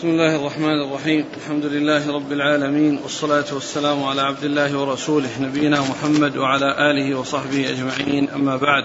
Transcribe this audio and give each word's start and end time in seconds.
بسم 0.00 0.08
الله 0.08 0.36
الرحمن 0.36 0.80
الرحيم. 0.80 1.24
الحمد 1.36 1.64
لله 1.64 2.14
رب 2.14 2.32
العالمين 2.32 2.98
والصلاة 3.02 3.44
والسلام 3.52 4.04
على 4.04 4.22
عبد 4.22 4.44
الله 4.44 4.78
ورسوله 4.78 5.28
نبينا 5.40 5.80
محمد 5.80 6.36
وعلى 6.36 6.90
آله 6.90 7.18
وصحبه 7.18 7.70
أجمعين. 7.70 8.28
أما 8.30 8.56
بعد 8.56 8.84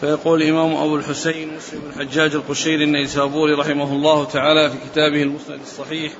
فيقول 0.00 0.42
الإمام 0.42 0.76
أبو 0.76 0.96
الحسين 0.96 1.48
مسلم 1.56 1.80
بن 1.80 1.90
الحجاج 1.90 2.34
القشيري 2.34 2.84
النيسابوري 2.84 3.52
رحمه 3.52 3.92
الله 3.92 4.24
تعالى 4.24 4.70
في 4.70 4.76
كتابه 4.90 5.22
المسند 5.22 5.60
الصحيح 5.62 6.12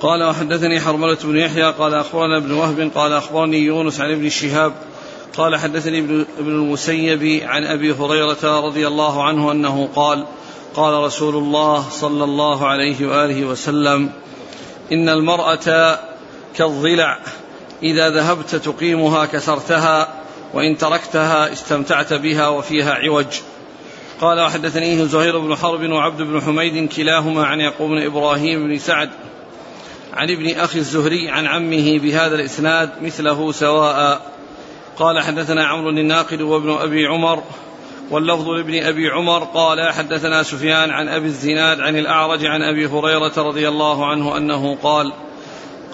قال 0.00 0.22
وحدثني 0.22 0.80
حرملة 0.80 1.18
بن 1.24 1.36
يحيى 1.36 1.70
قال 1.72 1.94
أخبرنا 1.94 2.36
ابن 2.36 2.52
وهب 2.52 2.90
قال 2.94 3.12
أخبرني 3.12 3.58
يونس 3.58 4.00
عن 4.00 4.10
ابن 4.10 4.28
شهاب 4.28 4.72
قال 5.36 5.56
حدثني 5.56 5.98
ابن 5.98 6.26
المسيب 6.38 7.42
عن 7.42 7.64
أبي 7.64 7.92
هريرة 7.92 8.66
رضي 8.66 8.86
الله 8.86 9.24
عنه 9.24 9.52
أنه 9.52 9.88
قال 9.94 10.26
قال 10.74 11.04
رسول 11.04 11.36
الله 11.36 11.88
صلى 11.90 12.24
الله 12.24 12.66
عليه 12.66 13.06
وآله 13.06 13.44
وسلم 13.44 14.10
إن 14.92 15.08
المرأة 15.08 15.98
كالضلع 16.56 17.18
إذا 17.82 18.10
ذهبت 18.10 18.54
تقيمها 18.54 19.26
كسرتها 19.26 20.08
وإن 20.54 20.78
تركتها 20.78 21.52
استمتعت 21.52 22.12
بها 22.12 22.48
وفيها 22.48 22.94
عوج. 22.94 23.26
قال 24.20 24.40
وحدثنيه 24.40 25.04
زهير 25.04 25.38
بن 25.38 25.56
حرب 25.56 25.90
وعبد 25.90 26.22
بن 26.22 26.42
حميد 26.42 26.88
كلاهما 26.88 27.46
عن 27.46 27.60
يعقوب 27.60 27.90
بن 27.90 28.02
إبراهيم 28.02 28.68
بن 28.68 28.78
سعد 28.78 29.10
عن 30.14 30.30
ابن 30.30 30.50
أخي 30.50 30.78
الزهري 30.78 31.30
عن 31.30 31.46
عمه 31.46 31.98
بهذا 31.98 32.34
الإسناد 32.34 32.90
مثله 33.02 33.52
سواء. 33.52 34.20
قال 34.98 35.20
حدثنا 35.20 35.66
عمرو 35.66 35.90
الناقد 35.90 36.40
وابن 36.40 36.70
أبي 36.70 37.06
عمر 37.06 37.42
واللفظ 38.10 38.48
لابن 38.48 38.82
أبي 38.82 39.10
عمر 39.10 39.44
قال 39.44 39.92
حدثنا 39.92 40.42
سفيان 40.42 40.90
عن 40.90 41.08
أبي 41.08 41.26
الزناد 41.26 41.80
عن 41.80 41.96
الأعرج 41.96 42.46
عن 42.46 42.62
أبي 42.62 42.86
هريرة 42.86 43.32
رضي 43.36 43.68
الله 43.68 44.06
عنه 44.06 44.36
أنه 44.36 44.76
قال 44.82 45.12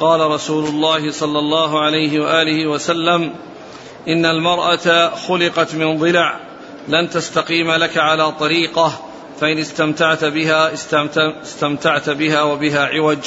قال 0.00 0.20
رسول 0.20 0.64
الله 0.64 1.10
صلى 1.10 1.38
الله 1.38 1.80
عليه 1.80 2.20
وآله 2.20 2.66
وسلم 2.66 3.32
إن 4.08 4.26
المرأة 4.26 5.14
خلقت 5.28 5.74
من 5.74 5.98
ضلع 5.98 6.40
لن 6.88 7.10
تستقيم 7.10 7.70
لك 7.70 7.98
على 7.98 8.32
طريقة 8.32 8.92
فإن 9.40 9.58
استمتعت 9.58 10.24
بها 10.24 10.72
استمتعت 11.42 12.10
بها 12.10 12.42
وبها 12.42 12.86
عوج 12.86 13.18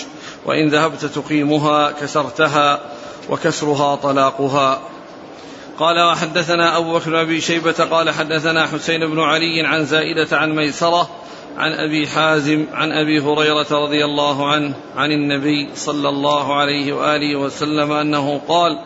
وإن 0.45 0.69
ذهبت 0.69 1.05
تقيمها 1.05 1.91
كسرتها 1.91 2.79
وكسرها 3.29 3.95
طلاقها. 3.95 4.81
قال 5.79 5.99
وحدثنا 5.99 6.77
أبو 6.77 6.93
بكر 6.93 7.21
أبي 7.21 7.41
شيبة 7.41 7.71
قال 7.71 8.09
حدثنا 8.09 8.67
حسين 8.67 9.07
بن 9.07 9.19
علي 9.19 9.61
عن 9.61 9.85
زائدة 9.85 10.37
عن 10.37 10.55
ميسرة 10.55 11.09
عن 11.57 11.71
أبي 11.71 12.07
حازم 12.07 12.65
عن 12.73 12.91
أبي 12.91 13.19
هريرة 13.19 13.67
رضي 13.71 14.05
الله 14.05 14.51
عنه 14.51 14.75
عن 14.95 15.11
النبي 15.11 15.69
صلى 15.75 16.09
الله 16.09 16.55
عليه 16.55 16.93
وآله 16.93 17.35
وسلم 17.35 17.91
أنه 17.91 18.41
قال 18.47 18.79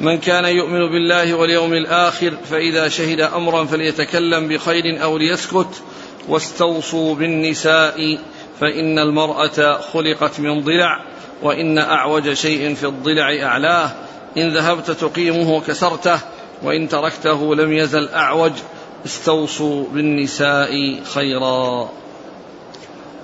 من 0.00 0.18
كان 0.18 0.44
يؤمن 0.44 0.90
بالله 0.90 1.34
واليوم 1.34 1.72
الآخر 1.72 2.32
فإذا 2.50 2.88
شهد 2.88 3.20
أمرا 3.20 3.64
فليتكلم 3.64 4.48
بخير 4.48 5.02
أو 5.02 5.18
ليسكت 5.18 5.82
واستوصوا 6.28 7.14
بالنساء 7.14 8.18
فإن 8.60 8.98
المرأة 8.98 9.80
خلقت 9.92 10.40
من 10.40 10.60
ضلع 10.60 11.04
وإن 11.42 11.78
أعوج 11.78 12.32
شيء 12.32 12.74
في 12.74 12.86
الضلع 12.86 13.42
أعلاه 13.42 14.05
إن 14.36 14.56
ذهبت 14.56 14.90
تقيمه 14.90 15.60
كسرته 15.60 16.18
وإن 16.62 16.88
تركته 16.88 17.54
لم 17.54 17.72
يزل 17.72 18.08
أعوج. 18.08 18.52
استوصوا 19.06 19.84
بالنساء 19.92 21.02
خيرا. 21.14 21.88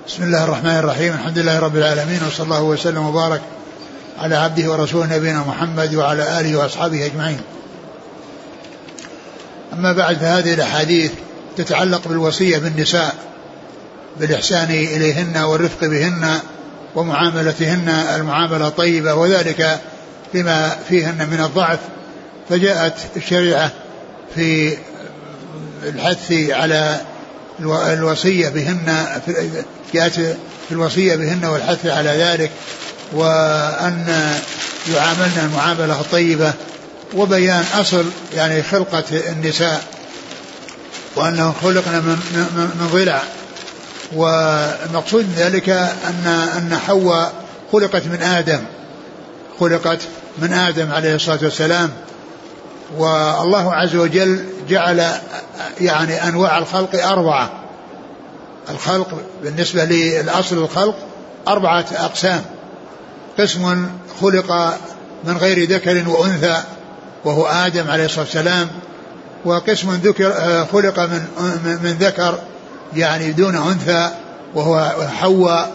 بسم 0.07 0.23
الله 0.23 0.43
الرحمن 0.43 0.77
الرحيم. 0.77 1.13
الحمد 1.13 1.37
لله 1.37 1.59
رب 1.59 1.77
العالمين 1.77 2.19
وصلى 2.27 2.43
الله 2.43 2.63
وسلم 2.63 3.05
وبارك 3.05 3.41
على 4.19 4.35
عبده 4.35 4.71
ورسوله 4.71 5.15
نبينا 5.15 5.39
محمد 5.47 5.95
وعلى 5.95 6.39
آله 6.39 6.57
وأصحابه 6.57 7.05
أجمعين. 7.05 7.41
أما 9.73 9.93
بعد 9.93 10.17
فهذه 10.17 10.53
الأحاديث 10.53 11.11
تتعلق 11.57 12.07
بالوصية 12.07 12.57
بالنساء 12.57 13.15
بالإحسان 14.19 14.69
إليهن 14.69 15.37
والرفق 15.37 15.87
بهن 15.87 16.39
ومعاملتهن 16.95 17.89
المعاملة 17.89 18.67
الطيبة 18.67 19.13
وذلك 19.13 19.81
بما 20.33 20.77
فيهن 20.89 21.29
من 21.31 21.43
الضعف 21.45 21.79
فجاءت 22.49 22.93
الشريعة 23.17 23.71
في 24.35 24.77
الحث 25.83 26.31
على 26.49 27.01
الوصية 27.69 28.49
بهن 28.49 29.05
جاءت 29.93 30.13
في 30.13 30.71
الوصية 30.71 31.15
بهن 31.15 31.45
والحث 31.45 31.85
على 31.85 32.09
ذلك 32.09 32.51
وأن 33.11 34.33
يعاملن 34.93 35.49
المعاملة 35.49 36.01
الطيبة 36.01 36.53
وبيان 37.13 37.65
أصل 37.73 38.05
يعني 38.35 38.63
خلقة 38.63 39.03
النساء 39.29 39.83
وأنه 41.15 41.53
خلقنا 41.61 41.99
من, 41.99 42.19
من 42.79 42.89
ضلع. 42.93 43.21
والمقصود 44.15 45.25
من 45.25 45.33
ذلك 45.37 45.69
أن 45.69 46.27
أن 46.57 46.79
حواء 46.87 47.33
خلقت 47.71 48.05
من 48.05 48.21
آدم 48.21 48.59
خلقت 49.59 49.99
من 50.37 50.53
آدم 50.53 50.91
عليه 50.91 51.15
الصلاة 51.15 51.39
والسلام 51.41 51.89
والله 52.97 53.73
عز 53.73 53.95
وجل 53.95 54.45
جعل 54.69 55.11
يعني 55.81 56.27
أنواع 56.27 56.57
الخلق 56.57 57.07
أربعة. 57.07 57.49
الخلق 58.69 59.21
بالنسبة 59.43 59.85
للأصل 59.85 60.57
الخلق 60.57 60.95
أربعة 61.47 61.85
أقسام. 61.95 62.41
قسم 63.39 63.87
خلق 64.21 64.77
من 65.23 65.37
غير 65.37 65.69
ذكر 65.69 66.09
وأنثى 66.09 66.63
وهو 67.25 67.45
آدم 67.45 67.91
عليه 67.91 68.05
الصلاة 68.05 68.25
والسلام 68.25 68.67
وقسم 69.45 69.91
ذكر 70.03 70.31
خلق 70.71 70.99
من 70.99 71.25
من 71.83 71.97
ذكر 71.99 72.39
يعني 72.95 73.31
دون 73.31 73.55
أنثى 73.55 74.09
وهو 74.55 74.93
حواء. 75.19 75.71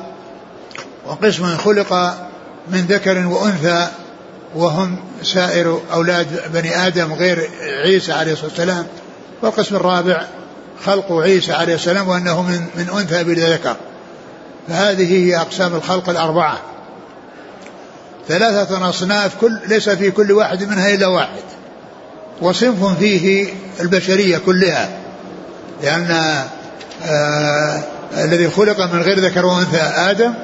وقسم 1.06 1.56
خلق 1.56 1.92
من 2.68 2.86
ذكر 2.88 3.26
وأنثى 3.26 3.88
وهم 4.54 4.98
سائر 5.22 5.80
أولاد 5.92 6.26
بني 6.52 6.86
آدم 6.86 7.12
غير 7.12 7.50
عيسى 7.84 8.12
عليه 8.12 8.32
الصلاة 8.32 8.48
والسلام 8.48 8.86
والقسم 9.42 9.76
الرابع 9.76 10.22
خلق 10.84 11.12
عيسى 11.12 11.52
عليه 11.52 11.74
السلام 11.74 12.08
وأنه 12.08 12.42
من, 12.42 12.66
من 12.76 12.88
أنثى 12.98 13.24
بلا 13.24 13.52
ذكر. 13.52 13.76
فهذه 14.68 15.12
هي 15.12 15.36
أقسام 15.36 15.74
الخلق 15.74 16.08
الأربعة. 16.08 16.58
ثلاثة 18.28 18.88
أصناف 18.88 19.32
كل 19.40 19.58
ليس 19.66 19.88
في 19.88 20.10
كل 20.10 20.32
واحد 20.32 20.62
منها 20.62 20.94
إلا 20.94 21.06
واحد. 21.06 21.42
وصنف 22.42 22.98
فيه 22.98 23.48
البشرية 23.80 24.38
كلها. 24.38 24.88
لأن 25.82 26.10
آه 27.06 27.82
الذي 28.16 28.50
خلق 28.50 28.80
من 28.80 29.02
غير 29.02 29.18
ذكر 29.18 29.46
وأنثى 29.46 29.80
آدم 29.80 30.34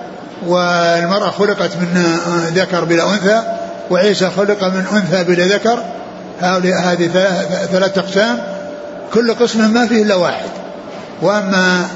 والمرأة 0.46 1.30
خلقت 1.30 1.76
من 1.76 2.18
ذكر 2.54 2.84
بلا 2.84 3.12
أنثى 3.12 3.42
وعيسى 3.90 4.30
خلق 4.30 4.64
من 4.64 4.84
أنثى 4.92 5.24
بلا 5.24 5.46
ذكر. 5.46 5.84
هذه 6.40 7.06
ثلاث 7.72 7.98
أقسام. 7.98 8.38
كل 9.14 9.34
قسم 9.34 9.70
ما 9.74 9.86
فيه 9.86 10.02
إلا 10.02 10.14
واحد. 10.14 10.48
وأما 11.22 11.88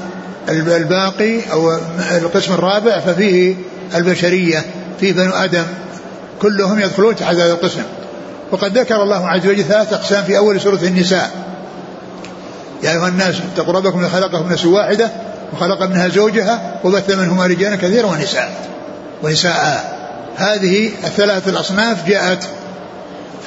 الباقي 0.49 1.51
أو 1.51 1.77
القسم 2.11 2.53
الرابع 2.53 2.99
ففيه 2.99 3.55
البشرية 3.95 4.65
في 4.99 5.11
بنو 5.11 5.31
آدم. 5.31 5.63
كلهم 6.41 6.79
يدخلون 6.79 7.15
تحت 7.15 7.33
هذا 7.33 7.51
القسم. 7.51 7.83
وقد 8.51 8.77
ذكر 8.77 9.03
الله 9.03 9.27
عز 9.27 9.47
وجل 9.47 9.63
ثلاث 9.63 9.93
أقسام 9.93 10.23
في 10.23 10.37
أول 10.37 10.61
سورة 10.61 10.79
النساء. 10.83 11.31
يا 12.83 12.91
أيها 12.91 13.07
الناس 13.07 13.35
اتقوا 13.53 13.73
ربكم 13.73 14.09
خلقكم 14.09 14.51
نفس 14.51 14.65
واحدة 14.65 15.09
وخلق 15.53 15.83
منها 15.83 16.07
زوجها 16.07 16.79
وبث 16.83 17.09
منهما 17.09 17.45
رجالا 17.45 17.75
كثيرا 17.75 18.07
ونساء. 18.07 18.51
ونساء. 19.23 19.88
هذه 20.39 20.91
الثلاث 21.03 21.47
الأصناف 21.47 22.07
جاءت 22.07 22.43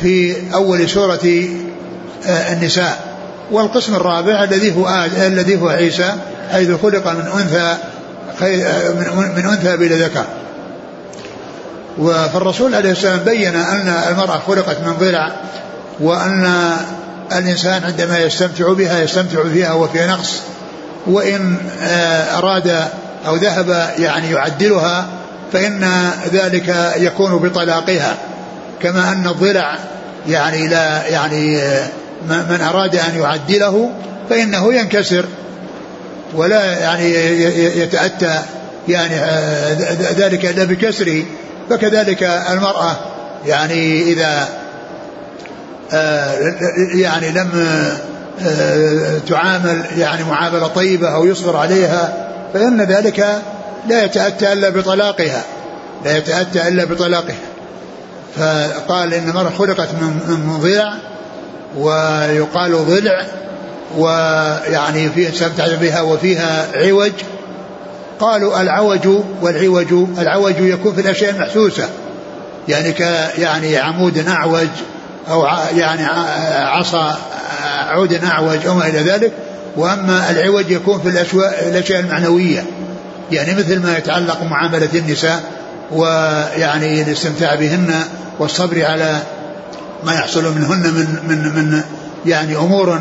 في 0.01 0.37
أول 0.55 0.89
سورة 0.91 1.49
النساء. 2.27 3.13
والقسم 3.51 3.95
الرابع 3.95 4.45
الذي 4.45 4.77
هو 4.77 5.07
الذي 5.17 5.61
هو 5.61 5.69
عيسى 5.69 6.15
حيث 6.53 6.71
خلق 6.83 7.09
من 7.09 7.27
أنثى 7.27 7.77
من 9.37 9.47
أنثى 9.47 9.77
بلا 9.77 9.97
ذكر. 9.97 10.25
فالرسول 12.33 12.75
عليه 12.75 12.91
السلام 12.91 13.19
بين 13.19 13.57
أن 13.57 13.89
المرأة 14.09 14.39
خلقت 14.47 14.77
من 14.81 14.93
ضلع 15.01 15.33
وأن 16.01 16.73
الإنسان 17.33 17.85
عندما 17.85 18.19
يستمتع 18.19 18.73
بها 18.73 19.03
يستمتع 19.03 19.49
فيها 19.53 19.73
وفي 19.73 20.07
نقص 20.07 20.41
وإن 21.07 21.57
أراد 22.35 22.85
أو 23.27 23.37
ذهب 23.37 23.91
يعني 23.99 24.31
يعدلها 24.31 25.07
فإن 25.53 26.11
ذلك 26.33 26.93
يكون 26.97 27.39
بطلاقها 27.39 28.17
كما 28.83 29.13
أن 29.13 29.27
الضلع 29.27 29.79
يعني 30.29 30.69
لا 30.69 31.07
يعني 31.07 31.61
من 32.29 32.61
أراد 32.61 32.97
أن 32.97 33.21
يعدله 33.21 33.91
فإنه 34.31 34.75
ينكسر 34.75 35.25
ولا 36.35 36.79
يعني 36.81 37.15
يتأتى 37.79 38.39
يعني 38.89 39.15
ذلك 40.17 40.45
إلا 40.45 40.65
بكسره. 40.65 41.23
فكذلك 41.71 42.23
المرأة 42.23 42.97
يعني 43.47 44.03
إذا 44.03 44.49
يعني 46.95 47.31
لم 47.31 47.51
تعامل 49.29 49.83
يعني 49.99 50.25
معاملة 50.25 50.67
طيبة 50.67 51.09
أو 51.09 51.27
يصبر 51.27 51.57
عليها 51.57 52.29
فإن 52.55 52.81
ذلك 52.81 53.27
لا 53.89 54.05
يتأتى 54.05 54.53
إلا 54.53 54.69
بطلاقها. 54.69 55.45
لا 56.05 56.17
يتأتى 56.17 56.69
إلا 56.69 56.85
بطلاقها. 56.85 57.37
فقال 58.37 59.15
إن 59.15 59.29
المرأة 59.29 59.51
خلقت 59.59 59.89
من 60.29 60.59
ضلع 60.63 60.95
ويقال 61.79 62.87
ضلع 62.87 63.25
ويعني 63.97 65.09
فيه 65.09 65.29
استمتع 65.29 65.75
بها 65.75 66.01
وفيها 66.01 66.69
عوج. 66.75 67.13
قالوا 68.21 68.61
العوج 68.61 69.09
والعوج 69.43 69.93
العوج 70.19 70.55
يكون 70.59 70.95
في 70.95 71.01
الأشياء 71.01 71.31
المحسوسة 71.31 71.89
يعني 72.69 72.93
ك 72.93 73.01
يعني 73.39 73.79
عمود 73.79 74.29
أعوج 74.29 74.69
أو 75.31 75.47
يعني 75.77 76.05
عصا 76.55 77.19
عود 77.89 78.25
أعوج 78.25 78.67
أو 78.67 78.75
ما 78.75 78.87
إلى 78.87 78.99
ذلك. 78.99 79.33
وأما 79.77 80.31
العوج 80.31 80.71
يكون 80.71 81.01
في 81.01 81.09
الأشياء 81.69 82.01
المعنوية. 82.01 82.65
يعني 83.31 83.55
مثل 83.55 83.83
ما 83.83 83.99
يتعلق 83.99 84.43
بمعاملة 84.43 84.89
النساء 84.95 85.43
ويعني 85.91 87.03
الاستمتاع 87.03 87.55
بهن 87.55 87.95
والصبر 88.39 88.85
على 88.85 89.19
ما 90.05 90.15
يحصل 90.15 90.55
منهن 90.55 90.81
من 90.81 91.19
من 91.29 91.55
من 91.55 91.83
يعني 92.27 92.57
أمور 92.57 93.01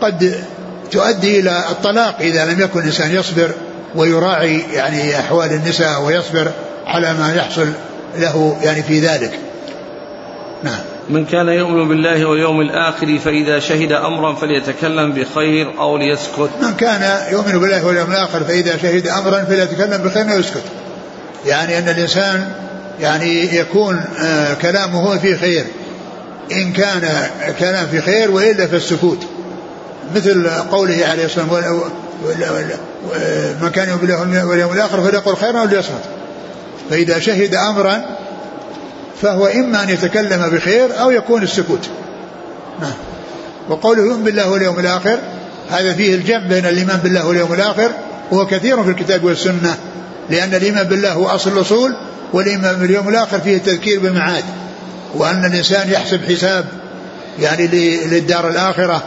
قد 0.00 0.44
تؤدي 0.90 1.40
إلى 1.40 1.64
الطلاق 1.70 2.16
إذا 2.20 2.44
لم 2.44 2.60
يكن 2.60 2.80
الانسان 2.80 3.10
يصبر 3.14 3.50
ويراعي 3.94 4.62
يعني 4.72 5.18
أحوال 5.18 5.52
النساء 5.52 6.02
ويصبر 6.02 6.50
على 6.86 7.12
ما 7.12 7.34
يحصل 7.34 7.68
له 8.18 8.56
يعني 8.62 8.82
في 8.82 9.00
ذلك. 9.00 9.38
نعم. 10.62 10.91
من 11.10 11.24
كان 11.24 11.48
يؤمن 11.48 11.88
بالله 11.88 12.24
واليوم 12.24 12.60
الآخر 12.60 13.18
فإذا 13.18 13.58
شهد 13.58 13.92
أمرا 13.92 14.34
فليتكلم 14.34 15.12
بخير 15.12 15.70
أو 15.78 15.96
ليسكت. 15.96 16.50
من 16.62 16.74
كان 16.74 17.32
يؤمن 17.32 17.58
بالله 17.58 17.86
واليوم 17.86 18.10
الآخر 18.10 18.44
فإذا 18.44 18.76
شهد 18.76 19.08
أمرا 19.08 19.44
فليتكلم 19.44 20.02
بخير 20.02 20.32
أو 20.32 20.38
يسكت. 20.38 20.62
يعني 21.46 21.78
أن 21.78 21.88
الإنسان 21.88 22.52
يعني 23.00 23.56
يكون 23.56 24.00
آه، 24.20 24.54
كلامه 24.54 25.18
فيه 25.18 25.36
خير. 25.36 25.64
إن 26.52 26.72
كان 26.72 27.26
كلام 27.58 27.86
في 27.86 28.00
خير 28.00 28.30
وإلا 28.30 28.66
فالسكوت 28.66 29.26
مثل 30.14 30.48
قوله 30.48 31.06
عليه 31.06 31.24
الصلاة 31.24 31.52
والسلام 31.52 31.80
من 33.62 33.70
كان 33.70 33.88
يؤمن 33.88 34.00
بالله 34.00 34.46
واليوم 34.46 34.72
الآخر 34.72 35.02
فليقل 35.02 35.36
خيرا 35.36 35.60
أو 35.60 35.64
ليصمت 35.64 36.02
فإذا 36.90 37.18
شهد 37.18 37.54
أمرا 37.54 38.04
فهو 39.22 39.46
إما 39.46 39.82
أن 39.82 39.88
يتكلم 39.88 40.48
بخير 40.48 41.00
أو 41.00 41.10
يكون 41.10 41.42
السكوت. 41.42 41.88
نعم. 42.80 42.92
وقوله 43.68 44.02
يؤمن 44.02 44.24
بالله 44.24 44.50
واليوم 44.50 44.78
الآخر 44.78 45.18
هذا 45.70 45.92
فيه 45.92 46.14
الجمع 46.14 46.46
بين 46.46 46.66
الإيمان 46.66 46.96
بالله 46.96 47.26
واليوم 47.26 47.52
الآخر 47.52 47.90
وهو 48.30 48.46
كثير 48.46 48.84
في 48.84 48.90
الكتاب 48.90 49.24
والسنة 49.24 49.76
لأن 50.30 50.54
الإيمان 50.54 50.86
بالله 50.86 51.12
هو 51.12 51.26
أصل 51.26 51.52
الأصول 51.52 51.96
والإيمان 52.32 52.74
باليوم 52.74 53.08
الآخر 53.08 53.40
فيه 53.40 53.56
التذكير 53.56 54.00
بالمعاد. 54.00 54.44
وأن 55.14 55.44
الإنسان 55.44 55.90
يحسب 55.90 56.20
حساب 56.24 56.64
يعني 57.40 57.66
للدار 58.06 58.48
الآخرة 58.48 59.02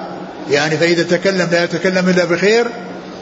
يعني 0.51 0.77
فإذا 0.77 1.03
تكلم 1.03 1.47
لا 1.51 1.63
يتكلم 1.63 2.09
إلا 2.09 2.25
بخير 2.25 2.67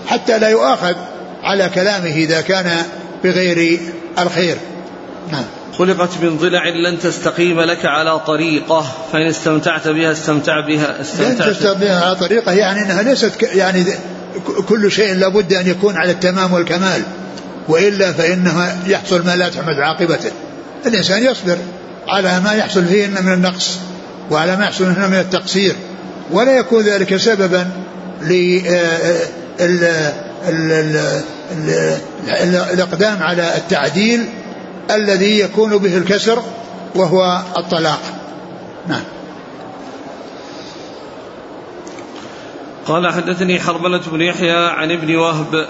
حتى 0.07 0.39
لا 0.39 0.49
يؤاخذ 0.49 0.95
على 1.43 1.69
كلامه 1.75 2.15
إذا 2.15 2.41
كان 2.41 2.83
بغير 3.23 3.79
الخير. 4.19 4.57
نعم. 5.31 5.45
خلقت 5.77 6.09
من 6.21 6.37
ضلع 6.37 6.69
لن 6.69 6.99
تستقيم 6.99 7.61
لك 7.61 7.85
على 7.85 8.19
طريقة 8.19 8.85
فإن 9.11 9.27
استمتعت 9.27 9.87
بها 9.87 10.11
استمتع 10.11 10.67
بها 10.67 11.01
استمتعت 11.01 11.47
لن 11.47 11.53
تستقيم 11.53 11.79
بها 11.79 12.05
على 12.05 12.15
طريقة 12.15 12.51
يعني 12.51 12.81
أنها 12.81 13.01
ليست 13.01 13.31
يعني 13.41 13.85
كل 14.67 14.91
شيء 14.91 15.13
لابد 15.13 15.53
أن 15.53 15.67
يكون 15.67 15.97
على 15.97 16.11
التمام 16.11 16.53
والكمال 16.53 17.01
وإلا 17.67 18.13
فإنه 18.13 18.77
يحصل 18.87 19.25
ما 19.25 19.35
لا 19.35 19.49
تحمد 19.49 19.79
عاقبته. 19.79 20.31
الإنسان 20.85 21.23
يصبر 21.23 21.57
على 22.07 22.39
ما 22.39 22.53
يحصل 22.53 22.85
فيه 22.85 23.07
من 23.07 23.33
النقص 23.33 23.79
وعلى 24.31 24.55
ما 24.55 24.65
يحصل 24.65 24.85
منه 24.85 25.07
من 25.07 25.19
التقصير 25.19 25.75
ولا 26.31 26.57
يكون 26.57 26.83
ذلك 26.83 27.17
سببا 27.17 27.67
للإقدام 32.71 33.23
على 33.23 33.57
التعديل 33.57 34.25
الذي 34.91 35.39
يكون 35.39 35.77
به 35.77 35.97
الكسر 35.97 36.43
وهو 36.95 37.41
الطلاق. 37.57 37.99
نعم. 38.87 39.03
قال 42.85 43.13
حدثني 43.13 43.59
حرملة 43.59 44.01
بن 44.11 44.21
يحيى 44.21 44.67
عن 44.67 44.91
ابن 44.91 45.15
وهب. 45.15 45.67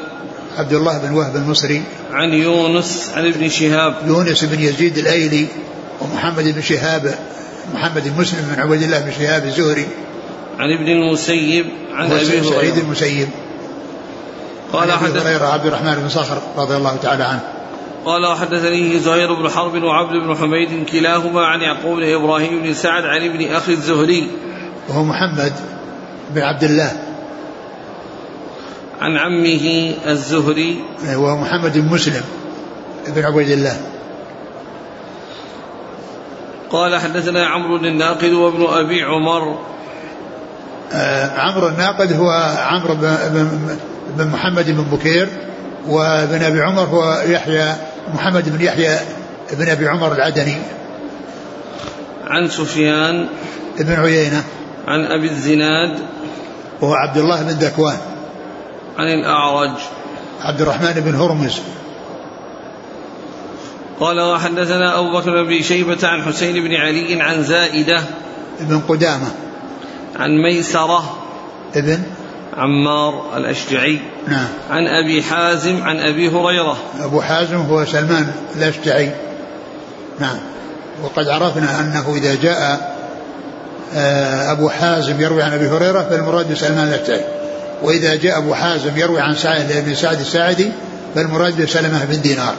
عبد 0.58 0.74
الله 0.74 0.98
بن 0.98 1.14
وهب 1.14 1.36
المصري. 1.36 1.84
عن 2.12 2.34
يونس 2.34 3.12
عن 3.16 3.28
ابن 3.28 3.50
شهاب. 3.50 3.96
يونس 4.08 4.44
بن 4.44 4.60
يزيد 4.60 4.98
الأيلي 4.98 5.48
ومحمد 6.02 6.44
بن 6.44 6.62
شهاب 6.62 7.16
محمد 7.74 8.04
بن 8.08 8.22
مسلم 8.22 8.54
بن 8.56 8.62
عبيد 8.62 8.82
الله 8.82 9.00
بن 9.00 9.12
شهاب 9.12 9.46
الزهري. 9.46 9.88
عن 10.60 10.74
ابن 10.74 10.88
المسيب 10.88 11.66
عن 11.94 12.12
أبي 12.12 12.28
هريره 12.28 12.50
سعيد 12.50 12.78
المسيب. 12.78 13.30
قال 14.74 14.92
أبي 14.92 15.20
هريرة 15.20 15.46
عبد 15.46 15.66
الرحمن 15.66 15.96
بن 15.96 16.10
صخر 16.10 16.42
رضي 16.58 16.76
الله 16.76 16.96
تعالى 16.96 17.24
عنه. 17.24 17.44
قال 18.06 18.26
وحدثني 18.26 19.00
زهير 19.00 19.34
بن 19.34 19.50
حرب 19.50 19.84
وعبد 19.84 20.12
بن 20.12 20.36
حميد 20.36 20.86
كلاهما 20.90 21.46
عن 21.46 21.62
يعقوب 21.62 21.98
بن 21.98 22.14
إبراهيم 22.14 22.62
بن 22.64 22.74
سعد 22.74 23.04
عن 23.04 23.30
ابن 23.30 23.52
أخي 23.52 23.74
الزهري. 23.74 24.32
وهو 24.90 25.04
محمد 25.04 25.54
بن 26.30 26.42
عبد 26.42 26.64
الله. 26.64 26.92
عن 29.02 29.18
عمه 29.18 29.94
الزهري. 30.08 30.84
وهو 31.16 31.38
محمد 31.38 31.78
بن 31.78 31.94
مسلم 31.94 32.24
بن 33.08 33.24
عبيد 33.24 33.50
الله. 33.50 33.78
قال 36.72 37.00
حدثنا 37.00 37.48
عمرو 37.48 37.78
بن 37.78 37.86
الناقد 37.86 38.34
وابن 38.34 38.66
أبي 38.70 39.04
عمر. 39.04 39.60
آه 40.94 41.40
عمرو 41.40 41.68
الناقد 41.68 42.14
هو 42.14 42.30
عمرو 42.58 42.96
بن, 42.96 43.50
بن 44.18 44.28
محمد 44.28 44.72
بن 44.72 44.84
بكير 44.98 45.28
وابن 45.88 46.44
أبي 46.44 46.62
عمر 46.62 46.82
هو 46.82 47.24
يحيى 47.28 47.76
محمد 48.14 48.58
بن 48.58 48.66
يحيى 48.66 49.00
بن 49.52 49.70
أبي 49.70 49.88
عمر 49.88 50.14
العدني. 50.14 50.58
عن 52.28 52.48
سفيان 52.48 53.28
بن 53.80 53.94
عيينة. 53.94 54.44
عن 54.88 55.06
أبي 55.06 55.28
الزناد 55.28 56.00
وهو 56.82 56.94
عبد 56.94 57.18
الله 57.18 57.42
بن 57.42 57.50
ذكوان 57.50 57.98
عن 58.98 59.08
الأعرج. 59.08 59.78
عبد 60.42 60.62
الرحمن 60.62 60.94
بن 60.94 61.16
هرمز. 61.16 61.62
قال 64.00 64.22
وحدثنا 64.22 65.00
أبو 65.00 65.12
بكر 65.12 65.44
بن 65.44 65.62
شيبة 65.62 66.08
عن 66.08 66.22
حسين 66.22 66.54
بن 66.54 66.74
علي 66.76 67.22
عن 67.22 67.44
زائدة 67.44 68.04
بن 68.60 68.80
قدامة. 68.80 69.32
عن 70.16 70.30
ميسرة 70.44 71.18
ابن 71.76 72.04
عمار 72.58 73.38
الأشجعي. 73.38 74.00
نعم. 74.28 74.48
عن 74.70 74.88
أبي 74.88 75.24
حازم 75.24 75.84
عن 75.84 76.00
أبي 76.00 76.30
هريرة. 76.30 76.78
أبو 77.00 77.22
حازم 77.22 77.58
هو 77.58 77.86
سلمان 77.86 78.32
الأشجعي. 78.56 79.12
نعم. 80.20 80.38
وقد 81.04 81.30
عرفنا 81.30 81.80
أنه 81.80 82.16
إذا 82.16 82.36
جاء 82.36 82.94
آه، 83.96 84.52
أبو 84.52 84.70
حازم 84.70 85.22
يروي 85.22 85.44
عن 85.44 85.54
أبي 85.54 85.68
هريرة 85.68 86.02
فالمراد 86.10 86.52
بسلمان 86.52 86.88
الأشجعي. 86.88 87.26
وإذا 87.84 88.16
جاء 88.16 88.38
أبو 88.38 88.54
حازم 88.54 88.98
يروي 88.98 89.22
عن 89.22 89.36
سعد 89.36 89.84
بن 89.86 89.96
سعد 89.96 90.20
الساعدي 90.20 90.72
فالمراد 91.16 91.62
بسلمة 91.62 92.06
بن 92.06 92.22
دينار. 92.22 92.56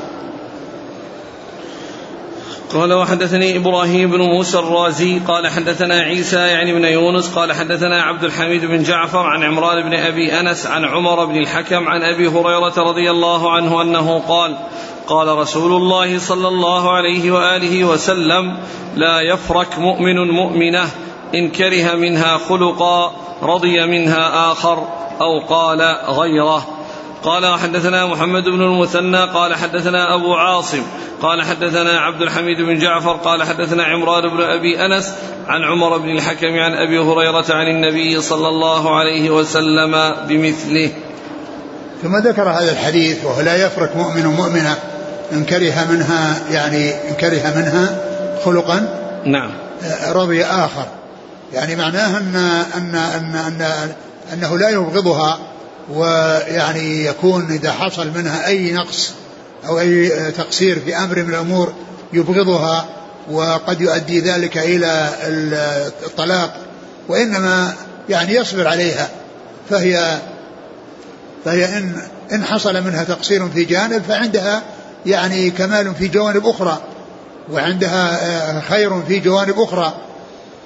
قال 2.74 2.92
وحدثني 2.92 3.56
إبراهيم 3.56 4.10
بن 4.10 4.20
موسى 4.20 4.58
الرازي 4.58 5.18
قال 5.18 5.48
حدثنا 5.48 5.94
عيسى 5.94 6.36
يعني 6.36 6.72
بن 6.72 6.84
يونس 6.84 7.34
قال 7.34 7.52
حدثنا 7.52 8.02
عبد 8.02 8.24
الحميد 8.24 8.64
بن 8.64 8.82
جعفر 8.82 9.18
عن 9.18 9.42
عمران 9.42 9.82
بن 9.82 9.94
أبي 9.94 10.40
أنس 10.40 10.66
عن 10.66 10.84
عمر 10.84 11.24
بن 11.24 11.36
الحكم 11.36 11.88
عن 11.88 12.02
أبي 12.02 12.28
هريرة 12.28 12.74
رضي 12.78 13.10
الله 13.10 13.50
عنه 13.50 13.82
أنه 13.82 14.18
قال 14.28 14.56
قال 15.06 15.38
رسول 15.38 15.72
الله 15.72 16.18
صلى 16.18 16.48
الله 16.48 16.90
عليه 16.90 17.30
وآله 17.30 17.84
وسلم 17.84 18.56
لا 18.96 19.20
يفرك 19.20 19.78
مؤمن 19.78 20.30
مؤمنة 20.30 20.84
إن 21.34 21.50
كره 21.50 21.94
منها 21.94 22.38
خلقا 22.48 23.12
رضي 23.42 23.86
منها 23.86 24.52
آخر 24.52 24.78
أو 25.20 25.46
قال 25.48 25.80
غيره 26.08 26.73
قال 27.24 27.58
حدثنا 27.58 28.06
محمد 28.06 28.44
بن 28.44 28.62
المثنى 28.62 29.24
قال 29.24 29.54
حدثنا 29.54 30.14
أبو 30.14 30.34
عاصم 30.34 30.82
قال 31.22 31.42
حدثنا 31.42 32.00
عبد 32.00 32.22
الحميد 32.22 32.60
بن 32.60 32.78
جعفر 32.78 33.12
قال 33.12 33.42
حدثنا 33.42 33.84
عمران 33.84 34.22
بن 34.28 34.42
أبي 34.42 34.86
أنس 34.86 35.12
عن 35.46 35.62
عمر 35.64 35.98
بن 35.98 36.08
الحكم 36.08 36.46
عن 36.46 36.72
أبي 36.72 36.98
هريرة 36.98 37.44
عن 37.50 37.66
النبي 37.66 38.20
صلى 38.20 38.48
الله 38.48 38.96
عليه 38.96 39.30
وسلم 39.30 40.14
بمثله. 40.28 40.90
ثم 42.02 42.16
ذكر 42.16 42.50
هذا 42.50 42.72
الحديث 42.72 43.24
وهو 43.24 43.40
لا 43.40 43.66
يفرق 43.66 43.96
مؤمن 43.96 44.26
ومؤمنة 44.26 44.76
إن 45.32 45.44
كره 45.44 45.86
منها 45.90 46.36
يعني 46.50 46.90
إن 46.90 47.14
كره 47.14 47.52
منها 47.56 47.98
خلقا 48.44 48.88
نعم. 49.24 49.50
رضي 50.08 50.44
آخر. 50.44 50.86
يعني 51.52 51.76
معناه 51.76 52.18
أن 52.18 52.36
أن 52.76 52.94
أن, 52.94 53.34
أن 53.34 53.92
أنه 54.32 54.58
لا 54.58 54.68
يبغضها 54.68 55.38
ويعني 55.90 57.04
يكون 57.04 57.52
إذا 57.52 57.72
حصل 57.72 58.10
منها 58.14 58.46
أي 58.46 58.72
نقص 58.72 59.12
أو 59.66 59.80
أي 59.80 60.08
تقصير 60.30 60.80
في 60.80 60.96
أمر 60.96 61.22
من 61.22 61.30
الأمور 61.30 61.72
يبغضها 62.12 62.86
وقد 63.30 63.80
يؤدي 63.80 64.20
ذلك 64.20 64.58
إلى 64.58 65.10
الطلاق 66.06 66.56
وإنما 67.08 67.74
يعني 68.08 68.34
يصبر 68.34 68.68
عليها 68.68 69.08
فهي 69.70 70.18
فهي 71.44 71.78
إن 71.78 72.02
إن 72.32 72.44
حصل 72.44 72.82
منها 72.84 73.04
تقصير 73.04 73.48
في 73.48 73.64
جانب 73.64 74.02
فعندها 74.08 74.62
يعني 75.06 75.50
كمال 75.50 75.94
في 75.94 76.08
جوانب 76.08 76.46
أخرى 76.46 76.82
وعندها 77.52 78.60
خير 78.60 79.02
في 79.02 79.18
جوانب 79.18 79.58
أخرى 79.58 79.94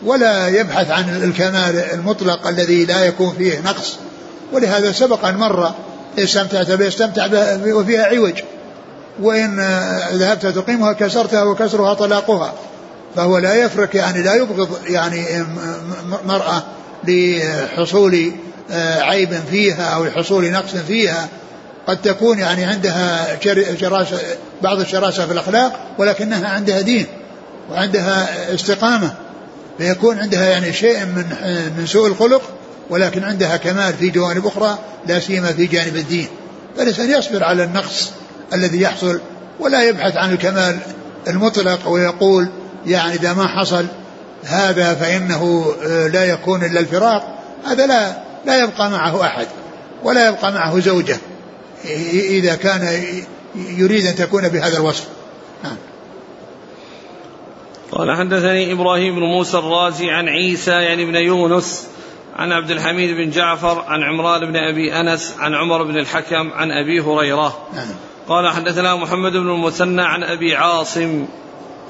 ولا 0.04 0.48
يبحث 0.48 0.90
عن 0.90 1.22
الكمال 1.22 1.76
المطلق 1.76 2.46
الذي 2.46 2.84
لا 2.84 3.04
يكون 3.04 3.34
فيه 3.38 3.60
نقص. 3.60 3.98
ولهذا 4.52 4.92
سبق 4.92 5.24
أن 5.24 5.36
مر 5.36 5.72
استمتعت 6.18 6.70
به 6.70 6.88
استمتع 6.88 7.26
وفيها 7.66 8.04
عوج. 8.04 8.42
وإن 9.22 9.60
آه، 9.60 10.14
ذهبت 10.14 10.46
تقيمها 10.46 10.92
كسرتها 10.92 11.42
وكسرها 11.42 11.94
طلاقها. 11.94 12.52
فهو 13.16 13.38
لا 13.38 13.54
يفرق 13.54 13.96
يعني 13.96 14.22
لا 14.22 14.34
يبغض 14.34 14.68
يعني 14.86 15.24
مرأة 16.24 16.62
لحصول 17.04 18.32
آه، 18.70 19.00
عيب 19.00 19.40
فيها 19.50 19.94
أو 19.94 20.04
لحصول 20.04 20.50
نقص 20.50 20.76
فيها. 20.76 21.28
قد 21.86 22.02
تكون 22.02 22.38
يعني 22.38 22.64
عندها 22.64 23.38
شراسة 23.80 24.18
بعض 24.62 24.80
الشراسة 24.80 25.26
في 25.26 25.32
الأخلاق 25.32 25.80
ولكنها 25.98 26.48
عندها 26.48 26.80
دين 26.80 27.06
وعندها 27.70 28.28
استقامة. 28.54 29.14
فيكون 29.78 30.18
عندها 30.18 30.50
يعني 30.50 30.72
شيء 30.72 30.98
من 31.04 31.24
من 31.78 31.86
سوء 31.86 32.06
الخلق. 32.06 32.42
ولكن 32.90 33.24
عندها 33.24 33.56
كمال 33.56 33.94
في 33.94 34.10
جوانب 34.10 34.46
أخرى 34.46 34.78
لا 35.06 35.20
سيما 35.20 35.52
في 35.52 35.66
جانب 35.66 35.96
الدين. 35.96 36.28
فالإنسان 36.76 37.10
يصبر 37.10 37.44
على 37.44 37.64
النقص 37.64 38.10
الذي 38.52 38.80
يحصل 38.80 39.20
ولا 39.60 39.88
يبحث 39.88 40.16
عن 40.16 40.32
الكمال 40.32 40.78
المطلق 41.28 41.88
ويقول 41.88 42.48
يعني 42.86 43.14
إذا 43.14 43.32
ما 43.32 43.46
حصل 43.46 43.86
هذا 44.44 44.94
فإنه 44.94 45.74
آه، 45.82 46.06
لا 46.06 46.24
يكون 46.24 46.64
إلا 46.64 46.80
الفراق. 46.80 47.38
هذا 47.66 47.86
لا 47.86 48.16
لا 48.46 48.58
يبقى 48.58 48.90
معه 48.90 49.26
أحد 49.26 49.46
ولا 50.04 50.28
يبقى 50.28 50.52
معه 50.52 50.80
زوجة 50.80 51.18
إذا 52.14 52.54
كان 52.54 53.04
يريد 53.54 54.06
أن 54.06 54.14
تكون 54.14 54.48
بهذا 54.48 54.76
الوصف. 54.76 55.04
نعم. 55.64 55.76
قال 57.92 58.16
حدثني 58.16 58.72
إبراهيم 58.72 59.14
بن 59.14 59.22
موسى 59.22 59.58
الرازي 59.58 60.10
عن 60.10 60.28
عيسى 60.28 60.70
يعني 60.70 61.04
بن 61.04 61.14
يونس 61.14 61.86
عن 62.38 62.52
عبد 62.52 62.70
الحميد 62.70 63.16
بن 63.16 63.30
جعفر 63.30 63.84
عن 63.88 64.02
عمران 64.02 64.40
بن 64.40 64.56
أبي 64.56 65.00
أنس 65.00 65.34
عن 65.38 65.54
عمر 65.54 65.82
بن 65.82 65.98
الحكم 65.98 66.52
عن 66.52 66.70
أبي 66.70 67.00
هريرة. 67.00 67.58
نعم. 67.74 67.86
قال 68.28 68.48
حدثنا 68.48 68.96
محمد 68.96 69.32
بن 69.32 69.50
المثنى 69.50 70.02
عن 70.02 70.24
أبي 70.24 70.56
عاصم. 70.56 71.26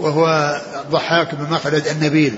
وهو 0.01 0.55
ضحاك 0.91 1.35
بن 1.35 1.55
مخلد 1.55 1.87
النبيل. 1.87 2.35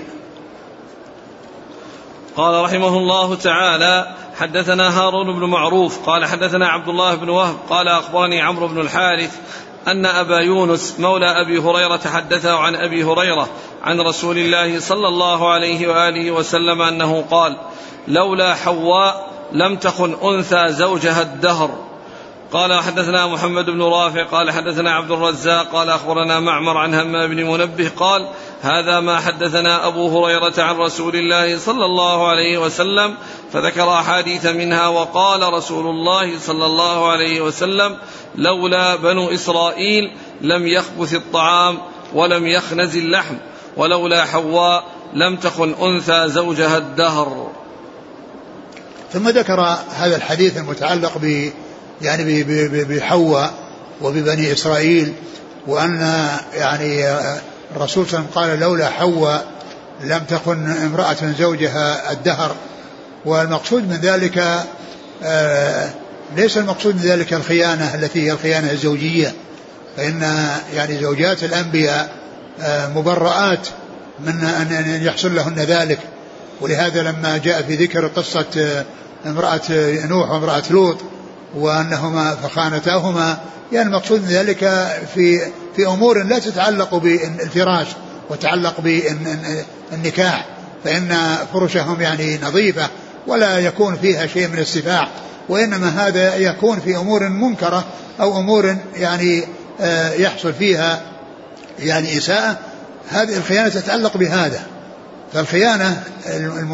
قال 2.35 2.63
رحمه 2.63 2.97
الله 2.97 3.35
تعالى 3.35 4.15
حدثنا 4.39 4.99
هارون 4.99 5.39
بن 5.39 5.45
معروف 5.45 6.05
قال 6.05 6.25
حدثنا 6.25 6.67
عبد 6.67 6.87
الله 6.87 7.15
بن 7.15 7.29
وهب 7.29 7.55
قال 7.69 7.87
أخبرني 7.87 8.41
عمرو 8.41 8.67
بن 8.67 8.79
الحارث 8.79 9.39
أن 9.87 10.05
أبا 10.05 10.39
يونس 10.39 10.95
مولى 10.99 11.41
أبي 11.41 11.59
هريرة 11.59 12.01
حدثه 12.13 12.57
عن 12.57 12.75
أبي 12.75 13.03
هريرة 13.03 13.49
عن 13.83 14.01
رسول 14.01 14.37
الله 14.37 14.79
صلى 14.79 15.07
الله 15.07 15.51
عليه 15.51 15.87
وآله 15.87 16.31
وسلم 16.31 16.81
أنه 16.81 17.25
قال 17.31 17.57
لولا 18.07 18.55
حواء 18.55 19.31
لم 19.51 19.75
تخن 19.75 20.17
أنثى 20.23 20.65
زوجها 20.67 21.21
الدهر 21.21 21.69
قال 22.53 22.73
حدثنا 22.73 23.27
محمد 23.27 23.65
بن 23.65 23.81
رافع 23.81 24.23
قال 24.23 24.51
حدثنا 24.51 24.91
عبد 24.91 25.11
الرزاق 25.11 25.67
قال 25.71 25.89
أخبرنا 25.89 26.39
معمر 26.39 26.77
عن 26.77 26.93
همام 26.93 27.29
بن 27.29 27.43
منبه 27.43 27.91
قال 27.97 28.27
هذا 28.61 28.99
ما 28.99 29.19
حدثنا 29.19 29.87
أبو 29.87 30.25
هريرة 30.25 30.53
عن 30.57 30.77
رسول 30.77 31.15
الله 31.15 31.57
صلى 31.57 31.85
الله 31.85 32.27
عليه 32.27 32.57
وسلم 32.57 33.15
فذكر 33.53 33.93
أحاديث 33.93 34.45
منها 34.45 34.87
وقال 34.87 35.53
رسول 35.53 35.87
الله 35.87 36.39
صلى 36.39 36.65
الله 36.65 37.11
عليه 37.11 37.41
وسلم 37.41 37.97
لولا 38.35 38.95
بنو 38.95 39.29
إسرائيل 39.29 40.11
لم 40.41 40.67
يخبث 40.67 41.13
الطعام 41.13 41.77
ولم 42.13 42.47
يخنز 42.47 42.97
اللحم 42.97 43.35
ولولا 43.77 44.25
حواء 44.25 44.83
لم 45.13 45.35
تخن 45.35 45.75
أنثى 45.81 46.29
زوجها 46.29 46.77
الدهر. 46.77 47.51
ثم 49.13 49.29
ذكر 49.29 49.77
هذا 49.95 50.15
الحديث 50.15 50.57
المتعلق 50.57 51.17
ب 51.17 51.51
يعني 52.01 52.43
بحواء 52.83 53.53
وببني 54.01 54.53
إسرائيل 54.53 55.13
وأن 55.67 56.27
يعني 56.53 57.09
الرسول 57.75 58.07
صلى 58.07 58.19
الله 58.19 58.27
عليه 58.27 58.27
وسلم 58.27 58.27
قال 58.35 58.59
لولا 58.59 58.89
حواء 58.89 59.47
لم 60.03 60.19
تكن 60.19 60.67
امرأة 60.67 61.33
زوجها 61.39 62.11
الدهر. 62.11 62.55
والمقصود 63.25 63.89
من 63.89 63.95
ذلك 63.95 64.63
آه، 65.23 65.89
ليس 66.35 66.57
المقصود 66.57 66.95
من 66.95 67.01
ذلك 67.01 67.33
الخيانة 67.33 67.95
التي 67.95 68.27
هي 68.27 68.31
الخيانة 68.31 68.71
الزوجية 68.71 69.33
فإن 69.97 70.47
يعني 70.73 70.99
زوجات 71.01 71.43
الأنبياء 71.43 72.09
آه، 72.61 72.87
مبرآت 72.87 73.67
من 74.19 74.43
أن 74.43 75.01
يحصل 75.03 75.35
لهن 75.35 75.55
ذلك. 75.55 75.99
ولهذا 76.61 77.01
لما 77.01 77.37
جاء 77.37 77.61
في 77.61 77.75
ذكر 77.75 78.07
قصة 78.07 78.45
آه، 78.57 78.85
امرأة 79.25 79.61
نوح 80.07 80.29
وامرأة 80.29 80.63
لوط 80.71 80.97
وأنهما 81.55 82.35
فخانتاهما 82.35 83.37
يعني 83.71 83.87
المقصود 83.87 84.21
من 84.21 84.27
ذلك 84.27 84.59
في 85.13 85.41
في 85.75 85.87
أمور 85.87 86.23
لا 86.23 86.39
تتعلق 86.39 86.95
بالفراش 86.95 87.87
وتعلق 88.29 88.81
بالنكاح 88.81 90.45
فإن 90.83 91.37
فرشهم 91.53 92.01
يعني 92.01 92.39
نظيفة 92.43 92.89
ولا 93.27 93.59
يكون 93.59 93.95
فيها 93.95 94.27
شيء 94.27 94.47
من 94.47 94.59
السفاح 94.59 95.09
وإنما 95.49 96.07
هذا 96.07 96.35
يكون 96.35 96.79
في 96.79 96.97
أمور 96.97 97.29
منكرة 97.29 97.85
أو 98.19 98.39
أمور 98.39 98.75
يعني 98.95 99.43
آه، 99.81 100.13
يحصل 100.13 100.53
فيها 100.53 101.01
يعني 101.79 102.17
إساءة. 102.17 102.57
هذه 103.09 103.37
الخيانة 103.37 103.69
تتعلق 103.69 104.17
بهذا. 104.17 104.61
فالخيانة 105.33 106.03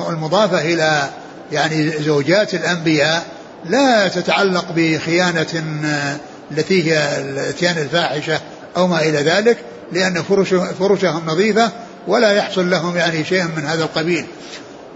المضافة 0.09 0.61
إلى 0.61 1.09
يعني 1.51 1.91
زوجات 1.91 2.53
الأنبياء 2.53 3.23
لا 3.65 4.07
تتعلق 4.07 4.65
بخيانة 4.75 5.63
آه، 5.85 6.17
التي 6.51 6.91
هي 6.91 7.21
الاتيان 7.21 7.77
الفاحشة 7.77 8.39
أو 8.77 8.87
ما 8.87 9.01
إلى 9.01 9.17
ذلك 9.17 9.57
لأن 9.91 10.23
فرش 10.23 10.53
فرشهم 10.53 11.25
نظيفة 11.25 11.71
ولا 12.07 12.31
يحصل 12.31 12.69
لهم 12.69 12.97
يعني 12.97 13.23
شيء 13.23 13.43
من 13.43 13.65
هذا 13.65 13.83
القبيل. 13.83 14.25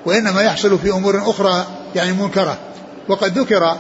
وإنما 0.05 0.41
يحصل 0.41 0.79
في 0.79 0.91
أمور 0.91 1.29
أخرى 1.29 1.65
يعني 1.95 2.13
منكرة. 2.13 2.57
وقد 3.07 3.37
ذكر 3.39 3.77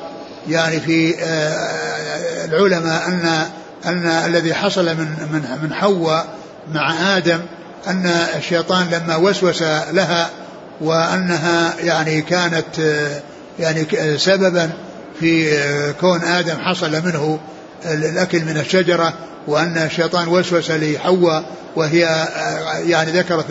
يعني 0.49 0.79
في 0.79 1.15
آه، 1.23 2.45
العلماء 2.45 3.07
أن 3.07 3.45
أن 3.85 4.05
الذي 4.05 4.53
حصل 4.53 4.85
من 4.85 5.07
من 5.31 5.59
من 5.63 5.73
حواء 5.73 6.27
مع 6.73 7.17
آدم 7.17 7.39
أن 7.87 8.05
الشيطان 8.35 8.87
لما 8.91 9.15
وسوس 9.15 9.61
لها 9.91 10.29
وأنها 10.81 11.73
يعني 11.79 12.21
كانت 12.21 12.79
آه، 12.79 13.21
يعني 13.59 13.87
سببا 14.17 14.69
في 15.19 15.57
كون 16.01 16.21
آدم 16.21 16.57
حصل 16.59 16.91
منه 16.91 17.39
الأكل 17.85 18.45
من 18.45 18.57
الشجرة 18.57 19.13
وأن 19.47 19.77
الشيطان 19.77 20.27
وسوس 20.27 20.71
لحواء 20.71 21.43
وهي 21.75 22.27
يعني 22.85 23.11
ذكرت 23.11 23.45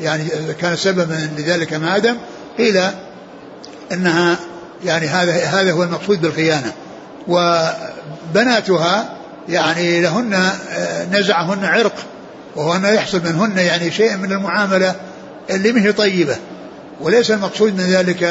يعني 0.00 0.24
كان 0.60 0.76
سببا 0.76 1.30
لذلك 1.38 1.72
مع 1.72 1.96
آدم 1.96 2.16
قيل 2.58 2.80
أنها 3.92 4.36
يعني 4.84 5.06
هذا 5.06 5.32
هذا 5.32 5.72
هو 5.72 5.82
المقصود 5.82 6.20
بالخيانة. 6.20 6.72
وبناتها 7.28 9.16
يعني 9.48 10.00
لهن 10.00 10.50
نزعهن 11.12 11.64
عرق 11.64 11.94
وهو 12.56 12.76
أن 12.76 12.84
يحصل 12.84 13.20
منهن 13.24 13.58
يعني 13.58 13.90
شيء 13.90 14.16
من 14.16 14.32
المعاملة 14.32 14.94
اللي 15.50 15.72
مهي 15.72 15.92
طيبة. 15.92 16.36
وليس 17.00 17.30
المقصود 17.30 17.74
من 17.74 17.84
ذلك 17.84 18.22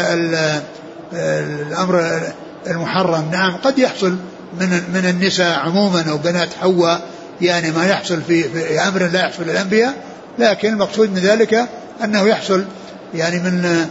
الأمر 1.14 2.22
المحرم. 2.68 3.30
نعم 3.32 3.56
قد 3.56 3.80
يحصل 3.80 4.16
من 4.60 4.70
من 4.94 5.06
النساء 5.10 5.60
عموما 5.60 6.06
أو 6.10 6.18
بنات 6.18 6.50
حواء 6.62 7.02
يعني 7.42 7.72
ما 7.72 7.86
يحصل 7.86 8.22
في, 8.22 8.44
في 8.44 8.80
أمر 8.80 9.08
لا 9.08 9.20
يحصل 9.20 9.44
للأنبياء 9.44 9.94
لكن 10.40 10.74
المقصود 10.74 11.10
من 11.10 11.20
ذلك 11.20 11.66
أنه 12.04 12.28
يحصل 12.28 12.66
يعني 13.14 13.40
من 13.40 13.86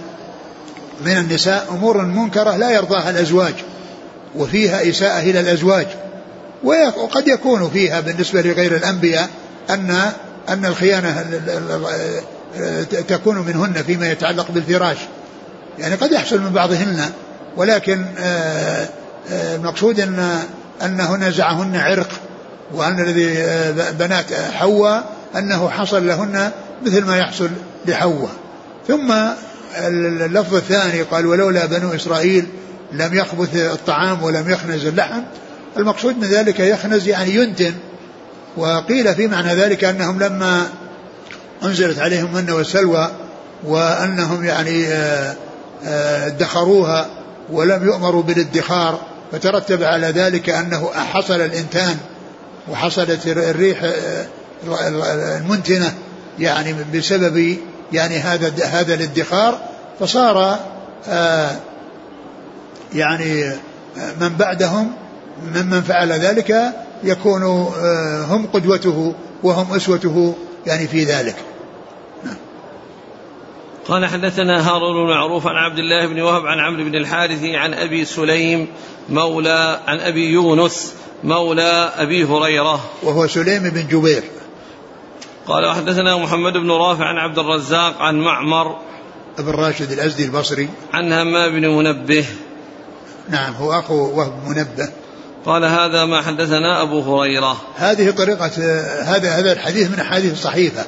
من 1.04 1.18
النساء 1.18 1.66
أمور 1.70 2.02
منكرة 2.02 2.56
لا 2.56 2.70
يرضاها 2.70 3.10
الأزواج 3.10 3.54
وفيها 4.36 4.88
إساءة 4.90 5.20
إلى 5.20 5.40
الأزواج 5.40 5.86
وقد 6.64 7.28
يكون 7.28 7.70
فيها 7.70 8.00
بالنسبة 8.00 8.42
لغير 8.42 8.76
الأنبياء 8.76 9.28
أن 9.70 10.10
أن 10.48 10.64
الخيانة 10.64 11.26
تكون 13.08 13.38
منهن 13.38 13.82
فيما 13.86 14.10
يتعلق 14.10 14.50
بالفراش. 14.50 14.96
يعني 15.78 15.94
قد 15.94 16.12
يحصل 16.12 16.40
من 16.40 16.50
بعضهن 16.50 17.10
ولكن 17.56 18.04
آه، 18.18 18.88
آه، 19.30 19.56
المقصود 19.56 20.00
أن 20.00 20.38
أنه 20.84 21.16
نزعهن 21.16 21.76
عرق 21.76 22.08
وأن 22.74 23.00
الذي 23.00 23.38
آه، 23.38 23.90
بنات 23.90 24.26
حواء 24.34 25.17
أنه 25.36 25.68
حصل 25.68 26.06
لهن 26.06 26.50
مثل 26.86 27.04
ما 27.04 27.16
يحصل 27.16 27.50
لحواء. 27.86 28.30
ثم 28.88 29.14
اللفظ 29.86 30.54
الثاني 30.54 31.02
قال 31.02 31.26
ولولا 31.26 31.66
بنو 31.66 31.94
إسرائيل 31.94 32.46
لم 32.92 33.14
يخبث 33.14 33.56
الطعام 33.56 34.22
ولم 34.22 34.50
يخنز 34.50 34.86
اللحم 34.86 35.20
المقصود 35.76 36.18
من 36.18 36.24
ذلك 36.24 36.60
يخنز 36.60 37.08
يعني 37.08 37.34
ينتن. 37.34 37.74
وقيل 38.56 39.14
في 39.14 39.26
معنى 39.26 39.54
ذلك 39.54 39.84
أنهم 39.84 40.18
لما 40.18 40.68
أنزلت 41.62 41.98
عليهم 41.98 42.34
من 42.34 42.50
والسلوى 42.50 43.10
وأنهم 43.64 44.44
يعني 44.44 44.86
آه، 44.86 45.36
آه، 45.86 46.26
ادخروها 46.26 47.06
ولم 47.52 47.84
يؤمروا 47.84 48.22
بالادخار 48.22 49.00
فترتب 49.32 49.82
على 49.82 50.06
ذلك 50.06 50.50
أنه 50.50 50.90
حصل 50.94 51.40
الإنتان 51.40 51.96
وحصلت 52.68 53.26
الريح 53.26 53.82
آه، 53.84 54.26
المنتنة 54.66 55.94
يعني 56.38 56.74
بسبب 56.94 57.56
يعني 57.92 58.16
هذا 58.16 58.64
هذا 58.64 58.94
الادخار 58.94 59.60
فصار 60.00 60.58
يعني 62.94 63.52
من 64.20 64.28
بعدهم 64.38 64.92
ممن 65.54 65.82
فعل 65.82 66.12
ذلك 66.12 66.74
يكون 67.04 67.42
هم 68.30 68.46
قدوته 68.46 69.14
وهم 69.42 69.74
أسوته 69.74 70.34
يعني 70.66 70.88
في 70.88 71.04
ذلك. 71.04 71.36
قال 73.88 74.06
حدثنا 74.06 74.68
هارون 74.70 75.06
بن 75.06 75.12
معروف 75.12 75.46
عن 75.46 75.56
عبد 75.56 75.78
الله 75.78 76.06
بن 76.06 76.20
وهب 76.20 76.46
عن 76.46 76.58
عمرو 76.58 76.84
بن 76.84 76.94
الحارث 76.94 77.44
عن 77.44 77.74
أبي 77.74 78.04
سليم 78.04 78.66
مولى 79.08 79.80
عن 79.86 80.00
أبي 80.00 80.30
يونس 80.30 80.92
مولى 81.24 81.92
أبي 81.96 82.24
هريرة. 82.24 82.80
وهو 83.02 83.26
سليم 83.26 83.62
بن 83.62 83.86
جبير. 83.86 84.22
قال 85.48 85.74
حدثنا 85.74 86.16
محمد 86.16 86.52
بن 86.52 86.70
رافع 86.70 87.04
عن 87.04 87.16
عبد 87.16 87.38
الرزاق 87.38 88.02
عن 88.02 88.20
معمر 88.20 88.76
ابن 89.38 89.50
راشد 89.50 89.92
الأزدي 89.92 90.24
البصري. 90.24 90.68
عن 90.92 91.12
همام 91.12 91.60
بن 91.60 91.68
منبه. 91.68 92.24
نعم 93.28 93.54
هو 93.54 93.72
أخو 93.72 93.94
وهب 93.94 94.32
منبه. 94.48 94.88
قال 95.46 95.64
هذا 95.64 96.04
ما 96.04 96.22
حدثنا 96.22 96.82
أبو 96.82 97.00
هريرة. 97.00 97.56
هذه 97.76 98.10
طريقة 98.10 98.50
هذا 99.02 99.30
هذا 99.30 99.52
الحديث 99.52 99.90
من 99.90 100.00
أحاديث 100.00 100.32
الصحيفة. 100.32 100.84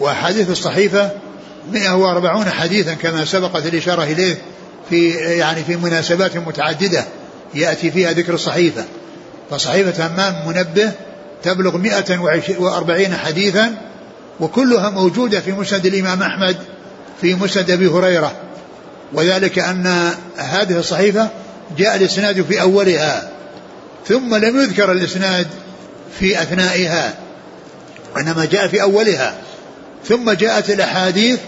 وأحاديث 0.00 0.50
الصحيفة 0.50 1.10
140 1.72 2.44
حديثا 2.44 2.94
كما 2.94 3.24
سبقت 3.24 3.66
الإشارة 3.66 4.02
إليه 4.02 4.42
في 4.90 5.10
يعني 5.10 5.64
في 5.64 5.76
مناسبات 5.76 6.36
متعددة 6.36 7.04
يأتي 7.54 7.90
فيها 7.90 8.12
ذكر 8.12 8.34
الصحيفة. 8.34 8.84
فصحيفة 9.50 10.06
همام 10.06 10.48
منبه 10.48 10.92
تبلغ 11.42 11.76
140 11.76 13.14
حديثا 13.14 13.74
وكلها 14.40 14.90
موجودة 14.90 15.40
في 15.40 15.52
مسند 15.52 15.86
الإمام 15.86 16.22
أحمد 16.22 16.56
في 17.20 17.34
مسند 17.34 17.70
أبي 17.70 17.86
هريرة. 17.86 18.32
وذلك 19.12 19.58
أن 19.58 20.12
هذه 20.36 20.78
الصحيفة 20.78 21.28
جاء 21.78 21.96
الإسناد 21.96 22.42
في 22.42 22.60
أولها 22.60 23.30
ثم 24.08 24.34
لم 24.34 24.60
يذكر 24.60 24.92
الإسناد 24.92 25.46
في 26.18 26.42
أثنائها 26.42 27.14
وإنما 28.16 28.44
جاء 28.44 28.68
في 28.68 28.82
أولها. 28.82 29.34
ثم 30.08 30.30
جاءت 30.30 30.70
الأحاديث 30.70 31.38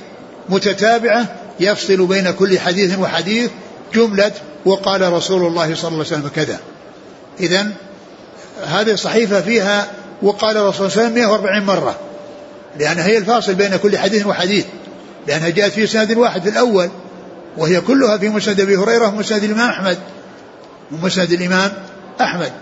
متتابعة 0.49 1.37
يفصل 1.61 2.07
بين 2.07 2.31
كل 2.31 2.59
حديث 2.59 2.99
وحديث 2.99 3.51
جملة 3.95 4.33
وقال 4.65 5.13
رسول 5.13 5.47
الله 5.47 5.75
صلى 5.75 5.89
الله 5.89 6.05
عليه 6.07 6.17
وسلم 6.17 6.31
كذا. 6.37 6.61
إذا 7.41 7.73
هذه 8.65 8.93
الصحيفة 8.93 9.41
فيها 9.41 9.87
وقال 10.23 10.57
الرسول 10.57 10.91
صلى 10.91 11.07
الله 11.07 11.19
عليه 11.21 11.27
وسلم 11.27 11.43
140 11.43 11.63
مرة. 11.67 11.99
لأنها 12.79 13.07
هي 13.07 13.19
الفاصل 13.19 13.55
بين 13.55 13.77
كل 13.77 13.99
حديث 13.99 14.27
وحديث. 14.27 14.65
لأنها 15.27 15.49
جاءت 15.49 15.73
في 15.73 15.87
سند 15.87 16.13
واحد 16.17 16.43
في 16.43 16.49
الأول 16.49 16.89
وهي 17.57 17.81
كلها 17.81 18.19
في 18.19 18.29
مسند 18.29 18.61
أبي 18.61 18.77
هريرة 18.77 19.09
ومسند 19.09 19.45
الإمام 19.45 19.69
أحمد. 19.71 19.99
ومسند 20.93 21.33
الإمام 21.33 21.73
أحمد. 22.21 22.53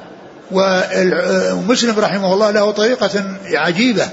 ومسلم 0.53 1.99
رحمه 1.99 2.35
الله 2.35 2.51
له 2.51 2.71
طريقة 2.71 3.25
عجيبة 3.55 4.09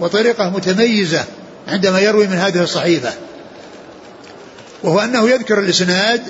وطريقة 0.00 0.50
متميزة 0.50 1.24
عندما 1.68 2.00
يروي 2.00 2.26
من 2.26 2.36
هذه 2.36 2.62
الصحيفة. 2.62 3.12
وهو 4.82 5.00
أنه 5.00 5.30
يذكر 5.30 5.58
الإسناد 5.58 6.22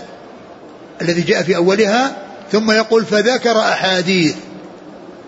الذي 1.02 1.20
جاء 1.22 1.42
في 1.42 1.56
أولها 1.56 2.16
ثم 2.52 2.70
يقول 2.70 3.04
فذكر 3.04 3.58
أحاديث. 3.58 4.34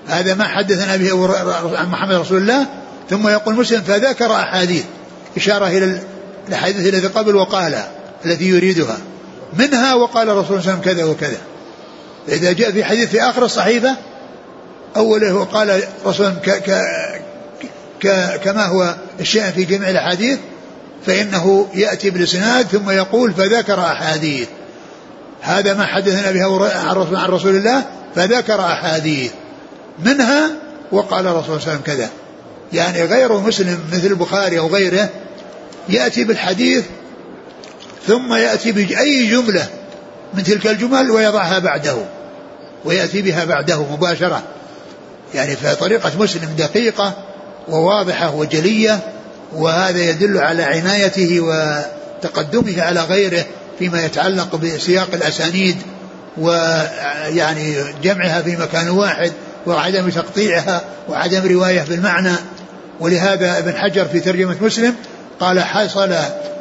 هذا 0.09 0.35
ما 0.35 0.45
حدثنا 0.45 0.97
به 0.97 1.37
عن 1.77 1.89
محمد 1.91 2.15
رسول 2.15 2.39
الله. 2.39 2.67
ثم 3.11 3.29
يقول 3.29 3.55
مسلم 3.55 3.81
فذكر 3.81 4.33
أحاديث. 4.33 4.85
إشارة 5.37 5.67
إلى 5.67 6.01
الأحاديث 6.49 6.95
التي 6.95 7.07
قبل 7.07 7.37
وقالها 7.37 7.91
التي 8.25 8.45
يريدها. 8.45 8.97
منها 9.59 9.95
وقال 9.95 10.31
الرسول 10.31 10.47
صلى 10.47 10.59
الله 10.59 10.71
عليه 10.71 10.81
وسلم 10.81 10.95
كذا 10.95 11.05
وكذا. 11.05 11.39
إذا 12.29 12.53
جاء 12.53 12.73
في 12.73 12.85
حديث 12.85 13.09
في 13.09 13.23
آخر 13.23 13.45
الصحيفة 13.45 13.97
أوله 14.97 15.35
وقال 15.35 15.83
رسول 16.07 16.33
كما 18.45 18.67
هو 18.67 18.95
الشأن 19.21 19.53
في 19.53 19.65
جميع 19.65 19.91
الأحاديث 19.91 20.39
فإنه 21.07 21.69
يأتي 21.75 22.11
بالإسناد 22.11 22.67
ثم 22.67 22.91
يقول 22.91 23.33
فذكر 23.33 23.81
أحاديث. 23.81 24.49
هذا 25.41 25.75
ما 25.75 25.87
حدثنا 25.87 26.31
به 26.31 26.45
عن 27.19 27.31
رسول 27.31 27.57
الله 27.57 27.85
فذكر 28.15 28.61
أحاديث. 28.61 29.31
منها 30.05 30.51
وقال 30.93 31.27
الرسول 31.27 31.45
صلى 31.45 31.57
الله 31.57 31.63
عليه 31.63 31.73
وسلم 31.73 31.97
كذا. 31.97 32.11
يعني 32.73 33.03
غير 33.03 33.33
مسلم 33.39 33.79
مثل 33.93 34.07
البخاري 34.07 34.59
أو 34.59 34.67
غيره 34.67 35.09
يأتي 35.89 36.25
بالحديث 36.25 36.85
ثم 38.07 38.35
يأتي 38.35 38.73
بأي 38.73 39.27
جملة 39.27 39.67
من 40.35 40.43
تلك 40.43 40.67
الجمل 40.67 41.11
ويضعها 41.11 41.59
بعده 41.59 41.97
ويأتي 42.85 43.23
بها 43.23 43.45
بعده 43.45 43.83
مباشرة. 43.83 44.43
يعني 45.35 45.57
فطريقة 45.57 46.13
مسلم 46.19 46.55
دقيقة 46.59 47.13
وواضحة 47.69 48.35
وجلية 48.35 49.01
وهذا 49.55 50.11
يدل 50.11 50.39
على 50.39 50.63
عنايته 50.63 51.41
وتقدمه 51.41 52.83
على 52.83 53.01
غيره 53.01 53.45
فيما 53.79 54.05
يتعلق 54.05 54.57
بسياق 54.57 55.09
الأسانيد 55.15 55.77
ويعني 56.39 57.75
جمعها 58.03 58.43
في 58.43 58.57
مكان 58.57 58.89
واحد. 58.89 59.33
وعدم 59.67 60.11
تقطيعها 60.11 60.85
وعدم 61.09 61.47
رواية 61.47 61.83
بالمعنى. 61.89 62.33
ولهذا 63.01 63.59
ابن 63.59 63.77
حجر 63.77 64.05
في 64.05 64.21
ترجمة 64.21 64.57
مسلم 64.61 64.95
قال 65.41 65.61
حصل 65.61 66.15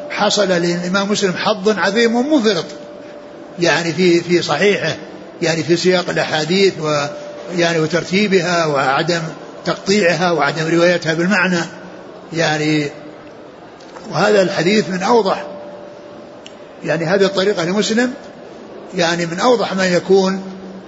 حصل 0.09 0.47
للإمام 0.47 1.11
مسلم 1.11 1.33
حظ 1.33 1.79
عظيم 1.79 2.33
منفرط 2.33 2.65
يعني 3.59 3.93
في 3.93 4.21
في 4.21 4.41
صحيحه 4.41 4.95
يعني 5.41 5.63
في 5.63 5.77
سياق 5.77 6.09
الأحاديث 6.09 6.73
ويعني 6.79 7.79
وترتيبها 7.79 8.65
وعدم 8.65 9.21
تقطيعها 9.65 10.31
وعدم 10.31 10.67
روايتها 10.77 11.13
بالمعنى. 11.13 11.59
يعني 12.33 12.87
وهذا 14.11 14.41
الحديث 14.41 14.89
من 14.89 15.03
أوضح 15.03 15.45
يعني 16.85 17.05
هذه 17.05 17.25
الطريقة 17.25 17.65
لمسلم 17.65 18.13
يعني 18.95 19.25
من 19.25 19.39
أوضح 19.39 19.73
ما 19.73 19.85
يكون 19.85 20.43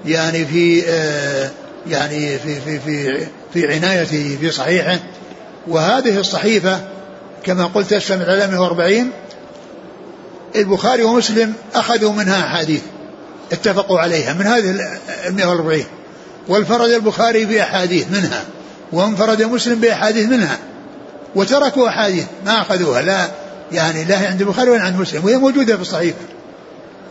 يعني 0.05 0.45
في 0.45 0.83
آه 0.87 1.49
يعني 1.87 2.39
في 2.39 2.61
في 2.61 2.79
في 2.79 3.27
في 3.53 3.73
عنايته 3.73 4.37
في 4.39 4.51
صحيحه. 4.51 4.99
وهذه 5.67 6.19
الصحيفة 6.19 6.81
كما 7.43 7.65
قلت 7.65 7.93
تشمل 7.93 8.29
على 8.29 8.47
140 8.47 9.11
البخاري 10.55 11.03
ومسلم 11.03 11.53
أخذوا 11.75 12.13
منها 12.13 12.39
أحاديث 12.39 12.81
اتفقوا 13.51 13.99
عليها 13.99 14.33
من 14.33 14.47
هذه 14.47 14.69
ال 15.27 15.35
140 15.35 15.83
والفرد 16.47 16.89
البخاري 16.89 17.45
بأحاديث 17.45 18.11
منها 18.11 18.43
وانفرد 18.91 19.43
مسلم 19.43 19.79
بأحاديث 19.79 20.29
منها 20.29 20.57
وتركوا 21.35 21.89
أحاديث 21.89 22.25
ما 22.45 22.61
أخذوها 22.61 23.01
لا 23.01 23.27
يعني 23.71 24.03
لا 24.03 24.27
عند 24.27 24.41
البخاري 24.41 24.69
ولا 24.69 24.81
عند 24.81 24.99
مسلم 24.99 25.25
وهي 25.25 25.37
موجودة 25.37 25.75
في 25.75 25.81
الصحيفة. 25.81 26.17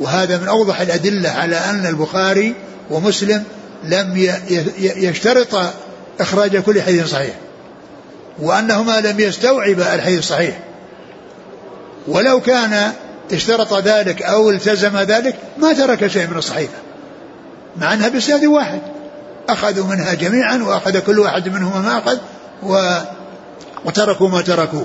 وهذا 0.01 0.39
من 0.39 0.49
أوضح 0.49 0.81
الأدلة 0.81 1.31
على 1.31 1.57
أن 1.57 1.87
البخاري 1.87 2.55
ومسلم 2.91 3.45
لم 3.85 4.31
يشترط 4.79 5.73
إخراج 6.21 6.57
كل 6.57 6.83
حديث 6.83 7.07
صحيح 7.07 7.35
وأنهما 8.39 9.01
لم 9.01 9.21
يستوعبا 9.21 9.95
الحديث 9.95 10.19
الصحيح 10.19 10.59
ولو 12.09 12.41
كان 12.41 12.93
اشترط 13.33 13.75
ذلك 13.75 14.23
أو 14.23 14.51
التزم 14.51 14.97
ذلك 14.97 15.37
ما 15.59 15.73
ترك 15.73 16.07
شيء 16.07 16.27
من 16.27 16.37
الصحيفة 16.37 16.79
مع 17.77 17.93
أنها 17.93 18.09
بإسناد 18.09 18.45
واحد. 18.45 18.81
أخذوا 19.49 19.87
منها 19.87 20.15
جميعا 20.15 20.57
وأخذ 20.57 20.99
كل 20.99 21.19
واحد 21.19 21.49
منهما 21.49 21.81
ما 21.81 21.99
أخذ 21.99 22.19
و 22.63 22.99
وتركوا 23.85 24.29
ما 24.29 24.41
تركوا 24.41 24.85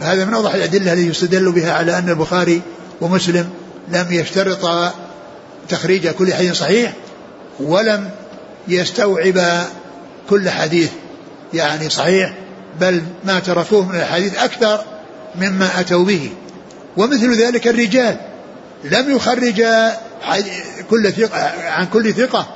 فهذا 0.00 0.24
من 0.24 0.34
أوضح 0.34 0.54
الأدلة 0.54 0.92
التي 0.92 1.08
يستدل 1.08 1.52
بها 1.52 1.72
على 1.72 1.98
أن 1.98 2.08
البخاري 2.08 2.62
ومسلم 3.00 3.50
لم 3.88 4.06
يشترط 4.10 4.92
تخريج 5.68 6.08
كل 6.08 6.34
حديث 6.34 6.58
صحيح. 6.58 6.92
ولم 7.60 8.10
يستوعب 8.68 9.66
كل 10.30 10.50
حديث 10.50 10.90
يعني 11.54 11.90
صحيح 11.90 12.34
بل 12.80 13.02
ما 13.24 13.38
تركوه 13.40 13.88
من 13.88 13.96
الحديث 13.96 14.38
أكثر 14.38 14.84
مما 15.34 15.80
أتوا 15.80 16.04
به. 16.04 16.30
ومثل 16.96 17.42
ذلك 17.42 17.68
الرجال 17.68 18.16
لم 18.84 19.16
يخرج 19.16 19.62
كل 20.90 21.12
ثقة 21.12 21.68
عن 21.68 21.86
كل 21.86 22.14
ثقة. 22.14 22.46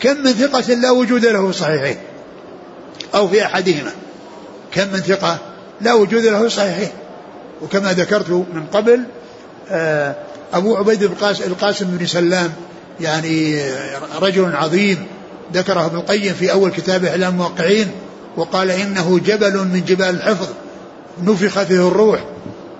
كم 0.00 0.16
من 0.16 0.32
ثقة 0.32 0.74
لا 0.74 0.90
وجود 0.90 1.24
له 1.24 1.42
في 1.42 1.50
الصحيحين 1.50 1.96
أو 3.14 3.28
في 3.28 3.44
أحدهما. 3.44 3.92
كم 4.74 4.88
من 4.92 5.00
ثقة 5.00 5.38
لا 5.80 5.94
وجود 5.94 6.24
له 6.24 6.38
في 6.38 6.46
الصحيحين 6.46 6.90
وكما 7.62 7.92
ذكرت 7.92 8.30
من 8.30 8.66
قبل 8.72 9.04
آه، 9.70 10.14
أبو 10.52 10.76
عبيد 10.76 11.02
القاسم 11.46 11.96
بن 11.96 12.06
سلام 12.06 12.52
يعني 13.00 13.62
رجل 14.20 14.56
عظيم 14.56 15.06
ذكره 15.54 15.86
ابن 15.86 15.96
القيم 15.96 16.34
في 16.34 16.52
أول 16.52 16.70
كتابه 16.70 17.10
إعلام 17.10 17.32
الموقعين 17.32 17.90
وقال 18.36 18.70
إنه 18.70 19.18
جبل 19.18 19.58
من 19.58 19.84
جبال 19.86 20.08
الحفظ 20.08 20.48
نفخ 21.22 21.62
فيه 21.62 21.88
الروح 21.88 22.20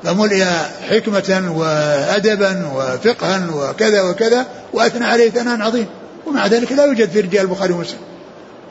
فملئ 0.04 0.44
حكمة 0.90 1.52
وأدبا 1.56 2.66
وفقها 2.74 3.46
وكذا 3.54 4.02
وكذا 4.02 4.46
وأثنى 4.72 5.04
عليه 5.04 5.30
ثناء 5.30 5.60
عظيم. 5.60 5.86
ومع 6.26 6.46
ذلك 6.46 6.72
لا 6.72 6.84
يوجد 6.84 7.10
في 7.10 7.20
رجال 7.20 7.42
البخاري 7.42 7.72
ومسلم. 7.72 7.98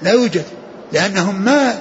لا 0.02 0.12
يوجد 0.12 0.44
لأنهم 0.94 1.42
ما 1.42 1.74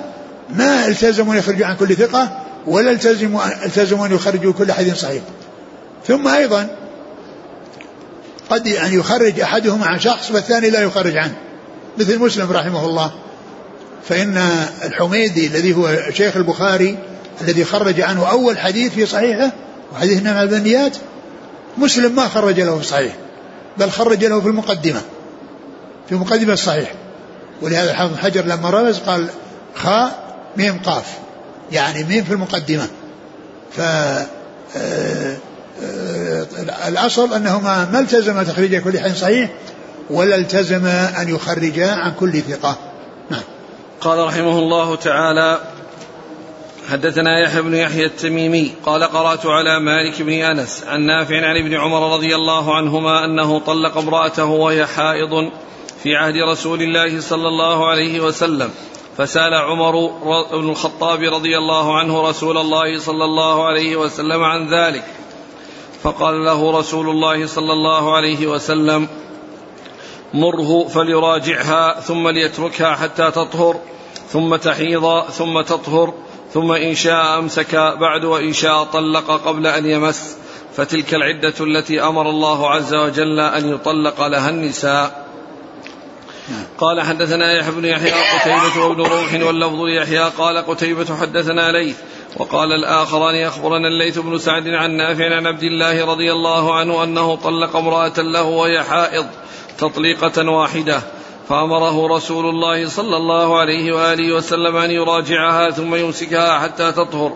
ما 0.57 0.87
التزموا 0.87 1.35
أن 1.35 1.39
يخرجوا 1.39 1.67
عن 1.67 1.77
كل 1.77 1.97
ثقة 1.97 2.39
ولا 2.67 2.91
التزموا 2.91 3.65
التزموا 3.65 4.07
أن 4.07 4.15
يخرجوا 4.15 4.53
كل 4.53 4.73
حديث 4.73 4.95
صحيح. 4.95 5.23
ثم 6.07 6.29
أيضا 6.29 6.69
قد 8.51 8.67
يعني 8.67 8.95
يخرج 8.95 9.41
أحدهما 9.41 9.87
عن 9.87 10.01
شخص 10.01 10.31
والثاني 10.31 10.71
لا 10.71 10.81
يخرج 10.81 11.17
عنه. 11.17 11.35
مثل 11.99 12.19
مسلم 12.19 12.53
رحمه 12.53 12.87
الله. 12.87 13.13
فإن 14.09 14.37
الحميدي 14.85 15.47
الذي 15.47 15.75
هو 15.75 15.97
شيخ 16.11 16.37
البخاري 16.37 16.99
الذي 17.41 17.65
خرج 17.65 18.01
عنه 18.01 18.31
أول 18.31 18.59
حديث 18.59 18.93
في 18.93 19.07
صحيحه 19.07 19.53
وحديث 19.93 20.23
نعم 20.23 20.43
البنيات 20.43 20.97
مسلم 21.79 22.17
ما 22.17 22.29
خرج 22.29 22.61
له 22.61 22.79
في 22.79 22.85
صحيح 22.85 23.17
بل 23.79 23.91
خرج 23.91 24.25
له 24.25 24.41
في 24.41 24.47
المقدمة 24.47 25.01
في 26.09 26.15
مقدمة 26.15 26.53
الصحيح. 26.53 26.93
ولهذا 27.63 27.91
الحافظ 27.91 28.17
حجر 28.17 28.45
لما 28.45 28.71
رمز 28.71 28.99
قال 28.99 29.27
خاء 29.75 30.37
ميم 30.57 30.79
قاف 30.79 31.19
يعني 31.73 32.05
ميم 32.05 32.25
في 32.25 32.33
المقدمة. 32.33 32.89
ف 33.77 33.81
آه، 34.77 35.37
الأصل 36.89 37.35
أنهما 37.35 37.91
ما 37.93 38.01
التزم 38.01 38.43
تخريج 38.43 38.77
كل 38.77 39.01
حديث 39.01 39.21
صحيح 39.21 39.51
ولا 40.11 40.37
التزم 40.37 40.87
أن 40.87 41.29
يخرجا 41.29 41.91
عن 41.91 42.13
كل 42.13 42.33
ثقة. 42.33 42.77
نعم. 43.31 43.43
قال 44.01 44.19
رحمه 44.19 44.59
الله 44.59 44.97
تعالى 44.97 45.61
حدثنا 46.91 47.41
يحيى 47.41 47.63
بن 47.63 47.75
يحيى 47.75 48.07
التميمي 48.07 48.73
قال 48.87 49.05
قرأت 49.05 49.47
على 49.47 49.81
مالك 49.81 50.23
بن 50.23 50.33
أنس 50.33 50.85
عن 50.87 51.01
نافع 51.01 51.37
عن 51.37 51.57
ابن 51.57 51.75
عمر 51.75 52.15
رضي 52.15 52.35
الله 52.35 52.77
عنهما 52.77 53.25
أنه 53.25 53.59
طلق 53.59 53.99
امرأته 53.99 54.45
وهي 54.45 54.87
حائض 54.87 55.51
في 56.03 56.17
عهد 56.17 56.35
رسول 56.51 56.83
الله 56.83 57.21
صلى 57.21 57.49
الله 57.49 57.89
عليه 57.89 58.21
وسلم 58.21 58.71
فسأل 59.17 59.55
عمر 59.55 59.93
بن 60.53 60.71
الخطاب 60.71 61.23
رضي 61.23 61.59
الله 61.59 61.99
عنه 61.99 62.29
رسول 62.29 62.59
الله 62.59 62.99
صلى 62.99 63.25
الله 63.25 63.67
عليه 63.67 63.97
وسلم 63.97 64.45
عن 64.45 64.69
ذلك. 64.69 65.05
فقال 66.03 66.45
له 66.45 66.79
رسول 66.79 67.09
الله 67.11 67.47
صلى 67.47 67.73
الله 67.73 68.17
عليه 68.17 68.47
وسلم 68.47 69.09
مره 70.35 70.89
فليراجعها 70.89 72.01
ثم 72.01 72.29
ليتركها 72.29 72.95
حتى 72.95 73.31
تطهر 73.31 73.81
ثم 74.29 74.57
تحيض 74.57 75.23
ثم 75.23 75.61
تطهر 75.61 76.15
ثم 76.55 76.73
إن 76.73 76.95
شاء 76.95 77.39
أمسك 77.39 77.75
بعد 77.75 78.25
وإن 78.25 78.53
شاء 78.53 78.85
طلق 78.85 79.31
قبل 79.31 79.67
أن 79.67 79.87
يمس 79.87 80.37
فتلك 80.77 81.15
العدة 81.15 81.55
التي 81.61 82.03
أمر 82.03 82.31
الله 82.31 82.71
عز 82.71 82.95
وجل 82.95 83.41
أن 83.41 83.75
يطلق 83.75 84.27
لها 84.27 84.51
النساء. 84.51 85.29
قال 86.79 87.01
حدثنا 87.01 87.59
يحيى 87.59 87.73
بن 87.73 87.85
يحيى 87.85 88.13
قتيبة 88.13 88.87
وابن 88.87 89.03
روح 89.03 89.35
واللفظ 89.35 89.81
ليحيى 89.81 90.31
قال 90.39 90.59
قتيبة 90.59 91.17
حدثنا 91.17 91.73
ليث 91.73 91.97
وقال 92.37 92.73
الآخران 92.73 93.35
أخبرنا 93.35 93.89
الليث 93.89 94.19
بن 94.19 94.39
سعد 94.39 94.69
عن 94.69 94.91
نافع 94.91 95.37
عن 95.37 95.47
عبد 95.47 95.63
الله 95.63 96.05
رضي 96.05 96.33
الله 96.33 96.75
عنه 96.75 97.05
أنه 97.05 97.37
طلق 97.37 97.77
امرأة 97.77 98.19
له 98.19 98.43
وهي 98.43 98.83
حائض 98.83 99.27
تطليقة 99.79 100.51
واحدة 100.51 101.03
فأمره 101.49 102.17
رسول 102.17 102.47
الله 102.47 102.89
صلى 102.89 103.17
الله 103.17 103.59
عليه 103.59 103.93
وآله 103.93 104.35
وسلم 104.35 104.77
أن 104.77 104.91
يراجعها 104.91 105.71
ثم 105.71 105.95
يمسكها 105.95 106.59
حتى 106.59 106.93
تطهر 106.93 107.33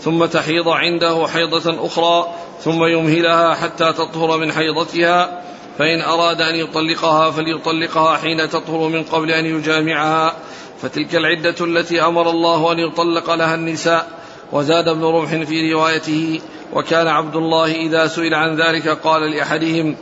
ثم 0.00 0.24
تحيض 0.24 0.68
عنده 0.68 1.26
حيضة 1.26 1.86
أخرى 1.86 2.34
ثم 2.60 2.84
يمهلها 2.84 3.54
حتى 3.54 3.92
تطهر 3.92 4.38
من 4.38 4.52
حيضتها 4.52 5.42
فإن 5.78 6.00
أراد 6.00 6.40
أن 6.40 6.54
يطلقها 6.54 7.30
فليطلقها 7.30 8.16
حين 8.16 8.48
تطهر 8.48 8.88
من 8.88 9.02
قبل 9.02 9.30
أن 9.30 9.46
يجامعها 9.46 10.36
فتلك 10.82 11.16
العدة 11.16 11.56
التي 11.60 12.02
أمر 12.02 12.30
الله 12.30 12.72
أن 12.72 12.78
يطلق 12.78 13.34
لها 13.34 13.54
النساء 13.54 14.23
وزاد 14.54 14.88
ابن 14.88 15.04
رمح 15.04 15.42
في 15.42 15.72
روايته 15.72 16.40
وكان 16.72 17.08
عبد 17.08 17.36
الله 17.36 17.74
إذا 17.74 18.06
سئل 18.06 18.34
عن 18.34 18.56
ذلك 18.56 18.88
قال 18.88 19.30
لأحدهم 19.30 19.96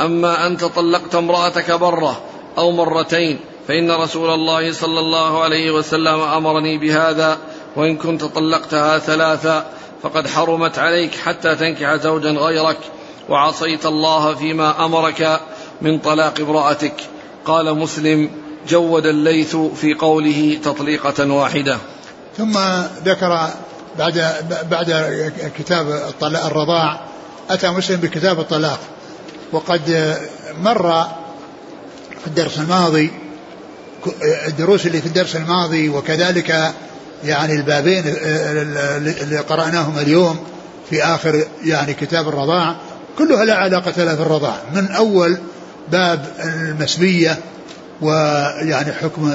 أما 0.00 0.46
أنت 0.46 0.64
طلقت 0.64 1.14
امرأتك 1.14 1.70
برة 1.70 2.22
أو 2.58 2.70
مرتين 2.70 3.38
فإن 3.68 3.90
رسول 3.90 4.30
الله 4.30 4.72
صلى 4.72 5.00
الله 5.00 5.42
عليه 5.42 5.70
وسلم 5.70 6.20
أمرني 6.20 6.78
بهذا 6.78 7.38
وإن 7.76 7.96
كنت 7.96 8.24
طلقتها 8.24 8.98
ثلاثا 8.98 9.66
فقد 10.02 10.26
حرمت 10.26 10.78
عليك 10.78 11.14
حتى 11.14 11.54
تنكح 11.54 11.94
زوجا 11.94 12.30
غيرك 12.30 12.78
وعصيت 13.28 13.86
الله 13.86 14.34
فيما 14.34 14.84
أمرك 14.84 15.40
من 15.82 15.98
طلاق 15.98 16.40
امرأتك. 16.40 16.94
قال 17.44 17.78
مسلم 17.78 18.30
جود 18.68 19.06
الليث 19.06 19.56
في 19.56 19.94
قوله 19.94 20.58
تطليقة 20.64 21.32
واحدة. 21.32 21.78
ثم 22.36 22.58
ذكر 23.04 23.50
بعد 23.98 24.34
بعد 24.70 24.90
كتاب 25.58 26.02
الرضاع 26.22 27.00
أتى 27.50 27.70
مسلم 27.70 28.00
بكتاب 28.00 28.40
الطلاق. 28.40 28.78
وقد 29.52 30.16
مر 30.62 31.04
في 32.20 32.26
الدرس 32.26 32.58
الماضي 32.58 33.10
الدروس 34.46 34.86
اللي 34.86 35.00
في 35.00 35.06
الدرس 35.06 35.36
الماضي 35.36 35.88
وكذلك 35.88 36.74
يعني 37.24 37.52
البابين 37.52 38.02
اللي 38.06 39.38
قرأناهم 39.38 39.98
اليوم 39.98 40.38
في 40.90 41.04
آخر 41.04 41.44
يعني 41.64 41.94
كتاب 41.94 42.28
الرضاع 42.28 42.76
كلها 43.18 43.44
لا 43.44 43.54
علاقة 43.54 44.04
لها 44.04 44.16
في 44.16 44.22
الرضاع. 44.22 44.56
من 44.74 44.88
أول 44.88 45.38
باب 45.92 46.26
المسبية 46.44 47.38
ويعني 48.00 48.92
حكم 48.92 49.34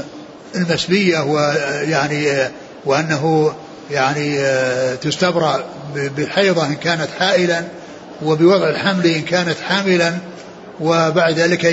المسبية 0.56 1.20
ويعني 1.20 2.50
وأنه 2.86 3.54
يعني 3.92 4.40
تستبرأ 4.98 5.64
بالحيضة 5.96 6.68
إن 6.68 6.76
كانت 6.76 7.08
حائلا 7.20 7.64
وبوضع 8.24 8.70
الحمل 8.70 9.06
إن 9.06 9.22
كانت 9.22 9.56
حاملا 9.70 10.14
وبعد 10.80 11.40
ذلك 11.40 11.64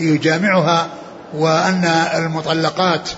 يجامعها 0.00 0.88
وأن 1.34 1.84
المطلقات 2.14 3.10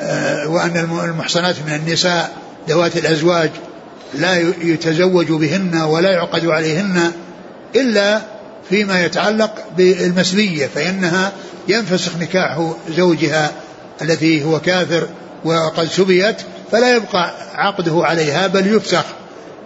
آه، 0.00 0.48
وأن 0.48 0.76
المحصنات 1.04 1.56
من 1.66 1.74
النساء 1.74 2.30
ذوات 2.68 2.96
الأزواج 2.96 3.50
لا 4.14 4.38
يتزوج 4.62 5.26
بهن 5.32 5.80
ولا 5.80 6.10
يعقد 6.10 6.46
عليهن 6.46 7.12
إلا 7.76 8.20
فيما 8.70 9.04
يتعلق 9.04 9.54
بالمسبية 9.76 10.66
فإنها 10.66 11.32
ينفسخ 11.68 12.16
نكاح 12.16 12.72
زوجها 12.96 13.50
التي 14.02 14.44
هو 14.44 14.60
كافر 14.60 15.08
وقد 15.44 15.88
سبيت 15.88 16.36
فلا 16.72 16.96
يبقى 16.96 17.34
عقده 17.54 18.06
عليها 18.06 18.46
بل 18.46 18.74
يفسخ 18.76 19.04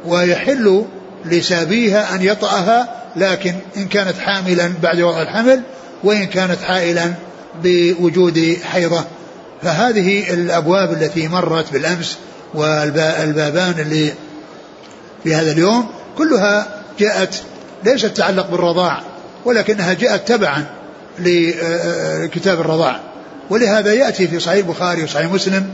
ويحل 0.07 0.85
لسابيها 1.25 2.15
أن 2.15 2.23
يطأها 2.23 2.89
لكن 3.17 3.55
إن 3.77 3.89
كانت 3.89 4.19
حاملا 4.19 4.73
بعد 4.83 5.01
وضع 5.01 5.23
الحمل 5.23 5.61
وإن 6.05 6.27
كانت 6.27 6.59
حائلا 6.63 7.15
بوجود 7.63 8.57
حيضة. 8.65 9.05
فهذه 9.63 10.35
الأبواب 10.35 10.93
التي 10.93 11.29
مرت 11.29 11.73
بالأمس 11.73 12.19
والبابان 12.55 13.75
اللي 13.79 14.13
في 15.25 15.35
هذا 15.35 15.53
اليوم 15.53 15.89
كلها 16.19 16.67
جاءت 16.99 17.43
ليست 17.85 18.07
تتعلق 18.07 18.51
بالرضاع 18.51 19.03
ولكنها 19.45 19.93
جاءت 19.93 20.29
تبعا 20.29 20.65
لكتاب 21.19 22.61
الرضاع. 22.61 23.01
ولهذا 23.51 23.93
يأتي 23.93 24.29
في 24.29 24.41
صحيح 24.41 24.67
البخاري 24.67 25.05
وصحيح 25.05 25.33
مسلم 25.33 25.67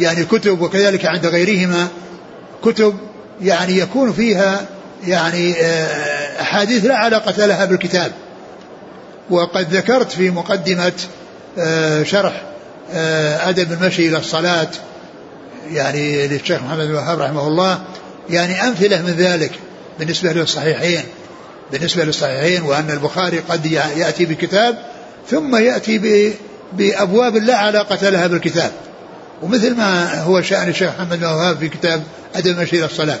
يعني 0.00 0.24
كتب 0.24 0.60
وكذلك 0.60 1.06
عند 1.06 1.26
غيرهما 1.26 1.88
كتب 2.64 2.96
يعني 3.42 3.78
يكون 3.78 4.12
فيها 4.12 4.66
يعني 5.06 5.54
آه، 5.60 6.42
أحاديث 6.42 6.84
لا 6.84 6.96
علاقة 6.96 7.46
لها 7.46 7.64
بالكتاب. 7.64 8.12
وقد 9.30 9.74
ذكرت 9.74 10.12
في 10.12 10.30
مقدمة 10.30 10.92
آه، 11.58 12.02
شرح 12.02 12.42
آه، 12.92 13.48
أدب 13.48 13.72
المشي 13.72 14.08
إلى 14.08 14.18
الصلاة 14.18 14.68
يعني 15.72 16.28
للشيخ 16.28 16.62
محمد 16.62 16.78
بن 16.78 16.90
الوهاب 16.90 17.20
رحمه 17.20 17.46
الله 17.46 17.82
يعني 18.30 18.68
أمثلة 18.68 19.02
من 19.02 19.14
ذلك 19.18 19.52
بالنسبة 19.98 20.32
للصحيحين. 20.32 21.02
بالنسبة 21.72 22.04
للصحيحين 22.04 22.62
وأن 22.62 22.90
البخاري 22.90 23.38
قد 23.38 23.66
يأتي 23.66 24.24
بكتاب 24.24 24.78
ثم 25.30 25.56
يأتي 25.56 26.32
بأبواب 26.72 27.36
لا 27.36 27.56
علاقة 27.56 28.08
لها 28.08 28.26
بالكتاب. 28.26 28.72
ومثل 29.42 29.76
ما 29.76 30.20
هو 30.22 30.42
شأن 30.42 30.68
الشيخ 30.68 30.90
محمد 30.94 31.18
بن 31.18 31.24
الوهاب 31.24 31.58
في 31.58 31.68
كتاب 31.68 32.02
أدب 32.34 32.46
المشي 32.46 32.76
إلى 32.76 32.84
الصلاة. 32.84 33.18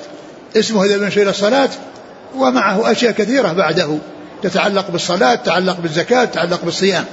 اسمه 0.56 0.84
أدب 0.84 1.02
المشي 1.02 1.22
إلى 1.22 1.30
الصلاة 1.30 1.70
ومعه 2.36 2.92
أشياء 2.92 3.12
كثيرة 3.12 3.52
بعده. 3.52 3.98
تتعلق 4.42 4.90
بالصلاة 4.90 5.34
تتعلق 5.34 5.80
بالزكاة 5.80 6.24
تتعلق 6.24 6.64
بالصيام. 6.64 7.04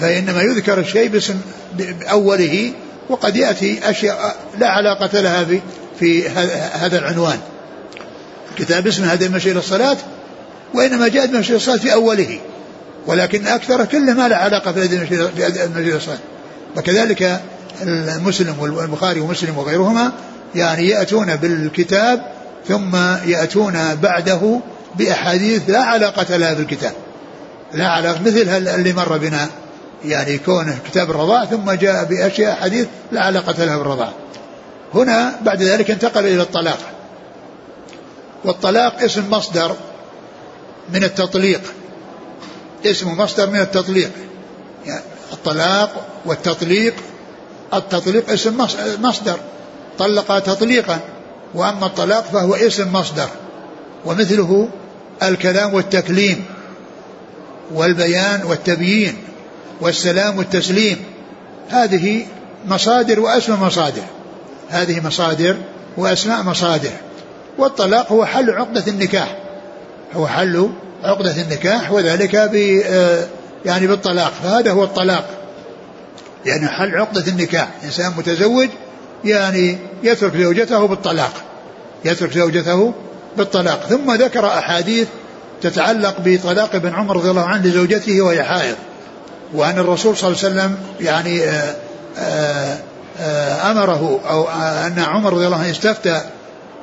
فإنما 0.00 0.42
يذكر 0.42 0.80
الشيء 0.80 1.08
باسم 1.08 1.40
بأوله 1.78 2.72
وقد 3.08 3.36
يأتي 3.36 3.90
أشياء 3.90 4.36
لا 4.58 4.68
علاقة 4.68 5.20
لها 5.20 5.44
في, 5.44 5.60
في 5.98 6.28
هذا 6.74 6.98
العنوان. 6.98 7.38
كتاب 8.58 8.86
اسمه 8.86 9.12
هذا 9.12 9.26
المشي 9.26 9.50
إلى 9.50 9.58
الصلاة 9.58 9.96
وإنما 10.74 11.08
جاء 11.08 11.24
المشي 11.24 11.48
إلى 11.48 11.56
الصلاة 11.56 11.76
في 11.76 11.92
أوله. 11.92 12.38
ولكن 13.06 13.46
أكثر 13.46 13.84
كله 13.84 14.12
ما 14.14 14.28
له 14.28 14.36
علاقة 14.36 14.72
في 14.72 14.84
المشي 14.84 15.14
إلى 15.14 15.96
الصلاة. 15.96 16.18
وكذلك 16.76 17.40
المسلم 17.82 18.54
والبخاري 18.60 19.20
ومسلم 19.20 19.58
وغيرهما 19.58 20.12
يعني 20.54 20.88
يأتون 20.88 21.36
بالكتاب 21.36 22.32
ثم 22.68 22.96
يأتون 23.26 23.94
بعده 23.94 24.60
بأحاديث 24.94 25.70
لا 25.70 25.78
علاقة 25.78 26.36
لها 26.36 26.54
بالكتاب. 26.54 26.92
لا 27.74 27.88
علاقة 27.88 28.20
مثل 28.20 28.68
اللي 28.68 28.92
مر 28.92 29.18
بنا 29.18 29.48
يعني 30.04 30.38
كونه 30.38 30.78
كتاب 30.90 31.10
الرضاع 31.10 31.44
ثم 31.44 31.70
جاء 31.70 32.04
بأشياء 32.04 32.56
حديث 32.60 32.86
لا 33.12 33.22
علاقة 33.22 33.64
لها 33.64 33.76
بالرضاع 33.76 34.12
هنا 34.94 35.38
بعد 35.42 35.62
ذلك 35.62 35.90
انتقل 35.90 36.26
إلى 36.26 36.42
الطلاق. 36.42 36.78
والطلاق 38.44 39.02
اسم 39.02 39.30
مصدر 39.30 39.76
من 40.94 41.04
التطليق. 41.04 41.60
اسم 42.86 43.18
مصدر 43.18 43.50
من 43.50 43.60
التطليق. 43.60 44.10
يعني 44.86 45.02
الطلاق 45.32 46.06
والتطليق 46.24 46.94
التطليق 47.74 48.30
اسم 48.30 48.66
مصدر. 49.00 49.36
طلق 49.98 50.38
تطليقا 50.38 51.00
وأما 51.54 51.86
الطلاق 51.86 52.24
فهو 52.32 52.54
اسم 52.54 52.92
مصدر. 52.92 53.28
ومثله 54.04 54.68
الكلام 55.22 55.74
والتكليم 55.74 56.44
والبيان 57.74 58.44
والتبيين 58.44 59.16
والسلام 59.80 60.38
والتسليم. 60.38 60.96
هذه 61.68 62.26
مصادر 62.66 63.20
وأسماء 63.20 63.58
مصادر. 63.58 64.02
هذه 64.68 65.06
مصادر 65.06 65.56
وأسماء 65.96 66.42
مصادر. 66.42 66.90
والطلاق 67.58 68.12
هو 68.12 68.24
حل 68.24 68.50
عقدة 68.50 68.84
النكاح. 68.88 69.36
هو 70.14 70.26
حل 70.26 70.70
عقدة 71.04 71.42
النكاح 71.42 71.92
وذلك 71.92 72.36
ب 72.36 72.82
آه، 72.86 73.26
يعني 73.64 73.86
بالطلاق. 73.86 74.32
فهذا 74.42 74.70
هو 74.72 74.84
الطلاق. 74.84 75.39
يعني 76.46 76.68
حل 76.68 76.96
عقدة 76.96 77.32
النكاح. 77.32 77.68
إنسان 77.84 78.12
متزوج 78.16 78.68
يعني 79.24 79.78
يترك 80.02 80.36
زوجته 80.36 80.86
بالطلاق. 80.86 81.32
يترك 82.04 82.32
زوجته 82.32 82.92
بالطلاق. 83.36 83.86
ثم 83.88 84.14
ذكر 84.14 84.46
أحاديث 84.46 85.08
تتعلق 85.62 86.16
بطلاق 86.24 86.74
ابن 86.74 86.94
عمر 86.94 87.16
رضي 87.16 87.30
الله 87.30 87.44
عنه 87.44 87.66
لزوجته 87.66 88.20
وهي 88.20 88.42
حائض. 88.42 88.76
وأن 89.54 89.78
الرسول 89.78 90.16
صلى 90.16 90.28
الله 90.28 90.44
عليه 90.44 90.48
وسلم 90.48 90.76
يعني 91.00 91.42
آآ 91.42 91.76
آه، 92.18 92.78
آآ 92.78 92.78
آه، 93.20 93.70
أمره 93.70 94.20
أو 94.30 94.48
أن 94.86 94.98
عمر 94.98 95.32
رضي 95.32 95.46
الله 95.46 95.58
عنه 95.58 95.70
استفتى 95.70 96.20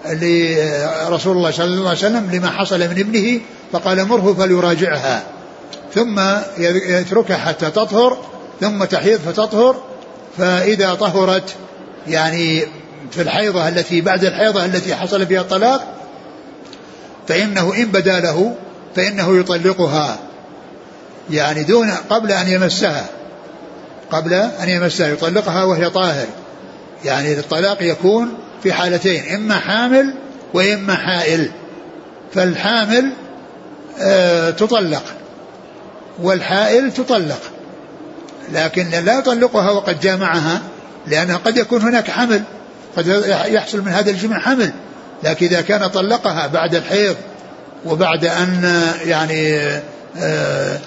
لرسول 0.06 1.38
الله 1.38 1.52
صلى 1.52 1.66
الله 1.66 1.90
عليه 1.90 2.00
وسلم 2.00 2.30
لما 2.32 2.50
حصل 2.50 2.80
من 2.80 3.00
ابنه 3.00 3.40
فقال 3.72 4.06
مره 4.06 4.34
فليراجعها. 4.34 5.24
ثم 5.96 6.22
يتركها 6.58 7.38
حتى 7.38 7.72
تطهر. 7.72 8.18
ثم 8.62 8.84
تحيض 8.84 9.20
فتطهر 9.20 9.84
فإذا 10.38 10.94
طهرت 10.94 11.56
يعني 12.08 12.62
في 13.12 13.22
الحيضة 13.22 13.68
التي 13.68 14.02
بعد 14.02 14.24
الحيضة 14.24 14.66
التي 14.66 14.96
حصل 14.96 15.26
فيها 15.26 15.42
الطلاق 15.42 15.94
فإنه 17.28 17.74
إن 17.76 17.86
بدا 17.86 18.20
له 18.20 18.56
فإنه 18.96 19.40
يطلقها. 19.40 20.20
يعني 21.30 21.64
دون 21.64 21.92
قبل 22.10 22.32
أن 22.32 22.48
يمسها 22.48 23.06
قبل 24.12 24.34
أن 24.34 24.70
يمسها 24.70 25.08
يطلقها 25.08 25.64
وهي 25.64 25.90
طاهر. 25.90 26.28
يعني 27.06 27.34
الطلاق 27.34 27.78
يكون 27.82 28.34
في 28.64 28.74
حالتين 28.74 29.36
إما 29.36 29.60
حامل 29.60 30.14
وإما 30.54 30.96
حائل. 30.96 31.52
فالحامل 32.34 33.12
آه 34.00 34.50
تطلق 34.50 35.04
والحائل 36.22 36.92
تطلق. 36.92 37.42
لكن 38.52 38.90
لا 38.90 39.20
يطلقها 39.20 39.72
وقد 39.72 40.00
جامعها 40.00 40.62
لأنها 41.08 41.38
قد 41.38 41.58
يكون 41.58 41.82
هناك 41.82 42.12
حمل 42.12 42.44
قد 42.98 43.08
يحصل 43.46 43.82
من 43.82 43.92
هذا 43.92 44.12
الجمع 44.12 44.40
حمل. 44.40 44.72
لكن 45.24 45.46
إذا 45.46 45.62
كان 45.62 45.88
طلقها 45.88 46.48
بعد 46.48 46.76
الحيض 46.76 47.16
وبعد 47.86 48.26
أن 48.26 48.82
يعني 49.06 49.60
آه، 50.18 50.80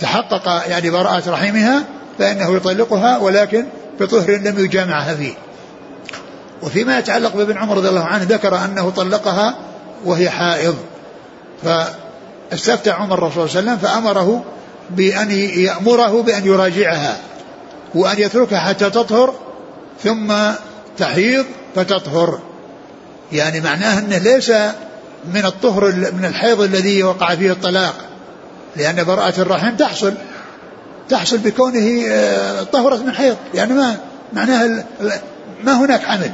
تحقق 0.00 0.62
يعني 0.68 0.90
براءة 0.90 1.30
رحمها 1.30 1.84
فإنه 2.18 2.56
يطلقها 2.56 3.18
ولكن 3.18 3.66
بطهر 4.00 4.30
لم 4.30 4.64
يجامعها 4.64 5.14
فيه. 5.14 5.34
وفيما 6.62 6.98
يتعلق 6.98 7.36
بابن 7.36 7.58
عمر 7.58 7.76
رضي 7.76 7.88
الله 7.88 8.04
عنه 8.04 8.24
ذكر 8.24 8.64
أنه 8.64 8.90
طلقها 8.90 9.56
وهي 10.04 10.30
حائض. 10.30 10.76
فاستفتى 11.62 12.90
عمر 12.90 13.18
الرسول 13.18 13.50
صلى 13.50 13.60
الله 13.60 13.72
عليه 13.72 13.80
وسلم 13.80 13.90
فأمره 13.90 14.44
بأن 14.96 15.30
يأمره 15.30 16.22
بأن 16.22 16.46
يراجعها 16.46 17.16
وأن 17.94 18.18
يتركها 18.18 18.60
حتى 18.60 18.90
تطهر 18.90 19.34
ثم 20.02 20.34
تحيض 20.98 21.44
فتطهر. 21.74 22.40
يعني 23.32 23.60
معناه 23.60 23.98
أنه 23.98 24.18
ليس 24.18 24.50
من 25.34 25.44
الطهر 25.44 25.84
من 26.12 26.24
الحيض 26.24 26.60
الذي 26.60 27.02
وقع 27.02 27.34
فيه 27.34 27.52
الطلاق 27.52 27.94
لأن 28.76 29.04
براءة 29.04 29.40
الرحم 29.40 29.76
تحصل 29.76 30.14
تحصل 31.08 31.38
بكونه 31.38 32.06
آه، 32.08 32.62
طهرت 32.62 33.00
من 33.00 33.12
حيض. 33.12 33.36
يعني 33.54 33.72
ما 33.72 33.96
معناها 34.32 34.84
ما 35.64 35.72
هناك 35.72 36.02
حمل 36.02 36.32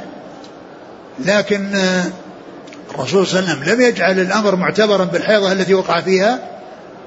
لكن 1.25 1.75
آه، 1.75 2.03
الرسول 2.91 3.27
صلى 3.27 3.39
الله 3.39 3.51
عليه 3.51 3.61
وسلم 3.61 3.73
لم 3.73 3.81
يجعل 3.81 4.19
الأمر 4.19 4.55
معتبرا 4.55 5.05
بالحيضة 5.05 5.51
التي 5.51 5.73
وقع 5.73 6.01
فيها 6.01 6.58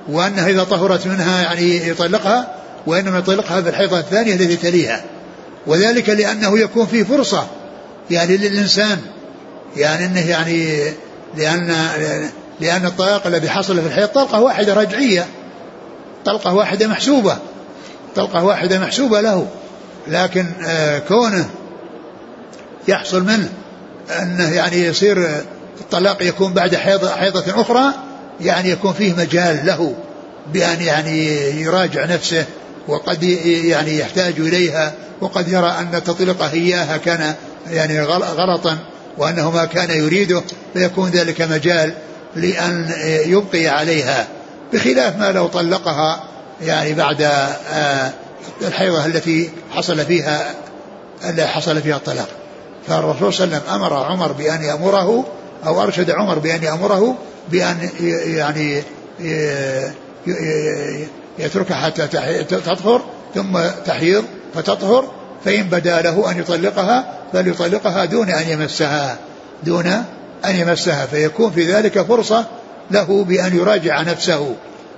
وأنها 0.09 0.49
إذا 0.49 0.65
طهرت 0.65 1.07
منها 1.07 1.43
يعني 1.43 1.89
يطلقها 1.89 2.55
وإنما 2.87 3.19
يطلقها 3.19 3.61
بالحيضة 3.61 3.99
الثانية 3.99 4.35
التي 4.35 4.57
تليها. 4.57 5.05
وذلك 5.67 6.09
لأنه 6.09 6.59
يكون 6.59 6.87
فيه 6.87 7.03
فرصة 7.03 7.47
يعني 8.11 8.37
للإنسان 8.37 8.99
يعني 9.77 10.07
أنه 10.07 10.29
يعني 10.29 10.83
لأن 11.37 11.75
لأن 12.61 12.87
الطلاق 12.87 13.27
الذي 13.27 13.51
حصل 13.51 13.81
في 13.81 13.87
الحيض 13.87 14.09
طلقة 14.09 14.41
واحدة 14.41 14.75
رجعية 14.75 15.27
طلقة 16.25 16.55
واحدة 16.55 16.87
محسوبة 16.87 17.37
طلقة 18.17 18.45
واحدة 18.45 18.79
محسوبة 18.79 19.21
له. 19.21 19.47
لكن 20.09 20.47
آه، 20.67 20.99
كونه 20.99 21.51
يحصل 22.89 23.23
منه 23.23 23.49
أنه 24.23 24.55
يعني 24.55 24.77
يصير 24.77 25.29
الطلاق 25.81 26.23
يكون 26.23 26.55
بعد 26.55 26.77
حيضة, 26.77 27.11
حيضة 27.11 27.61
أخرى 27.61 27.95
يعني 28.43 28.71
يكون 28.71 28.93
فيه 28.93 29.15
مجال 29.15 29.67
له 29.67 29.95
بأن 30.53 30.83
يعني 30.83 31.27
يراجع 31.61 32.05
نفسه 32.05 32.45
وقد 32.89 33.23
يعني 33.23 33.99
يحتاج 33.99 34.35
إليها 34.41 34.93
وقد 35.21 35.49
يرى 35.49 35.77
أن 35.81 36.03
تطلقه 36.05 36.53
إياها 36.53 36.97
كان 36.97 37.35
يعني 37.71 38.01
غلطا 38.01 38.79
وأنه 39.19 39.51
ما 39.51 39.65
كان 39.65 39.91
يريده 39.91 40.43
فيكون 40.75 41.11
ذلك 41.11 41.43
مجال 41.43 41.95
لأن 42.37 42.93
يبقي 43.27 43.69
عليها 43.69 44.27
بخلاف 44.73 45.17
ما 45.17 45.33
لو 45.33 45.47
طلقها 45.47 46.25
يعني 46.63 46.95
بعد 46.95 47.23
آه، 47.73 48.13
الحيضة 48.63 49.07
التي 49.07 49.51
حصل 49.71 50.05
فيها 50.05 50.55
حصل 51.41 51.83
فيها 51.83 51.97
الطلاق. 51.97 52.29
فالرسول 52.89 53.35
صلى 53.35 53.45
الله 53.45 53.57
عليه 53.57 53.67
وسلم 53.67 53.75
أمر 53.75 53.95
عمر 53.95 54.33
بأن 54.33 54.63
يأمره 54.63 55.25
أو 55.67 55.83
أرشد 55.83 56.11
عمر 56.11 56.39
بأن 56.39 56.63
يأمره 56.63 57.17
بأن 57.51 57.89
يعني 58.27 58.83
يتركها 61.39 61.77
حتى 61.77 62.07
تطهر 62.45 63.03
ثم 63.35 63.59
تحيض 63.87 64.25
فتطهر 64.55 65.13
فإن 65.45 65.63
بدا 65.63 66.03
له 66.03 66.31
أن 66.31 66.39
يطلقها 66.39 67.19
فليطلقها 67.33 68.05
دون 68.05 68.31
أن 68.31 68.49
يمسها 68.49 69.17
دون 69.65 69.87
أن 70.45 70.57
يمسها 70.57 71.07
فيكون 71.07 71.51
في 71.51 71.73
ذلك 71.73 72.03
فرصة 72.03 72.47
له 72.91 73.25
بأن 73.25 73.57
يراجع 73.57 74.03
نفسه 74.03 74.55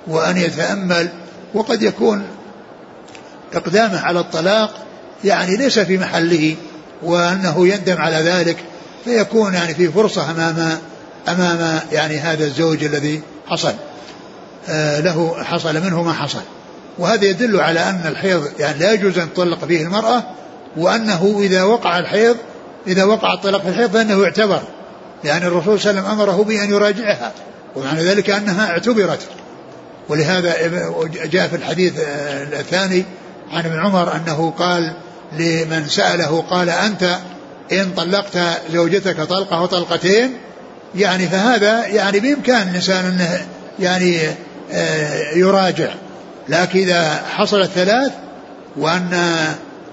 وأن 0.07 0.37
يتأمل. 0.37 1.09
وقد 1.55 1.83
يكون 1.83 2.23
إقدامه 3.55 4.01
على 4.01 4.21
الطلاق 4.21 4.71
يعني 5.25 5.57
ليس 5.57 5.79
في 5.79 5.99
محله 5.99 6.57
وأنه 7.03 7.69
يندم 7.69 7.97
على 7.97 8.17
ذلك 8.17 8.57
فيكون 9.05 9.55
يعني 9.55 9.75
في 9.75 9.89
فرصة 9.89 10.31
أمام 10.31 10.79
أمام 11.29 11.81
يعني 11.93 12.19
هذا 12.19 12.45
الزوج 12.45 12.85
الذي 12.85 13.23
حصل. 13.47 13.75
آه 14.69 15.01
له 15.01 15.45
حصل 15.45 15.81
منه 15.81 16.03
ما 16.03 16.13
حصل. 16.13 16.43
وهذا 16.99 17.25
يدل 17.25 17.61
على 17.61 17.81
أن 17.81 18.01
الحيض 18.07 18.49
يعني 18.59 18.79
لا 18.79 18.93
يجوز 18.93 19.19
أن 19.19 19.33
تطلق 19.35 19.65
فيه 19.65 19.83
المرأة 19.83 20.23
وأنه 20.77 21.37
إذا 21.41 21.63
وقع 21.63 21.99
الحيض 21.99 22.37
إذا 22.87 23.05
وقع 23.05 23.35
الطلاق 23.35 23.63
في 23.63 23.69
الحيض 23.69 23.91
فإنه 23.91 24.23
يعتبر 24.23 24.63
لأن 25.25 25.43
الرسول 25.43 25.81
صلى 25.81 25.91
الله 25.91 26.03
عليه 26.03 26.13
وسلم 26.13 26.21
أمره 26.21 26.45
بأن 26.45 26.71
يراجعها 26.71 27.33
ومعنى 27.77 28.05
ذلك 28.05 28.31
أنها 28.31 28.71
اعتبرت. 28.71 29.21
ولهذا 30.09 30.55
جاء 31.25 31.49
في 31.49 31.57
الحديث 31.57 31.93
الثاني 32.53 33.05
عن 33.53 33.65
ابن 33.65 33.79
عمر 33.79 34.17
أنه 34.17 34.51
قال 34.59 34.93
لمن 35.39 35.89
سأله 35.89 36.45
قال 36.51 36.71
أنت 36.71 37.19
إن 37.73 37.91
طلقت 37.97 38.39
زوجتك 38.73 39.21
طلقة 39.21 39.63
وطلقتين 39.63 40.39
يعني 40.97 41.29
فهذا 41.29 41.87
يعني 41.87 42.21
بإمكان 42.21 42.69
الإنسان 42.69 43.05
أنه 43.05 43.47
يعني 43.79 44.19
آه، 44.73 45.31
يراجع. 45.37 45.89
لكن 46.49 46.79
إذا 46.79 47.23
حصلت 47.37 47.71
ثلاث 47.71 48.13
وأن 48.77 49.37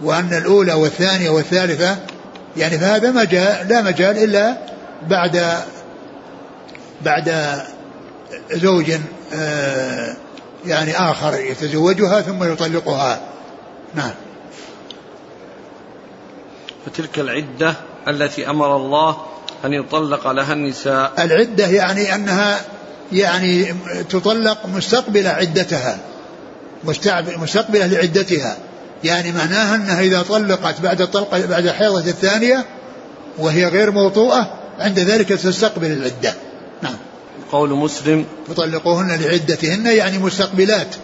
وأن 0.03 0.33
الأولى 0.33 0.73
والثانية 0.73 1.29
والثالثة 1.29 1.97
يعني 2.57 2.77
فهذا 2.77 3.11
مجال 3.11 3.67
لا 3.67 3.81
مجال 3.81 4.17
إلا 4.17 4.57
بعد 5.09 5.57
بعد 7.01 7.55
زوج 8.51 8.91
آه، 9.33 10.15
يعني 10.65 10.97
آخر 10.97 11.39
يتزوجها 11.39 12.21
ثم 12.21 12.43
يطلقها. 12.43 13.21
نعم. 13.95 14.11
فتلك 16.85 17.19
العدة 17.19 17.75
التي 18.07 18.49
أمر 18.49 18.75
الله 18.75 19.17
أن 19.65 19.74
يطلق 19.74 20.32
لها 20.32 20.54
النساء. 20.54 21.13
العدة 21.19 21.67
يعني 21.67 22.15
أنها 22.15 22.62
يعني 23.12 23.76
تطلق 24.10 24.65
مستقبلة 24.65 25.30
عدتها 25.30 25.97
مستقبلة 27.38 27.86
لعدتها. 27.86 28.58
يعني 29.04 29.32
معناها 29.32 29.76
أنها 29.76 30.02
إذا 30.02 30.21
طلقت 30.21 30.82
بعد 30.82 31.02
الطلقة 31.02 31.45
بعد 31.45 31.67
الحيضة 31.67 32.00
الثانية 32.00 32.65
وهي 33.38 33.65
غير 33.65 33.91
موطوءة 33.91 34.54
عند 34.80 35.00
ذلك 35.00 35.30
تستقبل 35.30 35.91
العدة. 35.91 36.34
نعم. 36.82 36.95
قول 37.52 37.69
مسلم. 37.69 38.26
فطلقوهن 38.47 39.21
لعدتهن 39.21 39.86
يعني 39.86 40.17
مستقبلات 40.17 40.95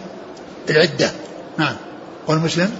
العدة. 0.70 1.10
نعم. 1.58 1.76
قول 2.26 2.38
مسلم. 2.38 2.70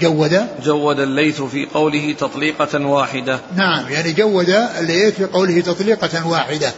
جود 0.00 0.46
جود 0.64 1.00
الليث 1.00 1.42
في 1.42 1.66
قوله 1.74 2.14
تطليقة 2.18 2.86
واحدة. 2.86 3.40
نعم 3.56 3.88
يعني 3.90 4.12
جود 4.12 4.50
الليث 4.78 5.14
في 5.14 5.24
قوله 5.24 5.60
تطليقة 5.60 6.26
واحدة. 6.26 6.72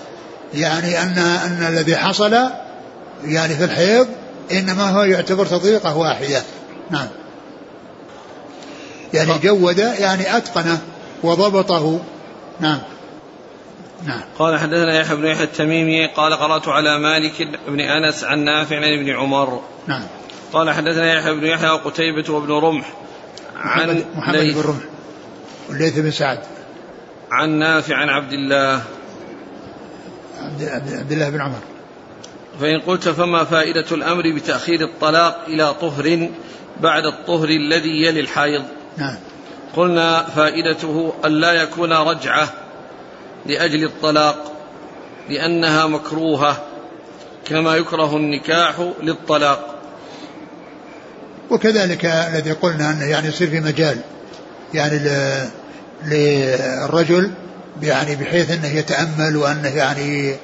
يعني 0.54 1.02
أن 1.02 1.18
أن 1.18 1.66
الذي 1.68 1.96
حصل 1.96 2.36
يعني 3.24 3.54
في 3.54 3.64
الحيض 3.64 4.08
إنما 4.52 4.90
هو 4.90 5.02
يعتبر 5.02 5.46
تطليقة 5.46 5.96
واحدة. 5.96 6.42
نعم. 6.90 7.08
يعني 9.14 9.38
جود 9.42 9.78
يعني 9.78 10.36
أتقنه 10.36 10.78
وضبطه. 11.22 12.00
نعم. 12.60 12.78
نعم. 14.06 14.20
قال 14.38 14.58
حدثنا 14.58 15.00
يحيى 15.00 15.16
بن 15.16 15.26
يحيى 15.26 15.44
التميمي 15.44 16.06
قال 16.06 16.34
قرأت 16.34 16.68
على 16.68 16.98
مالك 16.98 17.48
بن 17.68 17.80
أنس 17.80 18.24
عن 18.24 18.38
نافع 18.38 18.76
عن 18.76 18.98
ابن 19.00 19.10
عمر. 19.10 19.60
نعم. 19.86 20.02
قال 20.52 20.70
حدثنا 20.70 21.14
يحيى 21.14 21.32
بن 21.32 21.46
يحيى 21.46 21.70
وقتيبة 21.70 22.32
وابن 22.32 22.52
رمح. 22.52 22.92
عن 23.60 24.04
محمد 24.14 24.54
بن 24.54 24.60
رمح. 24.60 24.84
والليث 25.68 25.98
بن 25.98 26.10
سعد. 26.10 26.38
عن 27.30 27.50
نافع 27.50 27.96
عن 27.96 28.08
عبد 28.08 28.32
الله. 28.32 28.82
عبد, 30.40 30.62
عبد 30.92 31.12
الله 31.12 31.30
بن 31.30 31.40
عمر. 31.40 31.58
فإن 32.60 32.80
قلت 32.80 33.08
فما 33.08 33.44
فائدة 33.44 33.86
الأمر 33.92 34.22
بتأخير 34.36 34.80
الطلاق 34.80 35.44
إلى 35.48 35.74
طهر 35.74 36.28
بعد 36.80 37.06
الطهر 37.06 37.48
الذي 37.48 38.02
يلي 38.04 38.20
الحيض 38.20 38.62
نعم. 38.96 39.16
قلنا 39.76 40.22
فائدته 40.22 41.12
أن 41.24 41.32
لا 41.32 41.52
يكون 41.52 41.92
رجعة 41.92 42.52
لأجل 43.46 43.84
الطلاق 43.84 44.52
لأنها 45.28 45.86
مكروهة 45.86 46.64
كما 47.44 47.76
يكره 47.76 48.16
النكاح 48.16 48.90
للطلاق. 49.02 49.79
وكذلك 51.50 52.04
الذي 52.04 52.52
قلنا 52.52 52.90
أنه 52.90 53.04
يعني 53.04 53.28
يصير 53.28 53.50
في 53.50 53.60
مجال 53.60 53.98
يعني 54.74 55.00
للرجل 56.06 57.30
يعني 57.82 58.16
بحيث 58.16 58.50
أنه 58.50 58.68
يتأمل 58.68 59.36
وأنه 59.36 59.68
يعني 59.68 60.34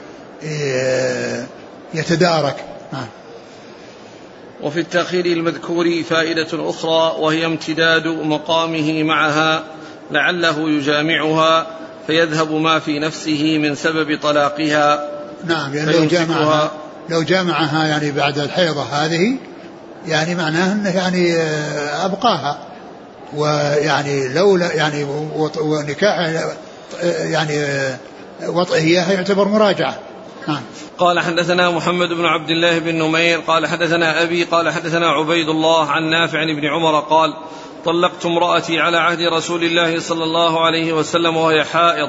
آه، 0.45 1.47
يتدارك. 1.95 2.57
نعم. 2.93 3.07
وفي 4.63 4.81
التأخير 4.81 5.27
المذكور 5.27 6.03
فائدة 6.03 6.71
أخرى 6.71 7.17
وهي 7.19 7.47
امتداد 7.47 8.07
مقامه 8.07 9.03
معها 9.03 9.65
لعله 10.11 10.71
يجامعها 10.71 11.67
فيذهب 12.07 12.53
ما 12.53 12.79
في 12.79 12.99
نفسه 12.99 13.59
من 13.59 13.75
سبب 13.75 14.19
طلاقها. 14.23 15.11
نعم 15.45 15.75
يعني 15.75 15.93
لو 15.93 16.05
جامعها 16.05 16.73
لو 17.09 17.23
جامعها 17.23 17.87
يعني 17.87 18.11
بعد 18.11 18.39
الحيضة 18.39 18.83
هذه 18.83 19.37
يعني 20.07 20.35
معناه 20.35 20.73
إنه 20.73 20.97
يعني 20.97 21.37
آه، 21.37 22.05
أبقاها. 22.05 22.59
ويعني 23.35 24.29
لولا 24.29 24.73
يعني 24.73 25.07
ونكاح 25.61 26.19
آه، 26.19 27.25
يعني 27.25 27.59
آه، 27.59 27.99
وطئه 28.47 28.77
إياها 28.77 29.13
يعتبر 29.13 29.49
مراجعة. 29.49 29.99
نعم. 30.49 30.63
قال 30.99 31.21
حدثنا 31.21 31.71
محمد 31.71 32.09
بن 32.09 32.25
عبد 32.25 32.51
الله 32.51 32.79
بن 32.79 32.95
نمير 32.95 33.41
قال 33.41 33.67
حدثنا 33.67 34.23
أبي 34.23 34.45
قال 34.45 34.71
حدثنا 34.71 35.09
عبيد 35.09 35.49
الله 35.49 35.91
عن 35.91 36.11
نافع 36.11 36.45
بن 36.45 36.67
عمر 36.67 37.01
قال 37.01 37.35
طلقت 37.85 38.27
امرأتي 38.27 38.81
على 38.81 38.97
عهد 38.97 39.21
رسول 39.21 39.65
الله 39.65 40.01
صلى 40.01 40.25
الله 40.25 40.65
عليه 40.65 40.93
وسلم 40.93 41.37
وهي 41.37 41.65
حائض 41.65 42.09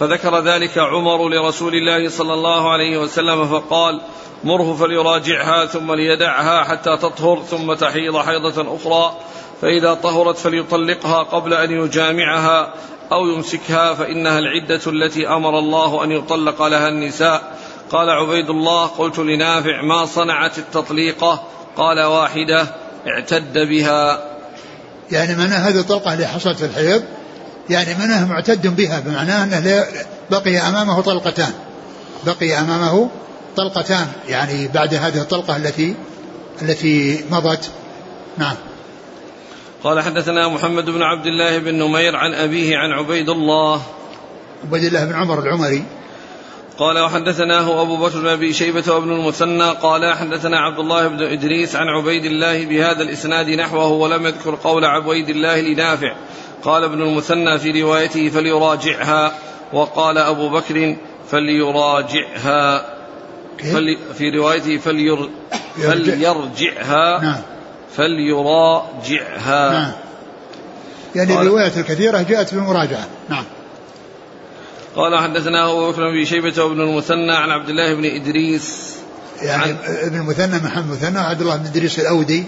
فذكر 0.00 0.40
ذلك 0.40 0.78
عمر 0.78 1.28
لرسول 1.28 1.74
الله 1.74 2.08
صلى 2.08 2.34
الله 2.34 2.72
عليه 2.72 2.98
وسلم 2.98 3.46
فقال 3.46 4.00
مره 4.44 4.76
فليراجعها 4.76 5.66
ثم 5.66 5.92
ليدعها 5.92 6.64
حتى 6.64 6.96
تطهر 6.96 7.42
ثم 7.42 7.74
تحيض 7.74 8.16
حيضة 8.16 8.76
أخرى. 8.76 9.16
فإذا 9.62 9.94
طهرت 9.94 10.38
فليطلقها 10.38 11.22
قبل 11.22 11.54
أن 11.54 11.70
يجامعها 11.70 12.74
أو 13.12 13.26
يمسكها 13.26 13.94
فإنها 13.94 14.38
العدة 14.38 14.80
التي 14.86 15.28
أمر 15.28 15.58
الله 15.58 16.04
أن 16.04 16.10
يطلق 16.10 16.62
لها 16.62 16.88
النساء. 16.88 17.58
قال 17.90 18.10
عبيد 18.10 18.50
الله 18.50 18.86
قلت 18.86 19.18
لنافع 19.18 19.82
ما 19.82 20.06
صنعت 20.06 20.58
التطليقة؟ 20.58 21.42
قال 21.76 22.00
واحدة 22.00 22.66
اعتد 23.06 23.58
بها. 23.58 24.22
يعني 25.10 25.36
معناه 25.36 25.68
هذه 25.68 25.80
الطلقة 25.80 26.14
اللي 26.14 26.26
حصلت 26.26 26.56
في 26.56 26.64
الحيض 26.64 27.02
يعني 27.70 27.94
معناه 27.98 28.28
معتد 28.28 28.76
بها 28.76 29.00
بمعناه 29.00 29.44
أنه 29.44 29.86
بقي 30.30 30.58
أمامه 30.58 31.00
طلقتان. 31.00 31.52
بقي 32.26 32.58
أمامه 32.60 33.10
طلقتان 33.56 34.06
يعني 34.28 34.68
بعد 34.68 34.94
هذه 34.94 35.20
الطلقة 35.20 35.56
التي 35.56 35.94
التي 36.62 37.24
مضت. 37.30 37.70
نعم. 38.38 38.56
قال 39.84 40.00
حدثنا 40.00 40.48
محمد 40.48 40.90
بن 40.90 41.02
عبد 41.02 41.26
الله 41.26 41.58
بن 41.58 41.74
نمير 41.74 42.16
عن 42.16 42.34
أبيه 42.34 42.76
عن 42.76 42.92
عبيد 42.92 43.28
الله. 43.28 43.82
عبيد 44.64 44.84
الله 44.84 45.04
بن 45.04 45.14
عمر 45.14 45.38
العمري. 45.38 45.84
قال 46.78 46.98
وحدثناه 46.98 47.82
أبو 47.82 47.96
بكر 47.96 48.20
بن 48.20 48.28
أبي 48.28 48.52
شيبة 48.52 48.94
وابن 48.94 49.12
المثنى. 49.12 49.70
قال 49.70 50.14
حدثنا 50.14 50.58
عبد 50.58 50.78
الله 50.78 51.08
بن 51.08 51.22
إدريس 51.22 51.76
عن 51.76 51.88
عبيد 51.88 52.24
الله 52.24 52.64
بهذا 52.66 53.02
الإسناد 53.02 53.50
نحوه 53.50 53.86
ولم 53.86 54.26
يذكر 54.26 54.54
قول 54.54 54.84
عبيد 54.84 55.28
الله 55.28 55.60
لنافع. 55.60 56.16
قال 56.62 56.84
ابن 56.84 57.02
المثنى 57.02 57.58
في 57.58 57.82
روايته 57.82 58.28
فليراجعها 58.28 59.38
وقال 59.72 60.18
أبو 60.18 60.48
بكر 60.48 60.96
فليراجعها. 61.30 62.93
فلي 63.58 63.98
في 64.18 64.30
روايته 64.30 64.78
فلير 64.78 65.30
فليرجعها. 65.76 67.22
نعم. 67.22 67.40
فليراجعها. 67.96 69.72
نعم. 69.72 69.92
يعني 71.14 71.40
الروايات 71.40 71.78
الكثيرة 71.78 72.22
جاءت 72.22 72.54
بالمراجعة 72.54 73.08
نعم. 73.28 73.44
قال 74.96 75.18
حدثنا 75.18 75.70
أبو 75.70 75.90
بكر 75.90 76.10
بن 76.10 76.24
شيبة 76.24 76.64
وابن 76.64 76.80
المثنى 76.80 77.32
عن 77.32 77.50
عبد 77.50 77.68
الله 77.68 77.94
بن 77.94 78.04
إدريس 78.04 78.96
يعني 79.42 79.62
عن 79.62 79.76
ابن 79.86 80.16
المثنى 80.16 80.58
محمد 80.64 80.90
مثنى 80.90 81.18
عبد 81.18 81.40
الله 81.40 81.56
بن 81.56 81.66
إدريس 81.66 81.98
الأودي. 82.00 82.44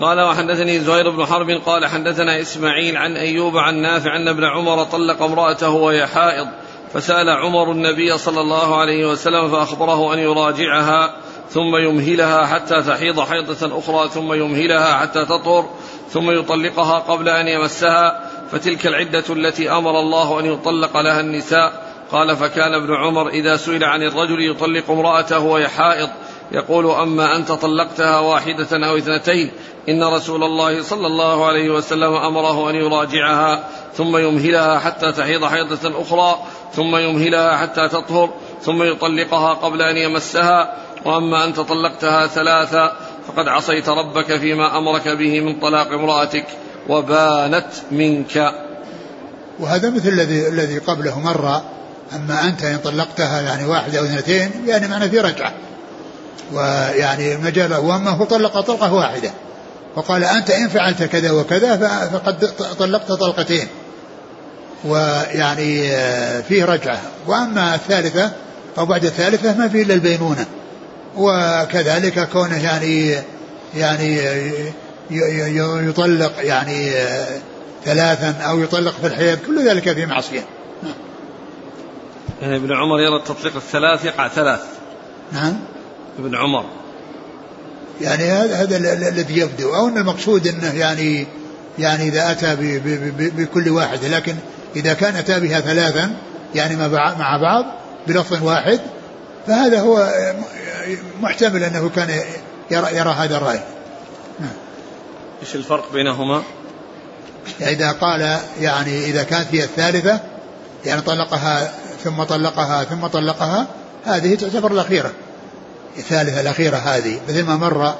قال 0.00 0.20
وحدثني 0.20 0.80
زهير 0.80 1.10
بن 1.10 1.26
حرب 1.26 1.50
قال 1.66 1.86
حدثنا 1.86 2.40
إسماعيل 2.40 2.96
عن 2.96 3.16
أيوب 3.16 3.56
عن 3.56 3.74
نافع 3.82 4.16
أن 4.16 4.28
ابن 4.28 4.44
عمر 4.44 4.84
طلق 4.84 5.22
امرأته 5.22 5.70
وهي 5.70 6.06
حائض. 6.06 6.48
فسأل 6.94 7.30
عمر 7.30 7.72
النبي 7.72 8.18
صلى 8.18 8.40
الله 8.40 8.76
عليه 8.76 9.06
وسلم 9.06 9.50
فأخبره 9.50 10.14
أن 10.14 10.18
يراجعها 10.18 11.16
ثم 11.50 11.76
يمهلها 11.76 12.46
حتى 12.46 12.82
تحيض 12.82 13.20
حيضة 13.20 13.78
أخرى 13.78 14.08
ثم 14.08 14.32
يمهلها 14.32 14.96
حتى 14.96 15.24
تطهر 15.24 15.70
ثم 16.10 16.30
يطلقها 16.30 16.98
قبل 16.98 17.28
أن 17.28 17.48
يمسها 17.48 18.20
فتلك 18.52 18.86
العدة 18.86 19.24
التي 19.30 19.70
أمر 19.70 20.00
الله 20.00 20.40
أن 20.40 20.44
يطلق 20.44 21.00
لها 21.00 21.20
النساء. 21.20 21.88
قال 22.12 22.36
فكان 22.36 22.74
ابن 22.74 22.94
عمر 22.94 23.28
إذا 23.28 23.56
سئل 23.56 23.84
عن 23.84 24.02
الرجل 24.02 24.50
يطلق 24.50 24.90
امرأته 24.90 25.38
وهي 25.38 25.68
حائض 25.68 26.08
يقول 26.52 26.90
أما 26.90 27.36
أنت 27.36 27.52
طلقتها 27.52 28.18
واحدة 28.18 28.88
أو 28.88 28.96
اثنتين 28.96 29.50
إن 29.88 30.04
رسول 30.04 30.44
الله 30.44 30.82
صلى 30.82 31.06
الله 31.06 31.46
عليه 31.46 31.70
وسلم 31.70 32.14
أمره 32.14 32.70
أن 32.70 32.74
يراجعها 32.74 33.64
ثم 33.94 34.16
يمهلها 34.16 34.78
حتى 34.78 35.12
تحيض 35.12 35.44
حيضة 35.44 36.02
أخرى 36.02 36.38
ثم 36.74 36.96
يمهلها 36.96 37.56
حتى 37.56 37.88
تطهر 37.88 38.30
ثم 38.62 38.82
يطلقها 38.82 39.54
قبل 39.54 39.82
أن 39.82 39.96
يمسها. 39.96 40.74
وأما 41.04 41.44
أنت 41.44 41.60
طلقتها 41.60 42.26
ثلاثا 42.26 42.92
فقد 43.28 43.48
عصيت 43.48 43.88
ربك 43.88 44.36
فيما 44.36 44.78
أمرك 44.78 45.08
به 45.08 45.40
من 45.40 45.60
طلاق 45.60 45.92
امرأتك 45.92 46.46
وبانت 46.88 47.66
منك. 47.90 48.52
وهذا 49.60 49.90
مثل 49.90 50.08
الذي 50.08 50.48
الذي 50.48 50.78
قبله 50.78 51.20
مر 51.20 51.60
أما 52.12 52.44
أنت 52.44 52.62
إن 52.62 52.78
طلقتها 52.78 53.40
يعني 53.40 53.64
واحدة 53.64 53.98
أو 53.98 54.04
اثنتين 54.04 54.50
يعني 54.66 54.88
معنى 54.88 55.10
في 55.10 55.20
رجعة. 55.20 55.52
ويعني 56.52 57.36
مجال 57.36 57.74
وأما 57.74 58.10
هو 58.10 58.24
طلق 58.24 58.60
طلقة 58.60 58.94
واحدة. 58.94 59.30
وقال 59.96 60.24
أنت 60.24 60.50
إن 60.50 60.68
فعلت 60.68 61.02
كذا 61.02 61.30
وكذا 61.30 61.76
فقد 62.12 62.50
طلقت 62.78 63.12
طلقتين. 63.12 63.68
ويعني 64.84 65.92
آه، 65.92 66.40
فيه 66.40 66.64
رجعة. 66.64 67.00
وأما 67.26 67.74
الثالثة 67.74 68.30
أو 68.78 68.86
بعد 68.86 69.04
الثالثة 69.04 69.58
ما 69.58 69.68
فيه 69.68 69.82
إلا 69.82 69.94
البينونة. 69.94 70.46
وكذلك 71.16 72.28
كونه 72.28 72.64
يعني 72.64 73.14
يعني 73.74 74.20
يطلق 75.88 76.32
يعني 76.38 76.90
ثلاثا 77.84 78.30
أو 78.30 78.60
يطلق 78.60 78.94
في 79.00 79.06
الحيض 79.06 79.38
كل 79.46 79.68
ذلك 79.68 79.92
في 79.92 80.06
معصية. 80.06 80.44
نعم. 80.82 80.92
يعني 82.42 82.56
ابن 82.56 82.72
عمر 82.72 83.00
يرى 83.00 83.16
التطليق 83.16 83.56
الثلاث 83.56 84.04
يقع 84.04 84.28
ثلاث. 84.28 84.60
نعم. 85.32 85.58
ابن 86.18 86.36
عمر. 86.36 86.64
يعني 88.00 88.24
هذا 88.24 88.56
هذا 88.56 88.76
الذي 89.08 89.38
يبدو. 89.38 89.74
أو 89.74 89.88
إن 89.88 89.98
المقصود 89.98 90.46
إنه 90.46 90.74
يعني 90.74 91.26
يعني 91.78 92.08
إذا 92.08 92.30
أتى 92.30 92.56
بكل 93.36 93.68
واحد 93.68 94.04
لكن 94.04 94.34
إذا 94.76 94.94
كان 94.94 95.16
أتى 95.16 95.40
بها 95.40 95.60
ثلاثا 95.60 96.16
يعني 96.54 96.76
مع 97.18 97.36
بعض 97.42 97.64
بلفظ 98.06 98.42
واحد 98.42 98.80
فهذا 99.46 99.80
هو 99.80 100.08
محتمل 101.20 101.64
أنه 101.64 101.88
كان 101.88 102.20
يرى, 102.70 102.96
يرى 102.96 103.10
هذا 103.10 103.36
الرأي 103.36 103.60
نعم. 104.40 104.50
إيش 105.42 105.54
الفرق 105.54 105.92
بينهما؟ 105.92 106.42
إذا 107.60 107.92
قال 107.92 108.38
يعني 108.60 109.04
إذا 109.04 109.22
كانت 109.22 109.46
هي 109.52 109.64
الثالثة 109.64 110.20
يعني 110.84 111.00
طلقها 111.00 111.72
ثم 112.04 112.22
طلقها 112.22 112.84
ثم 112.84 113.06
طلقها 113.06 113.66
هذه 114.04 114.34
تعتبر 114.34 114.72
الأخيرة 114.72 115.12
الثالثة 115.98 116.40
الأخيرة 116.40 116.76
هذه 116.76 117.20
مثل 117.28 117.44
ما 117.44 117.56
مر 117.56 117.94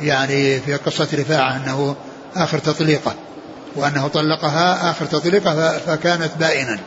يعني 0.00 0.60
في 0.60 0.74
قصة 0.74 1.08
رفاعة 1.14 1.56
أنه 1.56 1.96
آخر 2.36 2.58
تطليقة 2.58 3.14
وأنه 3.76 4.08
طلقها 4.08 4.90
آخر 4.90 5.06
تطليقة 5.06 5.78
فكانت 5.78 6.30
بائنا. 6.40 6.78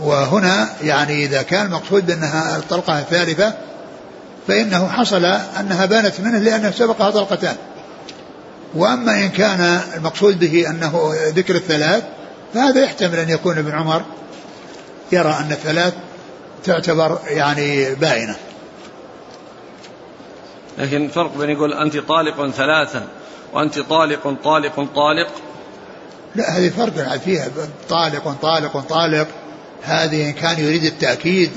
وهنا 0.00 0.68
يعني 0.82 1.24
إذا 1.24 1.42
كان 1.42 1.66
المقصود 1.66 2.06
بأنها 2.06 2.56
الطلقة 2.56 2.98
الثالثة 2.98 3.54
فإنه 4.48 4.88
حصل 4.88 5.24
أنها 5.60 5.86
بانت 5.86 6.20
منه 6.20 6.38
لأنه 6.38 6.70
سبقها 6.70 7.10
طلقتان. 7.10 7.56
وأما 8.74 9.12
إن 9.12 9.28
كان 9.28 9.80
المقصود 9.96 10.38
به 10.38 10.70
أنه 10.70 11.14
ذكر 11.28 11.54
الثلاث 11.54 12.04
فهذا 12.54 12.84
يحتمل 12.84 13.18
أن 13.18 13.28
يكون 13.28 13.58
ابن 13.58 13.70
عمر 13.70 14.02
يرى 15.12 15.36
أن 15.40 15.52
الثلاث 15.52 15.94
تعتبر 16.64 17.18
يعني 17.26 17.94
باينة 17.94 18.36
لكن 20.78 21.08
فرق 21.08 21.36
بين 21.38 21.50
يقول 21.50 21.72
أنت 21.72 21.96
طالق 21.96 22.50
ثلاثا 22.50 23.08
وأنت 23.52 23.78
طالق 23.78 24.36
طالق 24.44 24.88
طالق 24.94 25.28
لا 26.34 26.58
هذه 26.58 26.68
فرق 26.68 27.16
فيها 27.16 27.48
طالق 27.88 28.36
طالق 28.42 28.80
طالق. 28.80 29.28
هذه 29.82 30.28
إن 30.28 30.32
كان 30.32 30.58
يريد 30.58 30.84
التأكيد 30.84 31.50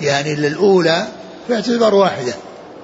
يعني 0.00 0.34
للأولى 0.34 1.06
فاعتبار 1.48 1.94
واحدة. 1.94 2.34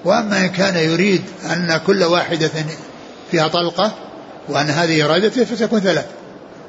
وأما 0.05 0.45
إن 0.45 0.47
كان 0.47 0.75
يريد 0.75 1.23
أن 1.45 1.81
كل 1.87 2.03
واحدة 2.03 2.51
فيها 3.31 3.47
طلقة 3.47 3.91
وأن 4.49 4.65
هذه 4.65 5.05
إرادته 5.05 5.45
فتكون 5.45 5.79
ثلاث. 5.79 6.05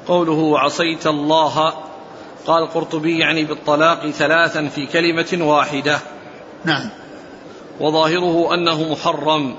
قوله 0.07 0.31
وعصيت 0.31 1.07
الله 1.07 1.73
قال 2.47 2.63
القرطبي 2.63 3.19
يعني 3.19 3.45
بالطلاق 3.45 4.09
ثلاثا 4.09 4.67
في 4.67 4.85
كلمة 4.85 5.45
واحدة. 5.47 5.99
نعم. 6.65 6.89
وظاهره 7.79 8.53
أنه 8.53 8.91
محرم. 8.91 9.55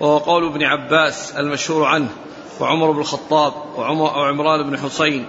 وهو 0.00 0.18
قول 0.18 0.46
ابن 0.46 0.62
عباس 0.62 1.32
المشهور 1.32 1.84
عنه. 1.84 2.08
وعمر 2.60 2.90
بن 2.90 3.00
الخطاب 3.00 3.52
وعمران 3.76 4.70
بن 4.70 4.78
حسين 4.78 5.26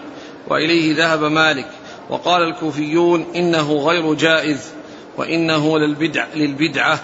وإليه 0.48 0.98
ذهب 0.98 1.24
مالك 1.24 1.68
وقال 2.10 2.44
الكوفيون 2.44 3.26
إنه 3.36 3.74
غير 3.74 4.14
جائز 4.14 4.72
وإنه 5.18 5.80
للبدع 5.80 6.26
للبدعة. 6.36 7.00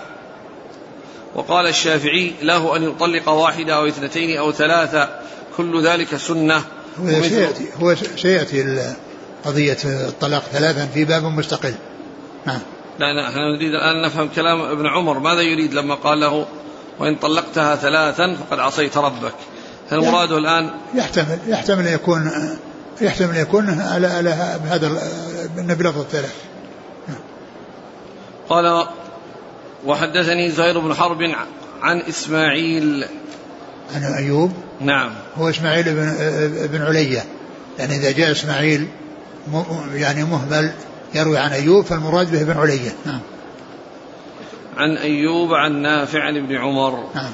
وقال 1.36 1.68
الشافعي 1.68 2.34
له 2.42 2.76
أن 2.76 2.84
يطلق 2.84 3.30
واحدة 3.30 3.76
أو 3.76 3.88
اثنتين 3.88 4.38
أو 4.38 4.52
ثلاثة 4.52 5.10
كل 5.58 5.82
ذلك 5.84 6.16
سنة. 6.16 6.64
هو 7.00 7.22
سيأتي 7.22 7.66
هو 7.82 7.96
سيأتي 7.96 8.94
قضية 9.46 9.78
الطلاق 9.86 10.44
ثلاثا 10.44 10.86
في 10.86 11.06
باب 11.06 11.24
مستقل. 11.24 11.74
نعم. 12.46 12.60
لا 13.00 13.14
لا 13.14 13.30
إحنا 13.30 13.58
نريد 13.58 13.74
الآن 13.74 14.02
نفهم 14.02 14.30
كلام 14.36 14.62
ابن 14.62 14.88
عمر. 14.88 15.20
ماذا 15.20 15.42
يريد 15.42 15.74
لما 15.74 15.96
قال 15.96 16.20
له 16.20 16.46
وإن 17.00 17.16
طلقتها 17.16 17.76
ثلاثا 17.76 18.36
فقد 18.36 18.60
عصيت 18.60 18.98
ربك؟ 18.98 19.34
هل 19.92 20.00
مراده 20.00 20.38
الآن؟ 20.38 20.72
يحتمل 20.96 21.40
يحتمل 21.48 21.88
أن 21.88 21.94
يكون 21.94 22.32
يحتمل 23.02 23.36
أن 23.36 23.42
يكون 23.42 23.82
على 23.82 24.08
على 24.08 24.60
بهذا 24.64 24.90
بلفظ 25.58 26.00
الثلاث 26.00 26.36
قال 28.50 28.88
وحدثني 29.86 30.52
زهير 30.52 30.80
بن 30.80 30.94
حرب 30.94 31.22
عن 31.82 32.02
إسماعيل. 32.02 33.06
عن 33.96 34.04
أيوب؟ 34.04 34.52
نعم. 34.82 35.12
هو 35.38 35.50
إسماعيل 35.50 35.84
بن, 35.84 36.14
بن 36.68 36.82
علية. 36.82 37.24
يعني 37.80 37.96
إذا 37.96 38.12
جاء 38.12 38.32
إسماعيل 38.32 38.88
يعني 39.94 40.24
مهمل 40.24 40.72
يروي 41.14 41.38
عن 41.38 41.52
أيوب 41.52 41.86
فالمراد 41.86 42.32
به 42.32 42.44
بن 42.44 42.60
علية. 42.60 42.92
نعم. 43.06 43.20
عن 44.78 44.98
أيوب 44.98 45.54
عن 45.54 45.82
نافع 45.82 46.24
عن 46.24 46.38
ابن 46.38 46.56
عمر. 46.56 47.04
نعم. 47.16 47.32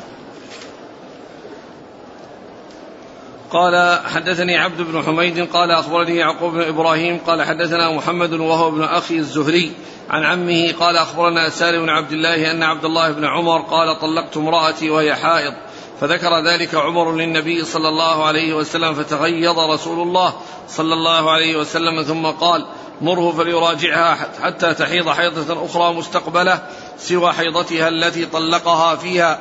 قال 3.53 3.99
حدثني 4.05 4.57
عبد 4.57 4.81
بن 4.81 5.03
حميد 5.03 5.49
قال 5.49 5.71
أخبرني 5.71 6.17
يعقوب 6.17 6.53
بن 6.53 6.61
إبراهيم 6.61 7.17
قال 7.27 7.43
حدثنا 7.43 7.91
محمد 7.91 8.33
وهو 8.33 8.67
ابن 8.67 8.83
أخي 8.83 9.15
الزهري 9.15 9.71
عن 10.09 10.23
عمه 10.23 10.73
قال 10.79 10.97
أخبرنا 10.97 11.49
سالم 11.49 11.81
بن 11.81 11.89
عبد 11.89 12.11
الله 12.11 12.51
أن 12.51 12.63
عبد 12.63 12.85
الله 12.85 13.11
بن 13.11 13.25
عمر 13.25 13.61
قال 13.61 13.99
طلقت 13.99 14.37
امرأتي 14.37 14.89
وهي 14.89 15.15
حائض 15.15 15.53
فذكر 16.01 16.45
ذلك 16.45 16.75
عمر 16.75 17.15
للنبي 17.15 17.65
صلى 17.65 17.89
الله 17.89 18.25
عليه 18.25 18.53
وسلم 18.53 18.93
فتغيظ 18.93 19.59
رسول 19.59 20.07
الله 20.07 20.33
صلى 20.67 20.93
الله 20.93 21.31
عليه 21.31 21.57
وسلم 21.57 22.03
ثم 22.03 22.25
قال 22.25 22.65
مره 23.01 23.31
فليراجعها 23.31 24.17
حتى 24.41 24.73
تحيض 24.73 25.09
حيضة 25.09 25.65
أخرى 25.65 25.93
مستقبلة 25.93 26.61
سوى 26.97 27.33
حيضتها 27.33 27.87
التي 27.87 28.25
طلقها 28.25 28.95
فيها 28.95 29.39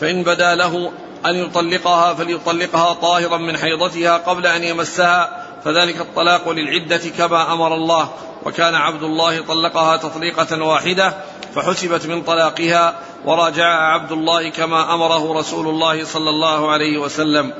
فإن 0.00 0.22
بدا 0.22 0.54
له 0.54 0.92
أن 1.30 1.36
يطلقها 1.36 2.14
فليطلقها 2.14 2.92
طاهرا 2.92 3.36
من 3.36 3.56
حيضتها 3.56 4.16
قبل 4.16 4.46
أن 4.46 4.64
يمسها. 4.64 5.46
فذلك 5.64 6.00
الطلاق 6.00 6.48
للعدة 6.48 7.02
كما 7.18 7.52
أمر 7.52 7.74
الله. 7.74 8.10
وكان 8.44 8.74
عبد 8.74 9.02
الله 9.02 9.40
طلقها 9.40 9.96
تطليقة 9.96 10.62
واحدة 10.62 11.14
فحسبت 11.54 12.06
من 12.06 12.22
طلاقها. 12.22 12.94
وراجع 13.24 13.66
عبد 13.66 14.12
الله 14.12 14.50
كما 14.50 14.94
أمره 14.94 15.38
رسول 15.38 15.68
الله 15.68 16.04
صلى 16.04 16.30
الله 16.30 16.70
عليه 16.70 16.98
وسلم. 16.98 17.52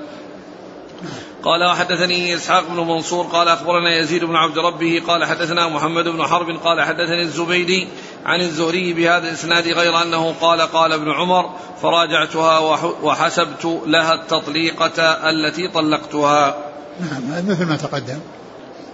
قال 1.42 1.64
وحدثني 1.64 2.34
إسحاق 2.34 2.64
بن 2.68 2.76
منصور 2.76 3.24
قال 3.26 3.48
أخبرنا 3.48 3.96
يزيد 3.96 4.24
بن 4.24 4.36
عبد 4.36 4.58
ربه 4.58 5.02
قال 5.06 5.24
حدثنا 5.24 5.68
محمد 5.68 6.08
بن 6.08 6.26
حرب 6.26 6.50
قال 6.64 6.82
حدثني 6.82 7.22
الزبيدي 7.22 7.88
عن 8.26 8.40
الزهري 8.40 8.92
بهذا 8.92 9.28
الإسناد 9.28 9.68
غير 9.68 10.02
أنه 10.02 10.34
قال 10.40 10.60
قال 10.60 10.92
ابن 10.92 11.10
عمر 11.10 11.50
فراجعتها 11.82 12.58
وحسبت 13.02 13.64
لها 13.86 14.14
التطليقة 14.14 15.02
التي 15.30 15.68
طلقتها. 15.68 16.56
نعم 17.00 17.48
مثل 17.48 17.66
ما 17.66 17.76
تقدم. 17.76 18.18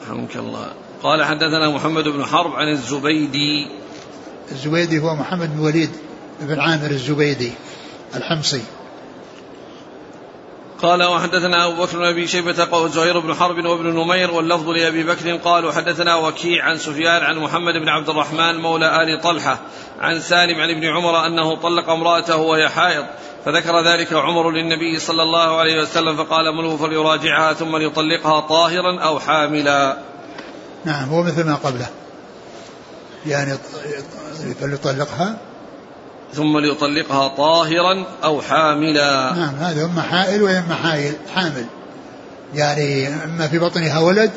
رحمك 0.02 0.36
الله. 0.36 0.66
قال 1.02 1.24
حدثنا 1.24 1.70
محمد 1.70 2.08
بن 2.08 2.24
حرب 2.24 2.52
عن 2.52 2.68
الزبيدي. 2.68 3.68
الزبيدي 4.52 4.98
هو 4.98 5.14
محمد 5.14 5.56
بن 5.56 5.60
وليد 5.60 5.90
بن 6.40 6.60
عامر 6.60 6.90
الزبيدي 6.90 7.52
الحمصي. 8.14 8.62
قال 10.82 11.02
وحدثنا 11.02 11.66
أبو 11.66 11.82
بكر 11.82 11.98
بن 11.98 12.04
أبي 12.04 12.26
شيبة 12.26 12.88
زهير 12.88 13.18
بن 13.18 13.34
حرب 13.34 13.64
وابن 13.64 13.86
نمير 13.86 14.30
واللفظ 14.30 14.68
لأبي 14.68 15.02
بكر 15.02 15.36
قال 15.36 15.64
وحدثنا 15.64 16.16
وكيع 16.16 16.64
عن 16.64 16.78
سفيان 16.78 17.22
عن 17.22 17.38
محمد 17.38 17.74
بن 17.74 17.88
عبد 17.88 18.08
الرحمن 18.08 18.60
مولى 18.60 19.02
آل 19.02 19.20
طلحة 19.22 19.58
عن 20.00 20.20
سالم 20.20 20.60
عن 20.60 20.70
ابن 20.70 20.84
عمر 20.84 21.26
أنه 21.26 21.56
طلق 21.56 21.90
امرأته 21.90 22.36
وهي 22.36 22.68
حائض 22.68 23.04
فذكر 23.44 23.84
ذلك 23.84 24.12
عمر 24.12 24.50
للنبي 24.50 24.98
صلى 24.98 25.22
الله 25.22 25.56
عليه 25.56 25.82
وسلم 25.82 26.16
فقال 26.16 26.56
مله 26.56 26.76
فليراجعها 26.76 27.52
ثم 27.52 27.76
ليطلقها 27.76 28.40
طاهرا 28.40 29.00
أو 29.00 29.18
حاملا. 29.18 29.96
نعم 30.84 31.08
هو 31.08 31.22
مثل 31.22 31.44
ما 31.44 31.54
قبله. 31.54 31.86
يعني 33.26 33.58
فليطلقها 34.60 35.36
ثم 36.34 36.58
ليطلقها 36.58 37.28
طاهرا 37.28 38.04
أو 38.24 38.40
حاملا. 38.40 39.32
نعم 39.36 39.54
هذا 39.54 39.84
إما 39.84 40.02
حائل 40.02 40.42
وإما 40.42 40.74
حائل 40.74 41.14
حامل. 41.34 41.66
يعني 42.54 43.08
إما 43.08 43.48
في 43.48 43.58
بطنها 43.58 43.98
ولد 43.98 44.30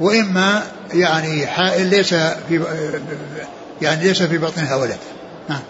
وإما 0.00 0.62
يعني 0.94 1.46
حائل 1.46 1.86
ليس 1.86 2.14
في 2.14 2.64
يعني 3.82 4.04
ليس 4.04 4.22
في 4.22 4.38
بطنها 4.38 4.76
ولد. 4.76 4.98
نعم. 5.48 5.62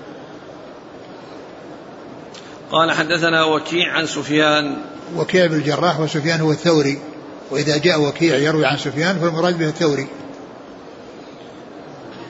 قال 2.73 2.93
حدثنا 2.93 3.45
وكيع 3.45 3.93
عن 3.93 4.07
سفيان. 4.07 4.77
وكيع 5.17 5.47
بن 5.47 5.55
الجراح 5.55 6.01
وسفيان 6.01 6.41
هو 6.41 6.51
الثوري. 6.51 6.99
وإذا 7.51 7.77
جاء 7.77 8.01
وكيع 8.01 8.37
يروي 8.37 8.67
عن 8.67 8.77
سفيان 8.77 9.19
فالمراد 9.19 9.59
به 9.59 9.69
الثوري. 9.69 10.07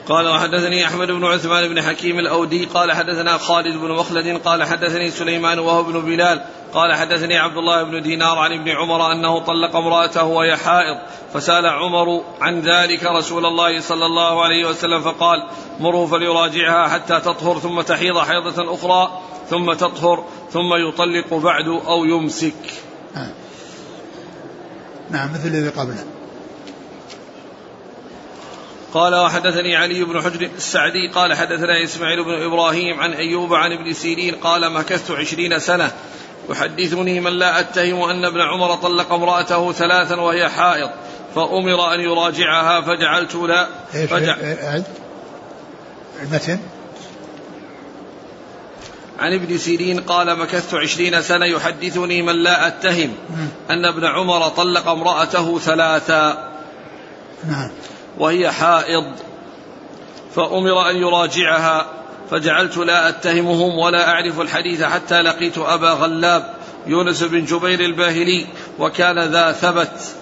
قال 0.09 0.27
وحدثني 0.27 0.85
أحمد 0.85 1.07
بن 1.07 1.25
عثمان 1.25 1.67
بن 1.67 1.81
حكيم 1.81 2.19
الأودي 2.19 2.65
قال 2.65 2.91
حدثنا 2.91 3.37
خالد 3.37 3.77
بن 3.77 3.91
مخلد 3.91 4.41
قال 4.45 4.63
حدثني 4.63 5.11
سليمان 5.11 5.59
وهو 5.59 5.83
بن 5.83 6.01
بلال 6.01 6.41
قال 6.73 6.95
حدثني 6.95 7.37
عبد 7.37 7.57
الله 7.57 7.83
بن 7.83 8.01
دينار 8.01 8.37
عن 8.37 8.53
ابن 8.53 8.69
عمر 8.69 9.11
أنه 9.11 9.39
طلق 9.39 9.75
امرأته 9.75 10.23
وهي 10.23 10.57
حائض 10.57 10.97
فسأل 11.33 11.65
عمر 11.65 12.23
عن 12.41 12.61
ذلك 12.61 13.03
رسول 13.03 13.45
الله 13.45 13.79
صلى 13.81 14.05
الله 14.05 14.43
عليه 14.43 14.69
وسلم 14.69 15.01
فقال 15.01 15.47
مروا 15.79 16.07
فليراجعها 16.07 16.87
حتى 16.87 17.19
تطهر 17.19 17.59
ثم 17.59 17.81
تحيض 17.81 18.17
حيضة 18.17 18.73
أخرى 18.73 19.21
ثم 19.49 19.73
تطهر 19.73 20.23
ثم 20.51 20.73
يطلق 20.73 21.33
بعد 21.33 21.67
أو 21.67 22.05
يمسك. 22.05 22.73
نعم, 23.15 23.31
نعم 25.11 25.33
مثل 25.33 25.47
الذي 25.47 25.69
قبله. 25.69 26.18
قال 28.93 29.15
وحدثني 29.15 29.75
علي 29.75 30.03
بن 30.03 30.21
حجر 30.21 30.49
السعدي 30.57 31.11
قال 31.15 31.33
حدثنا 31.33 31.83
إسماعيل 31.83 32.23
بن 32.23 32.43
إبراهيم 32.43 32.99
عن 32.99 33.13
أيوب 33.13 33.53
عن 33.53 33.71
ابن 33.71 33.93
سيرين 33.93 34.35
قال 34.35 34.71
مكثت 34.73 35.11
عشرين 35.11 35.59
سنة. 35.59 35.91
يحدثني 36.49 37.19
من 37.19 37.31
لا 37.31 37.59
أتهم 37.59 38.09
أن 38.09 38.25
ابن 38.25 38.41
عمر 38.41 38.75
طلق 38.75 39.13
امرأته 39.13 39.71
ثلاثا 39.71 40.15
وهي 40.15 40.49
حائض 40.49 40.89
فأمر 41.35 41.93
أن 41.93 41.99
يراجعها 41.99 42.81
فجعلت 42.81 43.35
لا 43.35 43.67
فجع 43.91 44.35
المتن 46.21 46.59
عن 49.19 49.33
ابن 49.33 49.57
سيرين 49.57 49.99
قال 49.99 50.39
مكثت 50.39 50.73
عشرين 50.73 51.21
سنة. 51.21 51.45
يحدثني 51.45 52.21
من 52.21 52.35
لا 52.35 52.67
أتهم 52.67 53.13
أن 53.69 53.85
ابن 53.85 54.05
عمر 54.05 54.47
طلق 54.47 54.87
امرأته 54.87 55.59
ثلاثا. 55.59 56.49
نعم. 57.47 57.69
وهي 58.19 58.51
حائض 58.51 59.05
فأمر 60.35 60.89
أن 60.89 60.95
يراجعها 60.95 61.85
فجعلت 62.31 62.77
لا 62.77 63.09
أتهمهم 63.09 63.77
ولا 63.77 64.09
أعرف 64.09 64.41
الحديث 64.41 64.83
حتى 64.83 65.21
لقيت 65.21 65.57
أبا 65.57 65.89
غلاب 65.89 66.53
يونس 66.87 67.23
بن 67.23 67.45
جبير 67.45 67.79
الباهلي 67.79 68.47
وكان 68.79 69.19
ذا 69.19 69.51
ثبت. 69.51 70.15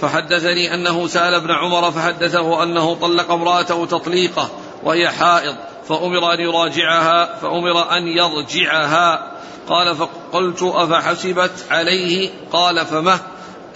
فحدثني 0.00 0.74
أنه 0.74 1.06
سأل 1.06 1.34
ابن 1.34 1.50
عمر 1.50 1.90
فحدثه 1.90 2.62
أنه 2.62 2.94
طلق 2.94 3.30
امرأته 3.30 3.86
تطليقة 3.86 4.50
وهي 4.82 5.10
حائض 5.10 5.54
فأمر 5.88 6.34
أن 6.34 6.40
يراجعها 6.40 7.36
فأمر 7.36 7.96
أن 7.96 8.06
يرجعها. 8.08 9.32
قال 9.68 9.96
فقلت 9.96 10.62
أفحسبت 10.62 11.52
عليه؟ 11.70 12.30
قال 12.52 12.86
فمه 12.86 13.18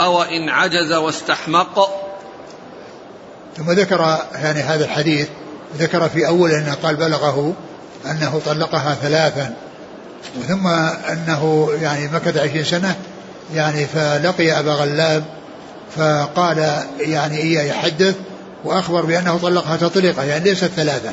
أو 0.01 0.23
إن 0.23 0.49
عجز 0.49 0.93
واستحمق؟ 0.93 2.08
ثم 3.59 3.73
ذكر 3.73 4.19
يعني 4.35 4.61
هذا 4.61 4.85
الحديث 4.85 5.29
ذكر 5.79 6.09
في 6.09 6.27
أول 6.27 6.51
أنه 6.51 6.75
قال 6.83 6.97
بلغه 6.97 7.55
أنه 8.11 8.41
طلقها 8.47 8.95
ثلاثا 8.95 9.55
ثم 10.49 10.67
أنه 11.13 11.71
يعني 11.83 12.09
مكث 12.09 12.37
عشرين 12.37 12.65
سنة 12.65 12.97
يعني 13.55 13.87
فلقي 13.87 14.59
أبا 14.61 14.73
غلاب 14.73 15.25
فقال 15.97 16.85
يعني 16.99 17.37
إياه 17.37 17.63
يحدث 17.63 18.15
وأخبر 18.65 19.05
بأنه 19.05 19.39
طلقها 19.39 19.77
تطليقة 19.77 20.25
يعني 20.25 20.45
ليست 20.45 20.65
ثلاثة 20.65 21.11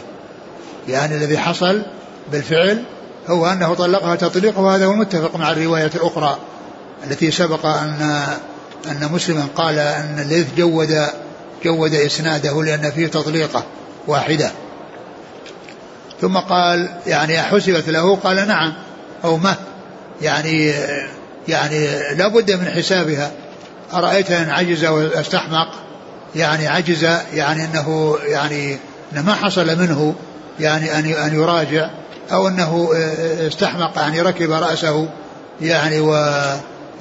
يعني 0.87 1.15
الذي 1.15 1.37
حصل 1.37 1.81
بالفعل 2.31 2.83
هو 3.27 3.47
أنه 3.47 3.73
طلقها 3.73 4.15
تطليقة 4.15 4.61
وهذا 4.61 4.85
هو 4.85 4.91
المتفق 4.91 5.35
مع 5.35 5.51
الرواية 5.51 5.91
الأخرى 5.95 6.37
التي 7.07 7.31
سبق 7.31 7.65
أن 7.65 8.27
أن 8.91 9.09
مسلما 9.11 9.47
قال 9.55 9.79
أن 9.79 10.19
الليث 10.19 10.47
جود 10.57 11.05
جود 11.65 11.93
إسناده 11.93 12.63
لأن 12.63 12.91
فيه 12.91 13.07
تطليقة 13.07 13.63
واحدة. 14.07 14.51
ثم 16.21 16.37
قال 16.37 16.89
يعني 17.07 17.39
أحسبت 17.39 17.89
له؟ 17.89 18.15
قال 18.15 18.47
نعم 18.47 18.73
أو 19.23 19.37
ما. 19.37 19.55
يعني 20.21 20.73
يعني 21.47 21.87
لا 22.15 22.27
بد 22.27 22.51
من 22.51 22.69
حسابها. 22.69 23.31
أرأيت 23.93 24.31
أن 24.31 24.49
عجز 24.49 24.85
واستحمق؟ 24.85 25.67
يعني 26.35 26.67
عجز 26.67 27.03
يعني 27.33 27.65
أنه 27.65 28.17
يعني 28.25 28.77
ما 29.11 29.33
حصل 29.33 29.79
منه 29.79 30.15
يعني 30.59 30.99
أن 30.99 31.05
أن 31.05 31.35
يراجع 31.35 31.89
أو 32.31 32.47
أنه 32.47 32.89
استحمق 33.47 33.97
يعني 33.97 34.21
ركب 34.21 34.51
رأسه 34.51 35.09
يعني 35.61 35.99
و 35.99 36.15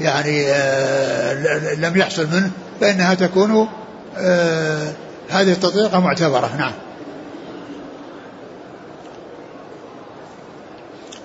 يعني 0.00 0.44
آه، 0.46 1.74
لم 1.74 1.96
يحصل 1.96 2.26
منه 2.26 2.50
فإنها 2.80 3.14
تكون 3.14 3.68
هذه 5.28 5.52
التطبيقة 5.52 6.00
معتبرة 6.00 6.56
نعم. 6.58 6.72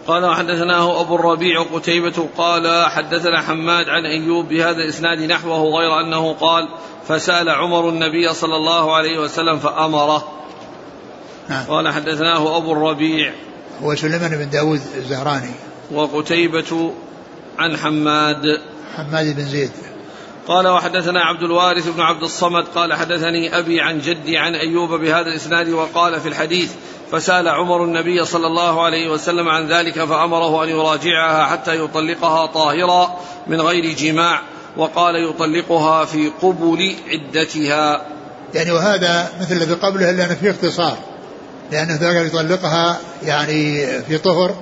قال 0.08 0.26
وحدثناه 0.26 1.02
أبو 1.02 1.16
الربيع 1.16 1.64
قتيبة 1.64 2.28
قال 2.38 2.86
حدثنا 2.86 3.42
حماد 3.42 3.90
عن 3.90 4.06
أيوب 4.06 4.48
بهذا 4.48 4.78
الإسناد 4.78 5.20
نحوه 5.20 5.80
غير 5.80 6.00
أنه 6.00 6.34
قال 6.34 6.68
فسأل 7.08 7.50
عمر 7.50 7.90
النبي 7.90 8.34
صلى 8.34 8.56
الله 8.56 8.96
عليه 8.96 9.20
وسلم 9.20 9.60
فأمره. 9.60 10.28
نعم. 11.50 11.66
قال 11.66 11.90
حدثناه 11.94 12.58
أبو 12.58 12.72
الربيع. 12.72 13.34
هو 13.84 13.96
سليمان 13.96 14.38
بن 14.38 14.50
داود 14.50 14.82
الزهراني. 14.96 15.52
وقتيبة 15.92 16.94
عن 17.60 17.78
حماد. 17.78 18.62
حماد 18.98 19.36
بن 19.36 19.46
زيد. 19.46 19.72
قال 20.50 20.68
وحدثنا 20.68 21.22
عبد 21.22 21.44
الوارث 21.44 21.88
بن 21.88 22.02
عبد 22.02 22.24
الصمد 22.24 22.64
قال 22.76 22.94
حدثني 22.94 23.58
أبي 23.58 23.82
عن 23.82 24.00
جدي 24.00 24.38
عن 24.38 24.56
أيوب 24.56 24.90
بهذا 24.90 25.28
الإسناد 25.28 25.70
وقال 25.70 26.22
في 26.22 26.28
الحديث 26.30 26.72
فسأل 27.12 27.48
عمر 27.48 27.84
النبي 27.84 28.26
صلى 28.26 28.48
الله 28.48 28.86
عليه 28.86 29.10
وسلم 29.10 29.50
عن 29.50 29.68
ذلك 29.68 30.04
فأمره 30.04 30.64
أن 30.64 30.70
يراجعها 30.70 31.46
حتى 31.46 31.84
يطلقها 31.84 32.46
طاهرا 32.46 33.20
من 33.48 33.62
غير 33.62 33.94
جماع 33.94 34.42
وقال 34.78 35.30
يطلقها 35.30 36.06
في 36.06 36.32
قبل 36.42 36.96
عدتها. 37.10 38.06
يعني 38.54 38.72
وهذا 38.72 39.30
مثل 39.42 39.56
الذي 39.56 39.74
قبله 39.74 40.10
إلا 40.10 40.26
أن 40.26 40.36
فيه 40.36 40.52
اختصار 40.52 40.98
لأنه 41.72 41.96
ذكر 41.96 42.26
يطلقها 42.26 42.98
يعني 43.24 43.88
في 44.02 44.18
طهر 44.18 44.56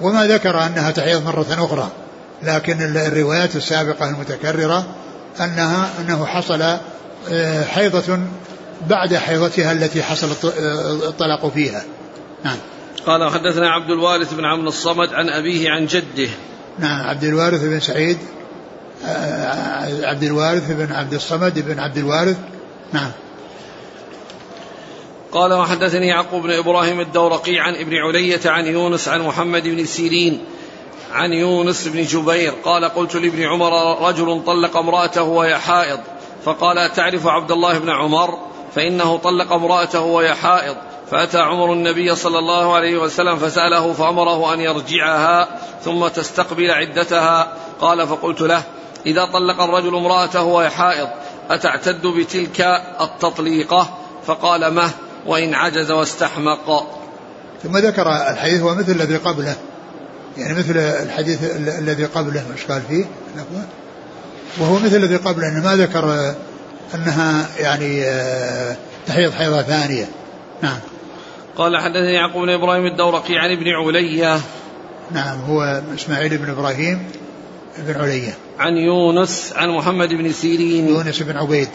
وما 0.00 0.26
ذكر 0.26 0.66
أنها 0.66 0.90
تحيض 0.90 1.24
مرة 1.26 1.46
أخرى 1.50 1.88
لكن 2.42 2.96
الروايات 2.96 3.56
السابقة 3.56 4.08
المتكررة 4.08 4.86
أنها 5.40 5.90
أنه 6.00 6.26
حصل 6.26 6.62
آه، 7.30 7.64
حيضة 7.64 8.18
بعد 8.88 9.14
حيضتها 9.14 9.72
التي 9.72 10.02
حصل 10.02 10.30
الطلاق 11.08 11.48
فيها. 11.48 11.84
نعم. 12.44 12.56
قال 13.06 13.30
حدثنا 13.30 13.70
عبد 13.70 13.90
الوارث 13.90 14.34
بن 14.34 14.44
عمرو 14.44 14.68
الصمد 14.68 15.08
عن 15.12 15.28
أبيه 15.28 15.70
عن 15.70 15.86
جده. 15.86 16.28
نعم 16.78 17.06
عبد 17.06 17.24
الوارث 17.24 17.64
بن 17.64 17.80
سعيد 17.80 18.18
آه، 19.06 20.06
عبد 20.06 20.22
الوارث 20.22 20.70
بن 20.70 20.92
عبد 20.92 21.14
الصمد 21.14 21.58
بن 21.58 21.78
عبد 21.78 21.98
الوارث. 21.98 22.36
نعم. 22.92 23.10
قال 25.32 25.52
وحدثني 25.52 26.06
يعقوب 26.06 26.42
بن 26.42 26.50
إبراهيم 26.50 27.00
الدورقي 27.00 27.58
عن 27.58 27.74
ابن 27.74 27.94
علية 27.94 28.40
عن 28.44 28.66
يونس 28.66 29.08
عن 29.08 29.20
محمد 29.20 29.62
بن 29.62 29.84
سيرين 29.84 30.40
عن 31.14 31.32
يونس 31.32 31.88
بن 31.88 32.02
جبير 32.02 32.52
قال 32.64 32.84
قلت 32.84 33.14
لابن 33.14 33.42
عمر 33.42 34.02
رجل 34.08 34.42
طلق 34.46 34.76
امرأته 34.76 35.22
وهي 35.22 35.58
حائض 35.58 36.00
فقال 36.44 36.92
تعرف 36.92 37.26
عبد 37.26 37.50
الله 37.50 37.78
بن 37.78 37.90
عمر؟ 37.90 38.38
فإنه 38.74 39.16
طلق 39.16 39.52
امرأته 39.52 40.00
وهي 40.00 40.34
حائض. 40.34 40.76
فأتى 41.10 41.38
عمر 41.38 41.72
النبي 41.72 42.14
صلى 42.14 42.38
الله 42.38 42.74
عليه 42.74 42.96
وسلم 42.96 43.36
فسأله 43.36 43.92
فأمره 43.92 44.54
أن 44.54 44.60
يرجعها 44.60 45.48
ثم 45.84 46.08
تستقبل 46.08 46.70
عدتها. 46.70 47.52
قال 47.80 48.08
فقلت 48.08 48.40
له 48.40 48.62
إذا 49.06 49.24
طلق 49.24 49.62
الرجل 49.62 49.96
امرأته 49.96 50.42
وهي 50.42 50.70
حائض 50.70 51.08
أتعتد 51.50 52.06
بتلك 52.06 52.60
التطليقة؟ 53.00 53.88
فقال 54.26 54.74
مه 54.74 54.90
وإن 55.26 55.54
عجز 55.54 55.90
واستحمق. 55.90 56.86
ثم 57.62 57.76
ذكر 57.76 58.06
الحديث 58.30 58.60
هو 58.60 58.74
مثل 58.74 58.92
الذي 58.92 59.16
قبله. 59.16 59.56
يعني 60.38 60.54
مثل 60.58 60.76
الحديث 60.76 61.38
الذي 61.56 62.04
قبله 62.04 62.44
مش 62.54 62.64
قال 62.64 62.82
فيه 62.88 63.04
وهو 64.58 64.78
مثل 64.78 64.96
الذي 64.96 65.16
قبله 65.16 65.48
إنه 65.48 65.64
ما 65.64 65.76
ذكر 65.76 66.34
أنها 66.94 67.48
يعني 67.58 68.04
آه، 68.04 68.76
تحيض 69.06 69.32
حيضة 69.32 69.62
ثانية. 69.62 70.08
نعم. 70.62 70.78
قال 71.56 71.76
حدثني 71.76 72.12
يعقوب 72.12 72.42
بن 72.42 72.48
إبراهيم 72.48 72.86
الدورقي 72.86 73.38
عن 73.38 73.50
ابن 73.50 73.68
علية 73.68 74.40
نعم 75.10 75.40
هو 75.40 75.82
إسماعيل 75.94 76.38
بن 76.38 76.50
إبراهيم 76.50 77.02
بن 77.78 78.00
علية 78.00 78.34
عن 78.58 78.76
يونس 78.76 79.52
عن 79.56 79.68
محمد 79.68 80.08
بن 80.08 80.32
سيرين. 80.32 80.88
يونس 80.88 81.22
بن 81.22 81.36
عبيد. 81.36 81.68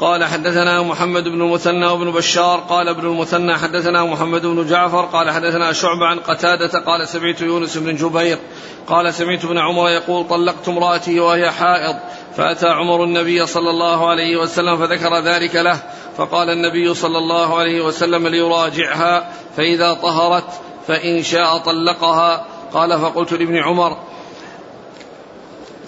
قال 0.00 0.24
حدثنا 0.24 0.82
محمد 0.82 1.24
بن 1.24 1.42
المثنى 1.42 1.86
وابن 1.86 2.10
بشار 2.10 2.60
قال 2.60 2.88
ابن 2.88 3.06
المثنى 3.06 3.56
حدثنا 3.56 4.04
محمد 4.04 4.46
بن 4.46 4.66
جعفر 4.66 5.00
قال 5.00 5.30
حدثنا 5.30 5.72
شعبة 5.72 6.06
عن 6.06 6.18
قتادة 6.18 6.78
قال 6.78 7.08
سمعت 7.08 7.40
يونس 7.40 7.76
بن 7.76 7.96
جبير 7.96 8.38
قال 8.86 9.14
سمعت 9.14 9.44
ابن 9.44 9.58
عمر 9.58 9.88
يقول 9.88 10.28
طلقت 10.28 10.68
امرأتي 10.68 11.20
وهي 11.20 11.50
حائض 11.50 11.96
فأتى 12.36 12.68
عمر 12.68 13.04
النبي 13.04 13.46
صلى 13.46 13.70
الله 13.70 14.10
عليه 14.10 14.36
وسلم 14.36 14.76
فذكر 14.76 15.18
ذلك 15.20 15.54
له 15.54 15.82
فقال 16.16 16.50
النبي 16.50 16.94
صلى 16.94 17.18
الله 17.18 17.58
عليه 17.58 17.80
وسلم 17.80 18.28
ليراجعها 18.28 19.32
فإذا 19.56 19.94
طهرت 19.94 20.48
فإن 20.86 21.22
شاء 21.22 21.58
طلقها. 21.58 22.46
قال 22.72 23.00
فقلت 23.00 23.32
لابن 23.32 23.56
عمر 23.56 23.96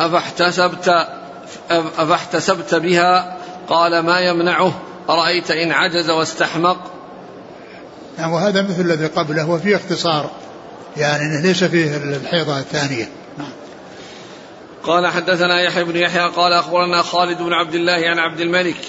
أفاحتسبت 0.00 1.06
أفاحتسبت 1.70 2.74
بها؟ 2.74 3.37
قال 3.68 3.98
ما 3.98 4.20
يمنعه؟ 4.20 4.72
أرأيت 5.08 5.50
إن 5.50 5.72
عجز 5.72 6.10
واستحمق؟ 6.10 6.76
نعم 8.18 8.32
وهذا 8.32 8.62
مثل 8.62 8.80
الذي 8.80 9.06
قبله 9.06 9.50
وفيه 9.50 9.76
اختصار 9.76 10.30
يعني 10.96 11.22
إنه 11.22 11.40
ليس 11.40 11.64
فيه 11.64 11.96
الحيضة 11.96 12.58
الثانية. 12.58 13.08
نعم. 13.38 13.52
قال 14.82 15.06
حدثنا 15.06 15.60
يحيى 15.60 15.84
بن 15.84 15.96
يحيى 15.96 16.28
قال 16.28 16.52
أخبرنا 16.52 17.02
خالد 17.02 17.42
بن 17.42 17.52
عبد 17.52 17.74
الله 17.74 18.08
عن 18.08 18.18
عبد 18.18 18.40
الملك 18.40 18.80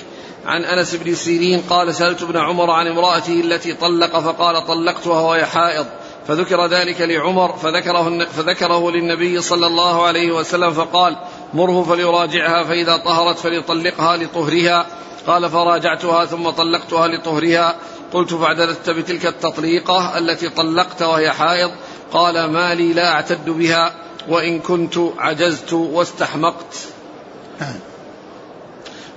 عن 0.46 0.64
أنس 0.64 0.96
بن 0.96 1.16
سيرين 1.16 1.62
قال 1.70 1.96
سألت 1.96 2.22
ابن 2.22 2.38
عمر 2.38 2.72
عن 2.72 2.88
امراته 2.88 3.42
التي 3.42 3.74
طلق 3.74 4.20
فقال 4.20 4.66
طلقتها 4.66 5.22
وهي 5.22 5.46
حائض 5.46 5.86
فذكر 6.28 6.68
ذلك 6.68 7.02
لعمر 7.02 7.58
فذكره 7.58 8.26
فذكره 8.26 8.92
للنبي 8.92 9.42
صلى 9.42 9.68
الله 9.68 10.06
عليه 10.06 10.32
وسلم 10.32 10.74
فقال 10.74 11.18
مره 11.54 11.84
فليراجعها 11.84 12.64
فإذا 12.64 12.98
طهرت 12.98 13.40
فليطلقها 13.40 14.18
لطهرها. 14.18 14.88
قال 15.28 15.50
فراجعتها 15.50 16.26
ثم 16.26 16.50
طلقتها 16.50 17.08
لطهرها. 17.08 17.76
قلت 18.14 18.34
فاعتدت 18.34 18.90
بتلك 18.90 19.26
التطليقة 19.26 20.18
التي 20.18 20.50
طلقت 20.50 21.02
وهي 21.02 21.32
حائض. 21.32 21.72
قال 22.14 22.52
ما 22.52 22.76
لي 22.76 22.94
لا 22.94 23.12
أعتد 23.12 23.50
بها 23.50 23.96
وإن 24.30 24.60
كنت 24.60 24.98
عجزت 25.18 25.74
واستحمقت. 25.74 26.88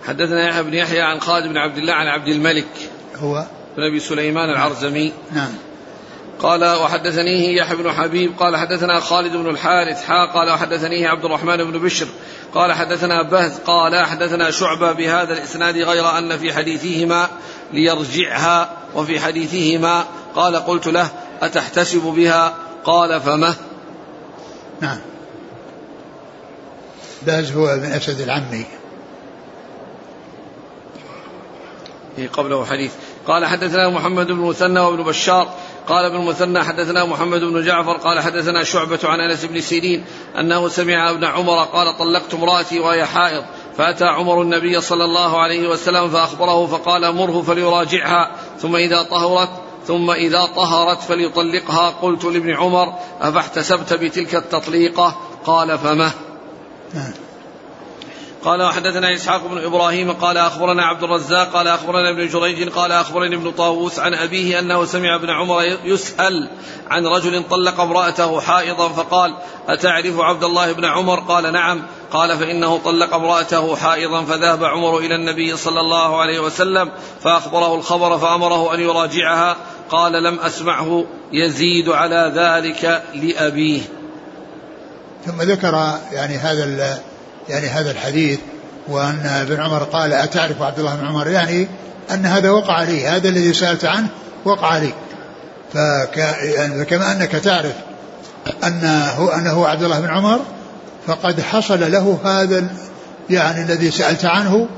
حدثنا 0.06 0.48
يحيى 0.48 0.62
بن 0.62 0.74
يحيى 0.74 1.00
عن 1.00 1.20
خالد 1.20 1.46
بن 1.46 1.56
عبد 1.56 1.78
الله 1.78 1.92
عن 1.92 2.06
عبد 2.06 2.28
الملك 2.28 2.90
هو 3.16 3.44
بن 3.76 3.82
أبي 3.82 4.00
سليمان 4.00 4.50
العرزمي. 4.50 5.12
نعم. 5.32 5.52
قال 6.40 6.64
وحدثنيه 6.64 7.56
يحيى 7.56 7.76
بن 7.76 7.92
حبيب 7.92 8.32
قال 8.38 8.56
حدثنا 8.56 9.00
خالد 9.00 9.36
بن 9.36 9.50
الحارث 9.50 10.04
حا 10.04 10.26
قال 10.26 10.50
وحدثنيه 10.50 11.08
عبد 11.08 11.24
الرحمن 11.24 11.56
بن 11.56 11.78
بشر 11.78 12.06
قال 12.54 12.72
حدثنا 12.72 13.22
بهز 13.22 13.58
قال 13.58 14.06
حدثنا 14.06 14.50
شعبة 14.50 14.92
بهذا 14.92 15.32
الإسناد 15.32 15.76
غير 15.76 16.18
أن 16.18 16.38
في 16.38 16.52
حديثهما 16.52 17.28
ليرجعها 17.72 18.70
وفي 18.94 19.20
حديثهما 19.20 20.04
قال 20.34 20.56
قلت 20.56 20.86
له 20.86 21.08
أتحتسب 21.42 22.00
بها؟ 22.00 22.54
قال 22.84 23.20
فما؟ 23.20 23.54
نعم. 24.80 24.98
بهز 27.22 27.52
هو 27.52 27.76
بن 27.76 27.84
أسد 27.84 28.20
العمي 28.20 28.66
قبله 32.32 32.64
حديث. 32.64 32.92
قال 33.26 33.46
حدثنا 33.46 33.90
محمد 33.90 34.26
بن 34.26 34.40
مثنى 34.40 34.80
وابن 34.80 35.02
بشار 35.02 35.54
قال 35.88 36.04
ابن 36.04 36.16
المثنى 36.16 36.64
حدثنا 36.64 37.04
محمد 37.04 37.40
بن 37.40 37.64
جعفر 37.64 37.96
قال 37.96 38.20
حدثنا 38.20 38.64
شعبة 38.64 38.98
عن 39.04 39.20
أنس 39.20 39.44
بن 39.44 39.60
سيرين 39.60 40.04
أنه 40.38 40.68
سمع 40.68 41.10
ابن 41.10 41.24
عمر 41.24 41.64
قال 41.64 41.98
طلقت 41.98 42.34
امرأتي 42.34 42.80
وهي 42.80 43.04
حائض 43.06 43.44
فأتى 43.76 44.04
عمر 44.04 44.42
النبي 44.42 44.80
صلى 44.80 45.04
الله 45.04 45.42
عليه 45.42 45.68
وسلم 45.68 46.08
فأخبره 46.08 46.66
فقال 46.66 47.14
مره 47.14 47.42
فليراجعها 47.42 48.36
ثم 48.58 48.76
إذا 48.76 49.02
طهرت 49.02 49.50
ثم 49.86 50.10
إذا 50.10 50.44
طهرت 50.56 51.00
فليطلقها 51.02 51.90
قلت 51.90 52.24
لابن 52.24 52.54
عمر 52.54 52.94
أفاحتسبت 53.20 53.92
بتلك 53.92 54.34
التطليقة 54.34 55.16
قال 55.44 55.78
فما 55.78 56.10
نعم. 56.94 57.12
قال 58.44 58.62
وحدثنا 58.62 59.14
إسحاق 59.14 59.46
بن 59.46 59.58
إبراهيم 59.64 60.12
قال 60.12 60.38
أخبرنا 60.38 60.82
عبد 60.82 61.02
الرزاق 61.02 61.52
قال 61.52 61.68
أخبرنا 61.68 62.10
ابن 62.10 62.28
جريج 62.28 62.68
قال 62.68 62.92
أخبرني 62.92 63.36
ابن 63.36 63.50
طاووس 63.50 63.98
عن 63.98 64.14
أبيه 64.14 64.58
أنه 64.58 64.84
سمع 64.84 65.16
ابن 65.16 65.30
عمر 65.30 65.78
يسأل 65.84 66.48
عن 66.90 67.06
رجل 67.06 67.48
طلق 67.50 67.80
امرأته 67.80 68.40
حائضا 68.40 68.88
فقال 68.88 69.36
أتعرف 69.68 70.20
عبد 70.20 70.44
الله 70.44 70.72
بن 70.72 70.84
عمر؟ 70.84 71.20
قال 71.20 71.52
نعم. 71.52 71.82
قال 72.12 72.38
فإنه 72.38 72.78
طلق 72.78 73.14
امرأته 73.14 73.76
حائضا 73.76 74.24
فذهب 74.24 74.64
عمر 74.64 74.98
إلى 74.98 75.14
النبي 75.14 75.56
صلى 75.56 75.80
الله 75.80 76.20
عليه 76.20 76.40
وسلم 76.40 76.90
فأخبره 77.20 77.74
الخبر 77.74 78.18
فأمره 78.18 78.74
أن 78.74 78.80
يراجعها. 78.80 79.56
قال 79.90 80.12
لم 80.12 80.38
أسمعه. 80.38 81.04
يزيد 81.32 81.88
على 81.88 82.32
ذلك 82.34 83.02
لأبيه. 83.14 83.80
ثم 85.26 85.42
ذكر 85.42 85.98
يعني 86.12 86.36
هذا 86.36 86.64
يعني 87.48 87.66
هذا 87.66 87.90
الحديث 87.90 88.38
وأن 88.88 89.26
ابن 89.26 89.60
عمر 89.60 89.82
قال 89.82 90.12
أتعرف 90.12 90.62
عبد 90.62 90.78
الله 90.78 90.94
بن 90.94 91.06
عمر؟ 91.06 91.28
يعني 91.28 91.68
أن 92.10 92.26
هذا 92.26 92.50
وقع 92.50 92.82
لي 92.82 93.06
هذا 93.06 93.28
الذي 93.28 93.52
سألت 93.52 93.84
عنه 93.84 94.08
وقع 94.44 94.78
لي. 94.78 94.92
فك 95.74 96.16
يعني 96.42 96.84
فكما 96.84 97.12
أنك 97.12 97.30
تعرف 97.30 97.74
أنه 98.64 99.34
أنه 99.34 99.66
عبد 99.66 99.82
الله 99.82 100.00
بن 100.00 100.10
عمر 100.10 100.40
فقد 101.06 101.40
حصل 101.40 101.92
له 101.92 102.18
هذا 102.24 102.68
يعني 103.30 103.62
الذي 103.62 103.90
سألت 103.90 104.24
عنه 104.24 104.68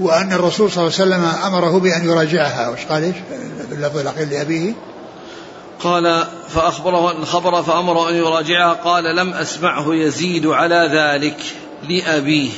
وأن 0.00 0.32
الرسول 0.32 0.70
صلى 0.70 0.86
الله 0.86 0.94
عليه 1.00 1.04
وسلم 1.04 1.44
أمره 1.46 1.80
بأن 1.80 2.04
يراجعها. 2.04 2.68
وش 2.68 2.84
قال؟ 2.88 3.02
إيش؟ 3.02 3.16
اللفظ 3.72 3.98
الأخير 3.98 4.28
لأبيه. 4.28 4.72
قال 5.82 6.26
فأخبره 6.48 7.10
الخبر 7.10 7.62
فأمره 7.62 8.10
أن 8.10 8.14
يراجعها 8.14 8.72
قال 8.72 9.16
لم 9.16 9.34
أسمعه 9.34 9.94
يزيد 9.94 10.46
على 10.46 10.90
ذلك. 10.92 11.36
لأبيه. 11.88 12.50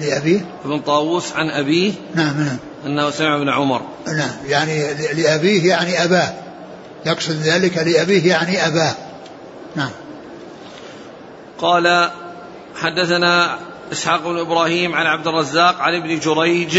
لأبيه؟ 0.00 0.40
ابن 0.64 0.80
طاووس 0.80 1.32
عن 1.32 1.50
أبيه. 1.50 1.92
نعم 2.14 2.40
نعم. 2.40 2.56
أنه 2.86 3.10
سمع 3.10 3.36
ابن 3.36 3.48
عمر. 3.48 3.82
نعم 4.06 4.30
يعني 4.46 4.94
لأبيه 4.94 5.68
يعني 5.68 6.04
أباه. 6.04 6.34
يقصد 7.06 7.32
ذلك 7.32 7.78
لأبيه 7.78 8.28
يعني 8.28 8.66
أباه. 8.66 8.94
نعم. 9.76 9.90
قال 11.58 12.10
حدثنا 12.74 13.58
إسحاق 13.92 14.28
بن 14.28 14.38
إبراهيم 14.38 14.94
عن 14.94 15.06
عبد 15.06 15.26
الرزاق 15.26 15.76
عن 15.78 15.94
ابن 15.94 16.18
جريج. 16.18 16.78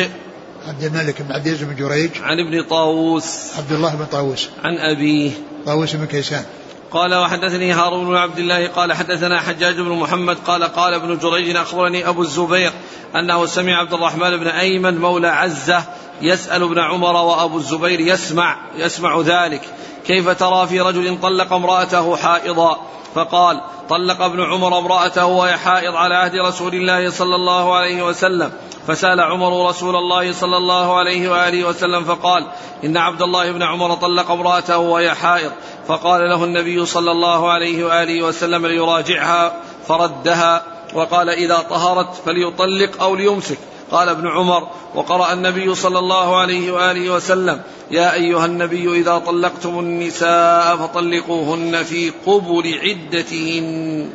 عبد 0.68 0.84
الملك 0.84 1.22
بن 1.22 1.32
عبد 1.32 1.48
العزيز 1.48 1.68
بن 1.68 1.76
جريج. 1.76 2.10
عن 2.22 2.40
ابن 2.40 2.64
طاووس. 2.70 3.58
عبد 3.58 3.72
الله 3.72 3.96
بن 3.96 4.06
طاووس. 4.06 4.50
عن 4.64 4.78
أبيه. 4.78 5.32
طاووس 5.66 5.96
بن 5.96 6.06
كيسان. 6.06 6.46
قال 6.92 7.16
وحدثني 7.16 7.72
هارون 7.72 8.06
بن 8.06 8.16
عبد 8.16 8.40
الله 8.40 8.68
قال 8.68 8.94
حدثنا 8.94 9.40
حجاج 9.40 9.80
بن 9.80 9.92
محمد 9.92 10.38
قال 10.48 10.64
قال 10.64 10.94
ابن 10.94 11.18
جريج 11.18 11.56
أخبرني 11.56 12.08
أبو 12.08 12.22
الزبير 12.22 12.72
أنه 13.16 13.46
سمع 13.46 13.74
عبد 13.80 13.94
الرحمن 13.94 14.38
بن 14.38 14.48
أيمن 14.48 14.98
مولى 14.98 15.28
عزة 15.28 15.84
يسأل 16.22 16.64
ابن 16.64 16.80
عمر 16.80 17.16
وأبو 17.16 17.58
الزبير 17.58 18.00
يسمع 18.00 18.58
يسمع 18.78 19.22
ذلك. 19.22 19.62
كيف 20.08 20.30
ترى 20.30 20.68
في 20.68 20.82
رجل 20.82 21.18
طلق 21.22 21.54
امرأته 21.54 22.16
حائضا؟ 22.16 22.82
فقال 23.16 23.62
طلق 23.90 24.22
ابن 24.22 24.42
عمر 24.42 24.78
امرأته 24.78 25.26
وهي 25.26 25.58
حائض 25.58 25.96
على 25.96 26.16
عهد 26.16 26.36
رسول 26.36 26.74
الله 26.74 27.10
صلى 27.10 27.36
الله 27.36 27.76
عليه 27.76 28.06
وسلم. 28.06 28.52
فسأل 28.88 29.20
عمر 29.20 29.70
رسول 29.70 29.96
الله 29.96 30.34
صلى 30.34 30.58
الله 30.58 30.98
عليه 30.98 31.30
وآله 31.32 31.68
وسلم 31.68 32.04
فقال 32.04 32.48
إن 32.84 32.98
عبد 32.98 33.22
الله 33.22 33.52
بن 33.52 33.64
عمر 33.64 33.96
طلق 33.96 34.32
امرأته 34.32 34.78
وهي 34.78 35.16
حائض. 35.16 35.52
فقال 35.88 36.30
له 36.30 36.44
النبي 36.44 36.86
صلى 36.86 37.12
الله 37.12 37.52
عليه 37.52 37.84
وآله 37.84 38.24
وسلم 38.24 38.66
ليراجعها 38.66 39.54
فردها 39.88 40.64
وقال 40.94 41.30
إذا 41.30 41.58
طهرت 41.70 42.16
فليطلق 42.26 43.04
أو 43.04 43.16
ليمسك. 43.16 43.58
قال 43.92 44.10
ابن 44.10 44.28
عمر 44.28 44.68
وقرأ 44.96 45.34
النبي 45.34 45.76
صلى 45.76 46.00
الله 46.00 46.38
عليه 46.38 46.72
وآله 46.72 47.10
وسلم 47.10 47.62
يا 47.92 48.14
أيها 48.14 48.46
النبي 48.46 49.02
إذا 49.02 49.18
طلقتم 49.18 49.80
النساء 49.80 50.78
فطلقوهن 50.78 51.84
في 51.84 52.12
قبل 52.26 52.80
عدتهن. 52.84 54.10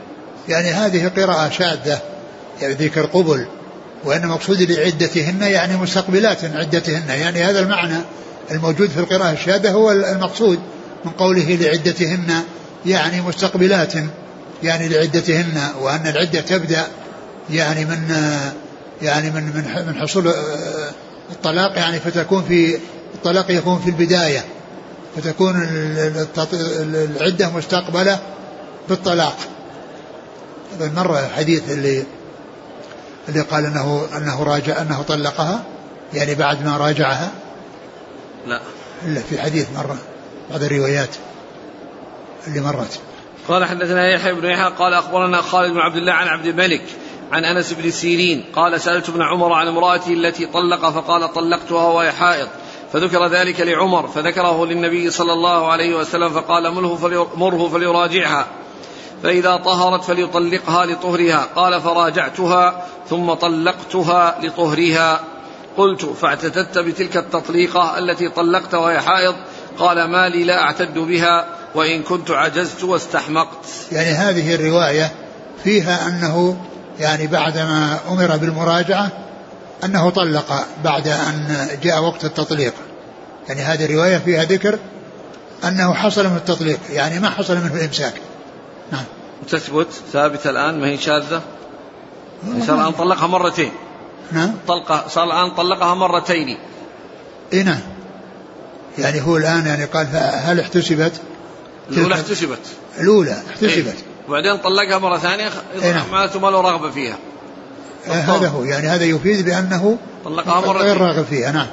يعني 0.49 0.69
هذه 0.69 1.09
قراءة 1.09 1.49
شاذة 1.49 1.99
يعني 2.63 2.75
ذكر 2.75 3.07
قبل 3.07 3.47
وأن 4.05 4.27
مقصود 4.27 4.63
لعدتهن 4.63 5.43
يعني 5.43 5.77
مستقبلات 5.77 6.45
عدتهن 6.45 7.09
يعني 7.09 7.45
هذا 7.45 7.61
المعنى 7.61 7.99
الموجود 8.51 8.89
في 8.89 9.01
القراءة 9.01 9.33
الشاذة 9.33 9.71
هو 9.71 9.91
المقصود 9.91 10.59
من 11.05 11.11
قوله 11.11 11.55
لعدتهن 11.55 12.43
يعني 12.87 13.21
مستقبلات 13.21 13.93
يعني 14.63 14.89
لعدتهن 14.89 15.61
وأن 15.81 16.07
العدة 16.07 16.41
تبدأ 16.41 16.87
يعني 17.51 17.85
من 17.85 18.15
يعني 19.03 19.31
من 19.31 19.43
من 19.43 19.85
من 19.87 20.01
حصول 20.01 20.33
الطلاق 21.31 21.79
يعني 21.79 22.01
فتكون 22.01 22.43
في 22.43 22.79
الطلاق 23.15 23.51
يكون 23.51 23.79
في 23.79 23.91
البداية 23.91 24.45
فتكون 25.17 25.69
العدة 27.17 27.51
مستقبلة 27.51 28.19
بالطلاق 28.89 29.37
مرة 30.81 31.27
الحديث 31.27 31.71
اللي 31.71 32.05
اللي 33.29 33.41
قال 33.41 33.65
انه 33.65 34.07
إنه 34.17 34.43
راجع 34.43 34.83
إنه 34.83 35.03
طلقها 35.03 35.65
يعني 36.15 36.35
بعد 36.35 36.65
ما 36.65 36.77
راجعها. 36.77 37.31
لا. 38.47 38.61
إلا 39.07 39.21
في 39.21 39.41
حديث 39.41 39.67
مرة 39.77 39.97
بعض 40.51 40.63
الروايات 40.63 41.17
اللي 42.47 42.61
مرت. 42.61 43.01
قال 43.49 43.65
حدثنا 43.65 44.15
يحيى 44.15 44.33
بن 44.33 44.45
يحيى 44.45 44.73
قال 44.79 44.95
أخبرنا 44.95 45.43
خالد 45.43 45.73
بن 45.73 45.79
عبد 45.79 45.97
الله 45.97 46.13
عن 46.13 46.29
عبد 46.29 46.47
الملك 46.47 46.83
عن 47.33 47.45
أنس 47.45 47.73
بن 47.73 47.91
سيرين 47.91 48.45
قال 48.57 48.81
سألت 48.81 49.09
ابن 49.09 49.23
عمر 49.23 49.53
عن 49.53 49.69
امراته 49.69 50.13
التي 50.13 50.47
طلق 50.47 50.91
فقال 50.91 51.33
طلقتها 51.33 51.89
وهي 51.89 52.13
حائض 52.13 52.49
فذكر 52.93 53.27
ذلك 53.27 53.61
لعمر 53.61 54.09
فذكره 54.09 54.67
للنبي 54.67 55.11
صلى 55.11 55.33
الله 55.33 55.73
عليه 55.73 55.97
وسلم 55.97 56.31
فقال 56.31 56.73
مره 57.37 57.69
فليراجعها 57.69 58.47
فإذا 59.23 59.57
طهرت 59.57 60.05
فليطلقها 60.05 60.87
لطهرها 60.87 61.49
قال 61.57 61.81
فراجعتها 61.81 62.87
ثم 63.11 63.33
طلقتها 63.33 64.39
لطهرها 64.43 65.21
قلت 65.77 66.05
فاعتددت 66.05 66.79
بتلك 66.79 67.17
التطليقة 67.17 67.99
التي 67.99 68.29
طلقت 68.29 68.75
وهي 68.75 69.01
حائض 69.01 69.35
قال 69.79 70.05
ما 70.05 70.29
لي 70.29 70.45
لا 70.45 70.63
أعتد 70.63 70.99
بها 70.99 71.47
وإن 71.75 72.03
كنت 72.03 72.31
عجزت 72.31 72.85
واستحمقت. 72.85 73.67
يعني 73.93 74.09
هذه 74.11 74.55
الرواية 74.55 75.13
فيها 75.65 76.09
أنه 76.09 76.57
يعني 77.01 77.27
بعدما 77.27 77.99
أمر 78.09 78.37
بالمراجعة 78.37 79.11
أنه 79.85 80.11
طلق 80.11 80.67
بعد 80.85 81.09
أن 81.09 81.69
جاء 81.83 82.03
وقت 82.03 82.25
التطليق. 82.25 82.75
يعني 83.49 83.61
هذه 83.61 83.85
الرواية 83.85 84.19
فيها 84.19 84.45
ذكر 84.45 84.79
أنه 85.65 85.95
حصل 85.95 86.27
من 86.27 86.37
التطليق 86.37 86.79
يعني 86.91 87.21
ما 87.21 87.31
حصل 87.31 87.57
منه 87.57 87.75
الإمساك. 87.75 88.15
نعم. 88.93 89.05
تثبت 89.51 89.87
ثابتة 90.13 90.51
الآن 90.51 90.81
ما 90.81 90.87
هي 90.87 90.99
شاذة؟ 90.99 91.43
صار 92.67 92.81
الآن 92.81 92.93
طلقها 92.93 93.27
مرتين. 93.27 93.73
نعم. 94.33 94.55
طلقة 94.69 95.05
صار 95.09 95.25
الآن 95.25 95.51
طلقها 95.51 95.95
مرتين. 95.95 96.59
إي 97.53 97.63
نعم. 97.63 97.81
يعني 98.99 99.21
هو 99.21 99.37
الآن 99.37 99.67
يعني 99.67 99.85
قال 99.85 100.07
هل 100.45 100.61
احتسبت؟ 100.61 101.13
الأولى 101.91 102.15
احتسبت. 102.15 102.59
الأولى 103.01 103.37
احتسبت. 103.51 103.87
إيه؟ 103.87 104.06
وبعدين 104.29 104.57
طلقها 104.57 104.99
مرة 104.99 105.19
ثانية 105.19 105.51
إيه 105.83 105.93
نعم. 105.93 106.05
معناته 106.13 106.41
ما 106.41 106.49
له 106.49 106.61
رغبة 106.61 106.91
فيها. 106.91 107.17
آه 108.09 108.11
هذا 108.11 108.49
هو 108.49 108.65
يعني 108.65 108.89
هذا 108.89 109.05
يفيد 109.05 109.45
بأنه 109.45 109.99
طلقها 110.25 110.61
مرة 110.67 110.79
غير 110.83 110.97
راغب 110.97 111.25
فيها 111.25 111.53
نعم. 111.53 111.67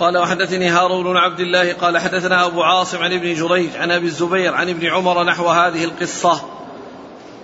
قال 0.00 0.18
وحدثني 0.18 0.68
هارون 0.68 1.04
بن 1.04 1.16
عبد 1.16 1.40
الله 1.40 1.72
قال 1.72 1.98
حدثنا 1.98 2.46
أبو 2.46 2.62
عاصم 2.62 2.98
عن 2.98 3.12
ابن 3.12 3.34
جريج 3.34 3.76
عن 3.76 3.90
أبي 3.90 4.06
الزبير 4.06 4.54
عن 4.54 4.68
ابن 4.68 4.86
عمر 4.86 5.24
نحو 5.24 5.48
هذه 5.48 5.84
القصة. 5.84 6.40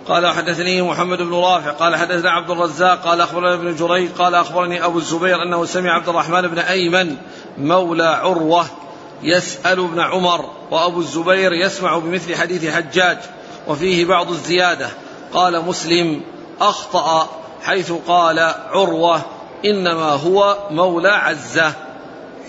قال 0.09 0.27
وحدثني 0.27 0.83
محمد 0.83 1.19
بن 1.19 1.35
رافع 1.35 1.71
قال 1.71 1.97
حدثنا 1.97 2.31
عبد 2.31 2.51
الرزاق 2.51 3.03
قال 3.03 3.21
أخبرنا 3.21 3.55
ابن 3.55 3.77
جريج 3.77 4.11
قال 4.19 4.35
أخبرني 4.35 4.85
أبو 4.85 4.99
الزبير 4.99 5.43
أنه 5.43 5.65
سمع 5.65 5.91
عبد 5.91 6.09
الرحمن 6.09 6.49
بن 6.49 6.59
أيمن 6.59 7.17
مولى 7.59 8.07
عروة 8.07 8.67
يسأل 9.23 9.79
ابن 9.79 10.01
عمر 10.01 10.45
وأبو 10.71 11.01
الزبير 11.01 11.53
يسمع 11.53 11.99
بمثل 11.99 12.37
حديث 12.37 12.75
حجاج. 12.75 13.19
وفيه 13.69 14.05
بعض 14.05 14.31
الزيادة. 14.31 14.89
قال 15.33 15.65
مسلم 15.65 16.21
أخطأ 16.61 17.29
حيث 17.63 17.93
قال 17.93 18.39
عروة 18.71 19.23
إنما 19.65 20.11
هو 20.11 20.57
مولى 20.71 21.09
عزة. 21.09 21.73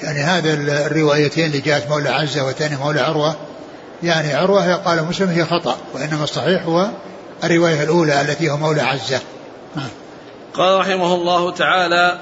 يعني 0.04 0.20
هذا 0.20 0.54
الروايتين 0.88 1.46
اللي 1.46 1.60
جاءت 1.60 1.90
مولى 1.90 2.10
عزة 2.10 2.46
والثانية 2.46 2.78
مولى 2.84 3.00
عروة 3.00 3.36
يعني 4.04 4.34
عروة 4.34 4.76
قال 4.76 5.06
مسلم 5.06 5.30
هي 5.30 5.46
خطأ 5.46 5.78
وإنما 5.94 6.24
الصحيح 6.24 6.64
هو 6.64 6.90
الرواية 7.44 7.84
الأولى 7.84 8.22
التي 8.22 8.50
هو 8.50 8.58
مولى 8.58 8.82
عزة. 8.82 9.20
نعم. 9.76 9.90
قال 10.54 10.80
رحمه 10.80 11.16
الله 11.16 11.52
تعالى 11.52 12.20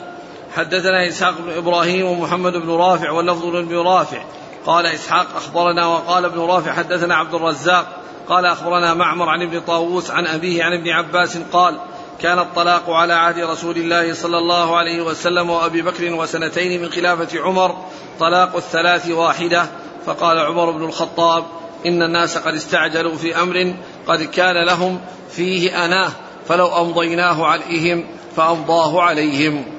حدثنا 0.56 1.08
إسحاق 1.08 1.34
بن 1.42 1.58
إبراهيم 1.58 2.06
ومحمد 2.06 2.54
بن 2.54 2.70
رافع 2.70 3.12
واللفظ 3.12 3.46
بن 3.46 3.76
رافع 3.78 4.22
قال 4.68 4.86
إسحاق 4.86 5.28
أخبرنا 5.36 5.86
وقال 5.86 6.26
ابن 6.26 6.40
رافع 6.40 6.74
حدثنا 6.74 7.16
عبد 7.16 7.34
الرزاق 7.34 7.88
قال 8.30 8.46
أخبرنا 8.46 8.94
معمر 8.94 9.30
عن 9.30 9.42
ابن 9.42 9.60
طاووس 9.60 10.12
عن 10.12 10.28
أبيه 10.28 10.64
عن 10.64 10.74
ابن 10.74 10.90
عباس 10.90 11.38
قال 11.38 11.80
كان 12.22 12.40
الطلاق 12.40 12.90
على 12.90 13.14
عهد 13.14 13.40
رسول 13.40 13.78
الله 13.78 14.14
صلى 14.14 14.38
الله 14.38 14.78
عليه 14.78 15.02
وسلم 15.02 15.50
وأبي 15.50 15.82
بكر 15.82 16.14
وسنتين 16.14 16.82
من 16.82 16.90
خلافة 16.90 17.42
عمر 17.42 17.76
طلاق 18.20 18.56
الثلاث 18.56 19.10
واحدة 19.10 19.66
فقال 20.06 20.40
عمر 20.40 20.72
بن 20.72 20.84
الخطاب 20.84 21.44
إن 21.86 22.02
الناس 22.02 22.38
قد 22.38 22.56
استعجلوا 22.56 23.16
في 23.16 23.42
أمر 23.42 23.74
قد 24.08 24.24
كان 24.24 24.66
لهم 24.66 25.00
فيه 25.32 25.86
أناه 25.86 26.12
فلو 26.48 26.68
أمضيناه 26.82 27.46
عليهم 27.46 28.08
فأمضاه 28.36 29.02
عليهم 29.02 29.77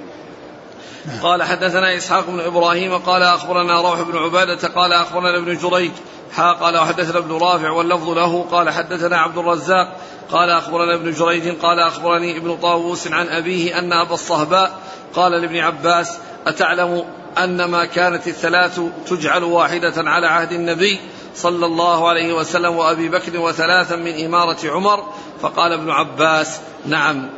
قال 1.23 1.43
حدثنا 1.43 1.97
إسحاق 1.97 2.27
بن 2.27 2.41
إبراهيم 2.41 2.99
قال 2.99 3.23
أخبرنا 3.23 3.81
روح 3.81 4.01
بن 4.01 4.19
عبادة 4.19 4.69
قال 4.69 4.93
أخبرنا 4.93 5.39
ابن 5.39 5.57
جريج 5.57 5.93
حا 6.33 6.53
قال 6.53 6.77
وحدثنا 6.77 7.19
ابن 7.19 7.33
رافع 7.33 7.71
واللفظ 7.71 8.09
له 8.09 8.47
قال 8.51 8.71
حدثنا 8.71 9.17
عبد 9.17 9.39
الرزاق 9.39 9.97
قال 10.31 10.51
أخبرنا 10.51 10.95
ابن 10.95 11.13
جريج 11.13 11.57
قال 11.57 11.81
أخبرني 11.81 12.37
ابن 12.37 12.57
طاووس 12.57 13.07
عن 13.07 13.29
أبيه 13.29 13.79
أن 13.79 13.93
أبا 13.93 14.15
الصهباء 14.15 14.79
قال 15.15 15.33
لابن 15.33 15.57
عباس 15.57 16.19
أتعلم 16.47 17.05
أن 17.39 17.65
ما 17.65 17.85
كانت 17.85 18.29
الثلاث 18.29 18.81
تجعل 19.09 19.45
واحدة 19.45 19.95
على 19.97 20.27
عهد 20.27 20.53
النبي 20.53 21.01
صلى 21.35 21.67
الله 21.67 22.09
عليه 22.09 22.33
وسلم 22.35 22.77
وأبي 22.77 23.09
بكر 23.09 23.41
وثلاثا 23.41 23.97
من 23.97 24.25
إمارة 24.25 24.59
عمر 24.65 25.13
فقال 25.43 25.73
ابن 25.73 25.91
عباس 25.91 26.61
نعم 26.87 27.31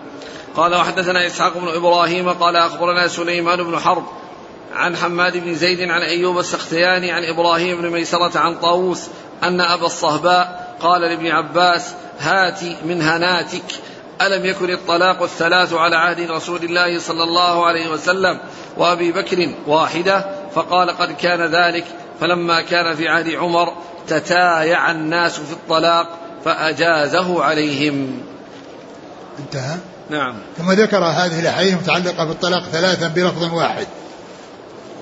قال 0.56 0.74
وحدثنا 0.74 1.26
إسحاق 1.26 1.58
بن 1.58 1.68
إبراهيم 1.68 2.28
قال 2.28 2.56
أخبرنا 2.56 3.08
سليمان 3.08 3.62
بن 3.62 3.78
حرب 3.78 4.04
عن 4.74 4.96
حماد 4.96 5.36
بن 5.36 5.54
زيد 5.54 5.80
عن 5.80 6.02
أيوب 6.02 6.38
السختياني 6.38 7.12
عن 7.12 7.24
إبراهيم 7.24 7.80
بن 7.80 7.90
ميسرة 7.90 8.38
عن 8.38 8.54
طاووس 8.54 9.08
أن 9.42 9.60
أبا 9.60 9.86
الصهباء 9.86 10.76
قال 10.80 11.00
لابن 11.00 11.26
عباس 11.26 11.94
هات 12.18 12.60
من 12.84 13.02
هناتك. 13.02 13.62
ألم 14.22 14.46
يكن 14.46 14.70
الطلاق 14.70 15.22
الثلاث 15.22 15.72
على 15.72 15.96
عهد 15.96 16.30
رسول 16.30 16.64
الله 16.64 16.98
صلى 16.98 17.22
الله 17.22 17.66
عليه 17.66 17.90
وسلم 17.90 18.40
وأبي 18.76 19.12
بكر 19.12 19.54
واحدة؟ 19.66 20.26
فقال 20.54 20.90
قد 20.90 21.12
كان 21.12 21.40
ذلك. 21.40 21.84
فلما 22.20 22.60
كان 22.60 22.94
في 22.96 23.08
عهد 23.08 23.34
عمر 23.34 23.72
تتايع 24.08 24.90
الناس 24.90 25.40
في 25.40 25.52
الطلاق 25.52 26.18
فأجازه 26.44 27.44
عليهم. 27.44 28.22
انتهى؟ 29.38 29.76
نعم. 30.10 30.34
ثم 30.58 30.72
ذكر 30.72 31.04
هذه 31.04 31.40
الأحاديث 31.40 31.72
المتعلقة 31.72 32.24
بالطلاق 32.24 32.64
ثلاثا 32.72 33.08
بلفظ 33.08 33.54
واحد. 33.54 33.86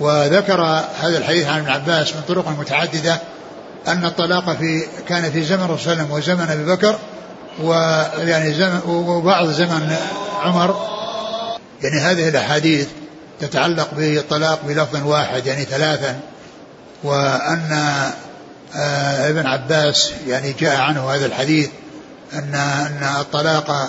وذكر 0.00 0.62
هذا 1.00 1.18
الحديث 1.18 1.46
عن 1.46 1.58
ابن 1.58 1.70
عباس 1.70 2.16
من 2.16 2.22
طرق 2.28 2.48
متعددة 2.48 3.20
أن 3.88 4.04
الطلاق 4.04 4.56
في 4.56 4.86
كان 5.08 5.30
في 5.30 5.42
زمن 5.42 5.64
الرسول 5.64 5.78
صلى 5.78 5.92
الله 5.92 6.04
عليه 6.04 6.14
وسلم 6.14 6.34
وزمن 6.36 6.50
أبي 6.50 6.64
بكر 6.64 6.98
ويعني 7.62 8.54
زمن 8.54 8.80
وبعض 8.86 9.48
زمن 9.48 9.96
عمر. 10.42 10.88
يعني 11.82 12.00
هذه 12.00 12.28
الأحاديث 12.28 12.88
تتعلق 13.40 13.88
بالطلاق 13.94 14.60
بلفظ 14.64 15.06
واحد 15.06 15.46
يعني 15.46 15.64
ثلاثا. 15.64 16.20
وأن 17.04 17.72
آه، 18.76 19.30
ابن 19.30 19.46
عباس 19.46 20.12
يعني 20.26 20.52
جاء 20.52 20.76
عنه 20.76 21.10
هذا 21.10 21.26
الحديث 21.26 21.70
أن 22.32 22.54
أن 22.54 23.20
الطلاق 23.20 23.88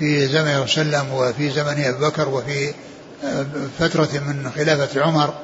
في 0.00 0.26
زمن 0.28 0.56
وسلم 0.56 1.12
وفي 1.14 1.50
زمن 1.50 1.84
أبي 1.84 2.06
بكر 2.06 2.28
وفي 2.28 2.74
فترة 3.78 4.08
من 4.12 4.50
خلافة 4.56 5.02
عمر 5.02 5.34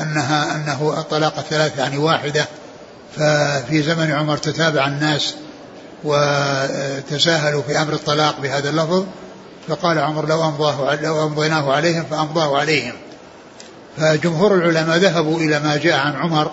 أنها 0.00 0.56
أنه 0.56 0.94
الطلاق 0.98 1.38
الثلاث 1.38 1.78
يعني 1.78 1.98
واحدة. 1.98 2.46
ففي 3.16 3.82
زمن 3.82 4.12
عمر 4.12 4.36
تتابع 4.36 4.86
الناس 4.86 5.34
وتساهلوا 6.04 7.62
في 7.62 7.82
أمر 7.82 7.92
الطلاق 7.92 8.40
بهذا 8.40 8.70
اللفظ. 8.70 9.04
فقال 9.68 9.98
عمر 9.98 10.28
لو 10.28 10.44
أمضاه 10.44 10.94
لو 10.94 11.26
أمضيناه 11.26 11.72
عليهم 11.72 12.04
فأمضاه 12.10 12.58
عليهم. 12.58 12.94
فجمهور 13.96 14.54
العلماء 14.54 14.98
ذهبوا 14.98 15.38
إلى 15.38 15.60
ما 15.60 15.76
جاء 15.76 15.98
عن 15.98 16.16
عمر 16.16 16.50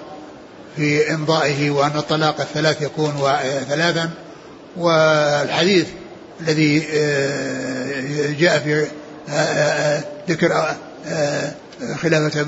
في 0.75 1.13
إمضائه 1.13 1.71
وأن 1.71 1.97
الطلاق 1.97 2.41
الثلاث 2.41 2.81
يكون 2.81 3.13
ثلاثا. 3.69 4.09
والحديث 4.77 5.87
الذي 6.41 6.87
آه، 6.93 8.31
جاء 8.39 8.59
في 8.59 8.87
آه، 9.29 9.33
آه، 9.33 10.03
ذكر 10.29 10.75
خلافة 12.01 12.45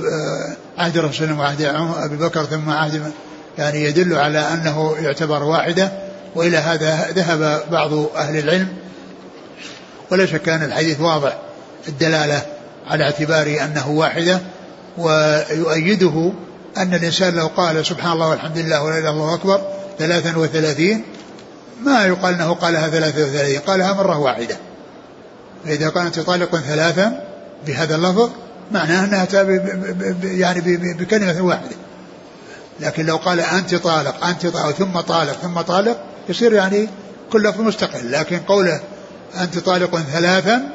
عهد 0.77 0.97
الرسول 0.97 1.31
وعهد 1.31 1.61
أبي 1.97 2.15
بكر 2.15 2.45
ثم 2.45 2.69
عهد 2.69 3.11
يعني 3.57 3.83
يدل 3.83 4.15
على 4.15 4.39
أنه 4.39 4.95
يعتبر 4.99 5.43
واحدة 5.43 5.91
وإلى 6.35 6.57
هذا 6.57 7.07
ذهب 7.15 7.63
بعض 7.71 7.93
أهل 7.93 8.39
العلم. 8.39 8.67
ولا 10.11 10.25
شك 10.25 10.49
أن 10.49 10.63
الحديث 10.63 10.99
واضح 10.99 11.37
الدلالة 11.87 12.41
على 12.87 13.03
اعتبار 13.03 13.57
أنه 13.63 13.89
واحدة 13.89 14.39
ويؤيده 14.97 16.33
أن 16.77 16.93
الإنسان 16.93 17.35
لو 17.35 17.47
قال 17.47 17.85
سبحان 17.85 18.11
الله 18.11 18.29
والحمد 18.29 18.57
لله 18.57 18.83
ولا 18.83 18.93
إله 18.93 18.99
إلا 18.99 19.09
الله 19.09 19.33
أكبر 19.33 19.61
ثلاثا 19.99 20.37
وثلاثين 20.37 21.03
ما 21.81 22.05
يقال 22.05 22.33
أنه 22.33 22.53
قالها 22.53 22.89
ثلاثة 22.89 23.23
وثلاثين 23.23 23.59
قالها 23.59 23.93
مرة 23.93 24.17
واحدة. 24.17 24.57
فإذا 25.65 25.89
كانت 25.89 26.19
طالق 26.19 26.55
ثلاثا 26.55 27.23
بهذا 27.67 27.95
اللفظ 27.95 28.29
معناه 28.71 29.05
أنها 29.05 29.27
يعني 30.23 30.61
بكلمة 30.93 31.41
واحدة. 31.41 31.75
لكن 32.79 33.05
لو 33.05 33.15
قال 33.15 33.39
أنت 33.39 33.75
طالق 33.75 34.25
أنت 34.25 34.47
طالق 34.47 34.71
ثم 34.71 34.99
طالق 34.99 35.33
ثم 35.33 35.61
طالق 35.61 35.97
يصير 36.29 36.53
يعني 36.53 36.89
كل 37.31 37.43
لفظ 37.43 37.61
مستقل. 37.61 38.11
لكن 38.11 38.39
قوله 38.39 38.81
أنت 39.41 39.59
طالق 39.59 39.99
ثلاثا 39.99 40.69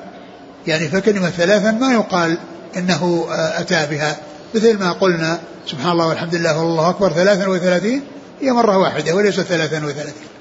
يعني 0.66 0.88
فكلمة 0.88 1.30
ثلاثا 1.30 1.70
ما 1.70 1.92
يقال 1.92 2.38
إنه 2.76 3.26
أتى 3.30 3.86
بها. 3.90 4.16
مثل 4.54 4.78
ما 4.78 4.92
قلنا 4.92 5.40
سبحان 5.66 5.92
الله 5.92 6.06
والحمد 6.06 6.34
لله 6.34 6.62
والله 6.62 6.90
أكبر 6.90 7.12
ثلاثا 7.12 7.48
وثلاثين 7.48 8.02
هي 8.40 8.50
مرة 8.50 8.78
واحدة 8.78 9.14
وليست 9.14 9.40
ثلاثا 9.40 9.84
وثلاثين. 9.84 10.37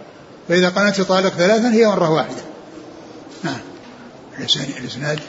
فإذا 0.48 0.70
قال 0.70 0.88
أنت 0.88 1.02
طالق 1.02 1.30
ثلاثا 1.30 1.74
هي 1.74 1.88
مرة 1.88 2.10
واحدة. 2.12 2.42
نعم. 3.44 3.60
الإسناد. 4.80 5.20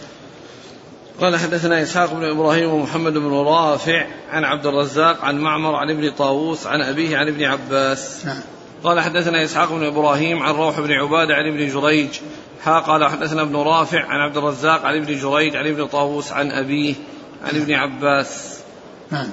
قال 1.21 1.37
حدثنا 1.37 1.83
إسحاق 1.83 2.13
بن 2.13 2.25
إبراهيم 2.25 2.71
ومحمد 2.71 3.13
بن 3.13 3.33
رافع 3.33 4.07
عن 4.31 4.45
عبد 4.45 4.67
الرزاق 4.67 5.25
عن 5.25 5.39
معمر 5.39 5.75
عن 5.75 5.91
ابن 5.91 6.11
طاووس 6.11 6.67
عن 6.67 6.83
أبيه 6.83 7.17
عن 7.17 7.29
ابن 7.29 7.45
عباس. 7.45 8.27
نعم. 8.27 8.41
قال 8.85 9.01
حدثنا 9.01 9.45
إسحاق 9.45 9.73
بن 9.73 9.85
إبراهيم 9.85 10.43
عن 10.43 10.55
روح 10.55 10.81
بن 10.81 10.93
عبادة 10.93 11.35
عن 11.35 11.47
ابن 11.47 11.69
جريج. 11.69 12.09
ها 12.65 12.81
قال 12.81 13.05
حدثنا 13.05 13.43
ابن 13.43 13.57
رافع 13.57 14.05
عن 14.05 14.21
عبد 14.21 14.37
الرزاق 14.37 14.85
عن 14.85 14.97
ابن 14.97 15.19
جريج 15.19 15.57
عن 15.57 15.67
ابن 15.67 15.87
طاووس 15.87 16.33
عن 16.33 16.51
أبيه 16.51 16.95
عن 17.45 17.61
ابن 17.61 17.73
عباس. 17.73 18.59
نعم. 19.11 19.31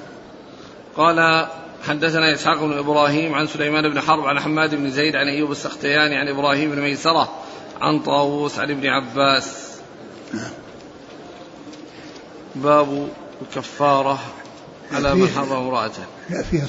قال 0.96 1.48
حدثنا 1.88 2.34
إسحاق 2.34 2.60
بن 2.60 2.78
إبراهيم 2.78 3.34
عن 3.34 3.46
سليمان 3.46 3.88
بن 3.88 4.00
حرب 4.00 4.24
عن 4.24 4.40
حماد 4.40 4.74
بن 4.74 4.90
زيد 4.90 5.16
عن 5.16 5.28
أيوب 5.28 5.52
السختياني 5.52 6.16
عن 6.16 6.28
إبراهيم 6.28 6.70
بن 6.70 6.80
ميسرة 6.80 7.32
عن 7.80 8.00
طاووس 8.00 8.58
عن 8.58 8.70
ابن 8.70 8.86
عباس. 8.86 9.46
باب 12.54 13.08
الكفارة 13.42 14.18
على 14.92 15.14
من 15.14 15.28
حرم 15.28 15.52
امرأته. 15.52 16.02
لا 16.30 16.42
فيها 16.42 16.66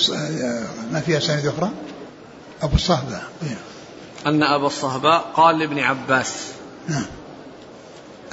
ما 0.91 0.99
فيها 0.99 1.19
سند 1.19 1.45
أخرى؟ 1.45 1.71
أبو 2.61 2.75
الصهبة 2.75 3.21
أن 4.25 4.43
أبا 4.43 4.67
الصهباء 4.67 5.31
قال 5.35 5.59
لابن 5.59 5.79
عباس. 5.79 6.47
نعم. 6.87 7.05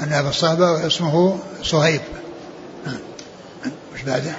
أن 0.02 0.12
أبا 0.12 0.28
الصهباء 0.28 0.86
اسمه 0.86 1.38
صهيب. 1.62 2.00
نعم. 2.86 2.98
وش 3.94 4.02
بعده؟ 4.02 4.34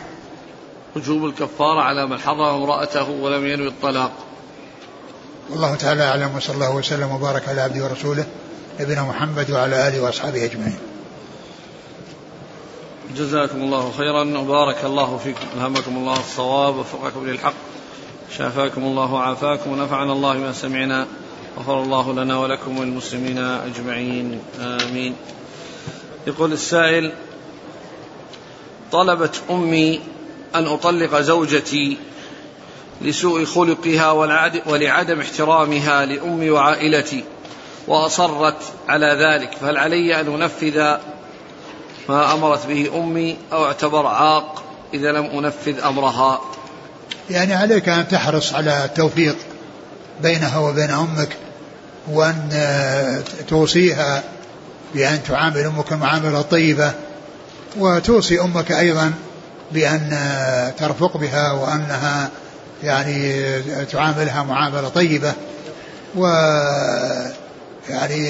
وجوب 0.96 1.26
الكفارة 1.26 1.82
على 1.82 2.08
من 2.08 2.20
حرم 2.20 2.42
امرأته 2.42 3.10
ولم 3.10 3.48
ينوي 3.48 3.68
الطلاق. 3.68 4.12
والله 5.50 5.76
تعالى 5.76 6.04
أعلم 6.04 6.36
وصلى 6.36 6.56
الله 6.56 6.76
وسلم 6.76 7.12
وبارك 7.12 7.50
على 7.50 7.62
عبده 7.62 7.84
ورسوله 7.84 8.26
نبينا 8.80 9.04
محمد 9.04 9.52
وعلى 9.52 9.88
آله 9.88 10.02
وأصحابه 10.02 10.46
أجمعين. 10.46 10.80
جزاكم 13.16 13.58
الله 13.58 13.92
خيرا 13.98 14.38
وبارك 14.38 14.86
الله 14.86 15.18
فيكم 15.18 15.46
ألهمكم 15.58 15.98
الله 15.98 16.20
الصواب 16.20 16.76
وفقكم 16.76 17.28
للحق 17.28 17.54
شافاكم 18.38 18.84
الله 18.84 19.14
وعافاكم 19.14 19.72
ونفعنا 19.72 20.14
الله 20.14 20.34
ما 20.34 20.54
سمعنا 20.54 21.08
غفر 21.60 21.84
الله 21.84 22.14
لنا 22.14 22.38
ولكم 22.38 22.78
وللمسلمين 22.78 23.38
أجمعين 23.38 24.40
آمين. 24.60 25.16
يقول 26.28 26.54
السائل 26.54 27.14
طلبت 28.92 29.42
أمي 29.50 30.02
أن 30.60 30.68
أطلق 30.68 31.20
زوجتي 31.20 31.98
لسوء 33.02 33.46
خلقها 33.46 34.12
ولعدم 34.66 35.20
احترامها 35.20 36.06
لأمي 36.06 36.50
وعائلتي 36.50 37.24
وأصرت 37.88 38.58
على 38.88 39.06
ذلك. 39.06 39.58
فهل 39.62 39.78
علي 39.78 40.22
أن 40.22 40.42
أنفذ 40.42 40.98
ما 42.10 42.34
أمرت 42.34 42.66
به 42.66 42.92
أمي 42.96 43.38
أو 43.54 43.66
اعتبر 43.66 44.08
عاق 44.08 44.64
إذا 44.94 45.12
لم 45.12 45.26
أنفذ 45.26 45.80
أمرها؟ 45.80 46.42
يعني 47.30 47.54
عليك 47.54 47.90
أن 47.90 48.08
تحرص 48.08 48.54
على 48.54 48.86
التوفيق 48.86 49.36
بينها 50.22 50.58
وبين 50.58 50.90
أمك 50.90 51.30
وأن 52.12 52.50
توصيها 53.48 54.24
بأن 54.94 55.24
تعامل 55.24 55.58
أمك 55.58 55.94
معاملة 55.94 56.42
طيبة 56.42 56.94
وتوصي 57.78 58.42
أمك 58.42 58.72
أيضا 58.72 59.14
بأن 59.72 60.10
ترفق 60.80 61.18
بها 61.18 61.52
وأنها 61.52 62.30
يعني 62.84 63.44
تعاملها 63.92 64.44
معاملة 64.44 64.90
طيبة 64.90 65.34
و 66.16 66.28
يعني 67.90 68.30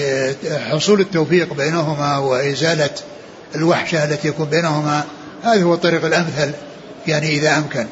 حصول 0.72 1.00
التوفيق 1.00 1.54
بينهما 1.54 2.18
وإزالة 2.18 2.90
الوحشة 3.56 4.04
التي 4.04 4.28
يكون 4.28 4.46
بينهما 4.46 5.04
هذا 5.44 5.64
هو 5.64 5.74
الطريق 5.74 6.06
الأمثل 6.06 6.52
يعني 7.08 7.30
إذا 7.30 7.58
أمكن. 7.58 7.88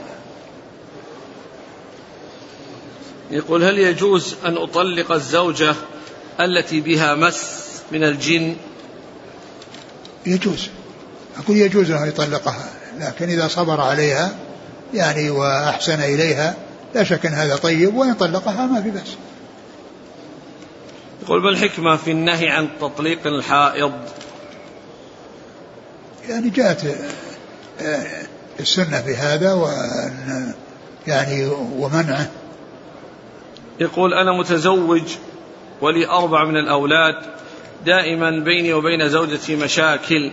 يقول 3.32 3.64
هل 3.64 3.80
يجوز 3.80 4.36
أن 4.46 4.58
أطلق 4.58 5.12
الزوجة 5.12 5.76
التي 6.39 6.82
بها 6.82 7.16
مس 7.16 7.41
من 7.91 8.04
الجن؟ 8.04 8.56
يجوز. 10.26 10.70
أقول 11.38 11.58
يجوز 11.58 11.91
أن 11.91 12.08
يطلقها. 12.08 12.70
لكن 13.00 13.30
إذا 13.30 13.48
صبر 13.48 13.82
عليها 13.82 14.36
يعني 14.94 15.30
وأحسن 15.30 16.00
إليها 16.00 16.56
لا 16.96 17.04
شك 17.04 17.26
أن 17.26 17.34
هذا 17.34 17.56
طيب 17.56 17.96
وإن 17.96 18.14
طلقها 18.14 18.66
ما 18.66 18.82
في 18.82 18.89
بأس. 18.89 19.18
يقول 21.24 21.41
ما 21.44 21.50
الحكمة 21.50 21.96
في 21.96 22.12
النهي 22.12 22.50
عن 22.50 22.70
تطليق 22.82 23.28
الحائض؟ 23.28 23.91
يعني 26.30 26.50
جاءت 26.50 26.86
آه، 27.82 28.08
السنة 28.60 29.02
في 29.02 29.16
هذا 29.16 29.54
وأن 29.54 30.54
يعني 31.08 31.46
ومنعه. 31.78 32.30
يقول 33.80 34.14
أنا 34.14 34.38
متزوج 34.39 35.04
ولي 35.82 36.08
أربع 36.08 36.46
من 36.46 36.58
الأولاد 36.58 37.16
دائما 37.86 38.44
بيني 38.44 38.74
وبين 38.74 39.10
زوجتي 39.10 39.56
مشاكل. 39.56 40.32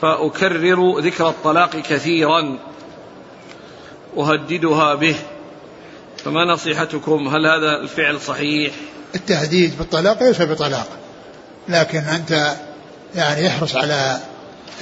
فأكرر 0.00 0.98
ذكر 0.98 1.28
الطلاق 1.28 1.76
كثيرا. 1.76 2.58
أهددها 4.16 4.94
به. 4.94 5.16
فما 6.24 6.44
نصيحتكم؟ 6.44 7.28
هل 7.28 7.46
هذا 7.46 7.76
الفعل 7.82 8.20
صحيح؟ 8.20 8.74
التهديد 9.14 9.78
بالطلاق 9.78 10.22
ليس 10.22 10.42
بطلاق. 10.42 10.88
لكن 11.68 11.98
أنت 11.98 12.54
يعني 13.14 13.48
احرص 13.48 13.76
على 13.76 14.20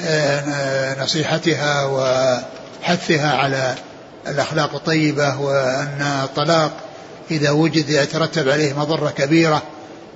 آه، 0.00 1.02
نصيحتها 1.02 1.84
وحثها 1.84 3.36
على 3.36 3.74
الأخلاق 4.28 4.74
الطيبة 4.74 5.40
وأن 5.40 6.20
الطلاق 6.24 6.72
إذا 7.30 7.50
وجد 7.50 7.90
يترتب 7.90 8.48
عليه 8.48 8.78
مضرة 8.78 9.10
كبيرة 9.10 9.62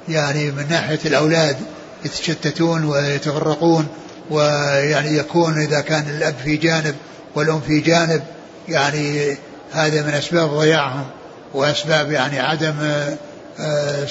يعني 0.09 0.51
من 0.51 0.67
ناحية 0.71 0.99
الأولاد 1.05 1.57
يتشتتون 2.05 2.85
ويتفرقون 2.85 3.89
ويعني 4.31 5.17
يكون 5.17 5.59
إذا 5.59 5.81
كان 5.81 6.11
الأب 6.17 6.35
في 6.45 6.57
جانب 6.57 6.95
والأم 7.35 7.61
في 7.61 7.81
جانب 7.81 8.23
يعني 8.69 9.37
هذا 9.73 10.03
من 10.03 10.09
أسباب 10.09 10.49
ضياعهم 10.49 11.07
وأسباب 11.55 12.11
يعني 12.13 12.41
عدم 12.41 12.75
آه، 13.61 14.07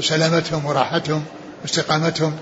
سلامتهم 0.00 0.66
وراحتهم 0.66 1.24
واستقامتهم 1.62 2.32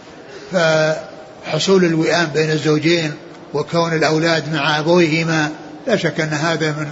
فحصول 0.53 1.85
الوئام 1.85 2.27
بين 2.27 2.51
الزوجين 2.51 3.12
وكون 3.55 3.93
الأولاد 3.93 4.55
مع 4.55 4.79
أبويهما 4.79 5.51
لا 5.87 5.97
شك 5.97 6.20
أن 6.20 6.29
هذا 6.29 6.70
من 6.70 6.89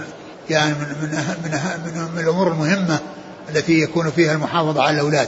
يعني 0.49 0.73
من 0.73 0.87
من 1.01 1.09
من, 1.43 1.51
من, 1.85 2.11
من 2.15 2.23
الأمور 2.23 2.47
المهمة 2.47 2.99
التي 3.49 3.73
يكون 3.81 4.11
فيها 4.11 4.33
المحافظة 4.33 4.81
على 4.83 4.95
الأولاد. 4.95 5.27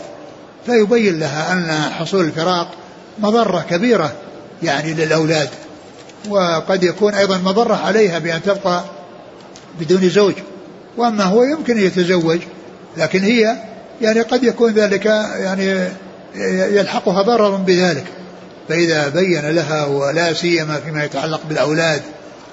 فيبين 0.66 1.20
لها 1.20 1.54
أن 1.54 1.92
حصول 1.92 2.26
الفراق 2.26 2.72
مضرة 3.20 3.66
كبيرة 3.70 4.14
يعني 4.64 4.94
للأولاد. 4.94 5.50
وقد 6.30 6.84
يكون 6.84 7.14
أيضا 7.14 7.38
مضرة 7.38 7.76
عليها 7.76 8.20
بأن 8.20 8.42
تبقى 8.44 8.84
بدون 9.80 10.10
زوج. 10.10 10.34
وأما 10.98 11.24
هو 11.24 11.44
يمكن 11.44 11.78
يتزوج 11.78 12.40
لكن 12.98 13.24
هي 13.24 13.56
يعني 14.02 14.22
قد 14.22 14.44
يكون 14.44 14.74
ذلك 14.74 15.06
يعني 15.06 15.90
يلحقها 16.76 17.22
ضرر 17.22 17.56
بذلك. 17.56 18.06
فإذا 18.70 19.08
بين 19.08 19.50
لها 19.50 19.86
ولا 19.86 20.34
سيما 20.34 20.80
فيما 20.80 21.04
يتعلق 21.06 21.42
بالأولاد 21.50 22.02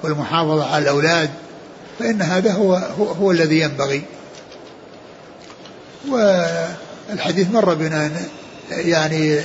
والمحافظة 0.03 0.73
على 0.73 0.83
الأولاد 0.83 1.29
فإن 1.99 2.21
هذا 2.21 2.51
هو 2.51 2.75
هو, 2.75 3.05
هو 3.05 3.31
الذي 3.31 3.59
ينبغي. 3.59 4.01
والحديث 6.09 7.51
مر 7.51 7.73
بنا 7.73 8.11
يعني 8.71 9.41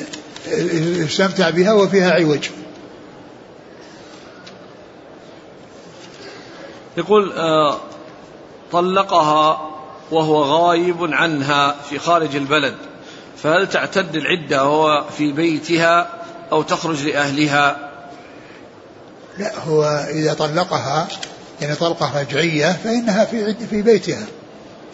يستمتع 0.47 1.51
بها 1.51 1.73
وفيها 1.73 2.11
عوج. 2.11 2.49
يقول 6.97 7.33
آه 7.33 7.79
طلقها 8.73 9.71
وهو 10.11 10.43
غايب 10.43 11.15
عنها 11.15 11.77
في 11.91 11.99
خارج 11.99 12.37
البلد. 12.37 12.75
فهل 13.43 13.69
تعتد 13.69 14.17
العدة 14.17 14.65
وهو 14.65 15.05
في 15.19 15.33
بيتها 15.33 16.11
أو 16.53 16.63
تخرج 16.63 17.07
لأهلها؟ 17.07 17.91
لا 19.39 19.59
هو 19.59 20.07
إذا 20.11 20.35
طلقها 20.35 21.09
يعني 21.61 21.75
طلقة 21.75 22.21
رجعية 22.21 22.73
فإنها 22.85 23.25
في 23.25 23.55
في 23.71 23.83
بيتها 23.83 24.27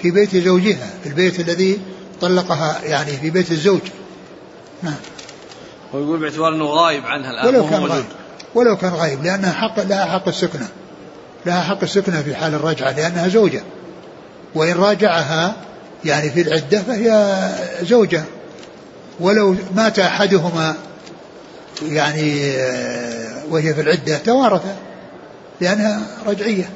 في 0.02 0.10
بيت 0.10 0.36
زوجها 0.36 0.90
في 1.02 1.08
البيت 1.08 1.40
الذي 1.40 1.80
طلقها 2.20 2.80
يعني 2.84 3.12
في 3.12 3.30
بيت 3.30 3.50
الزوج. 3.50 3.80
نعم. 4.82 4.94
ويقول 5.92 6.20
باعتبار 6.20 6.54
إنه 6.54 6.64
غايب 6.64 7.06
عنها 7.06 7.30
الآن 7.30 7.46
ولو 7.46 7.70
كان 7.70 7.84
غايب. 7.84 8.04
ولو 8.54 8.76
كان 8.76 8.92
غايب 8.92 9.24
لأنها 9.24 9.52
حق 9.52 9.80
لها 9.80 10.04
حق 10.04 10.28
السكنة. 10.28 10.68
لها 11.46 11.62
حق 11.62 11.82
السكنة 11.82 12.22
في 12.22 12.34
حال 12.34 12.54
الرجعة 12.54 12.90
لأنها 12.90 13.28
زوجة. 13.28 13.62
وإن 14.54 14.74
راجعها 14.74 15.56
يعني 16.04 16.30
في 16.30 16.40
العدة 16.40 16.82
فهي 16.82 17.38
زوجة. 17.82 18.24
ولو 19.20 19.56
مات 19.74 19.98
أحدهما 19.98 20.74
يعني 21.82 22.50
آه، 22.50 23.42
وهي 23.50 23.74
في 23.74 23.80
العدة 23.80 24.18
توارثا 24.18 24.76
لأنها 25.60 26.06
رجعية. 26.26 26.70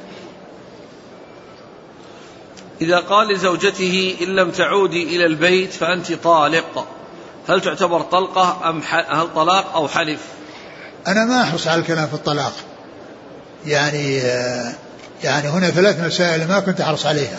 إذا 2.81 2.97
قال 2.97 3.33
لزوجته 3.33 4.15
إن 4.21 4.27
لم 4.27 4.51
تعودي 4.51 5.15
إلى 5.15 5.25
البيت 5.25 5.73
فأنت 5.73 6.13
طالق. 6.13 6.87
هل 7.51 7.61
تعتبر 7.61 8.01
طلقة 8.01 8.69
أم 8.69 8.81
هل 8.89 9.33
طلاق 9.35 9.75
أو 9.75 9.87
حلف؟ 9.87 10.19
أنا 11.07 11.25
ما 11.25 11.41
أحرص 11.41 11.67
على 11.67 11.81
الكلام 11.81 12.07
في 12.07 12.13
الطلاق. 12.13 12.53
يعني 13.65 14.17
يعني 15.23 15.47
هنا 15.47 15.69
ثلاث 15.69 15.99
مسائل 15.99 16.47
ما 16.47 16.59
كنت 16.59 16.81
أحرص 16.81 17.05
عليها. 17.05 17.37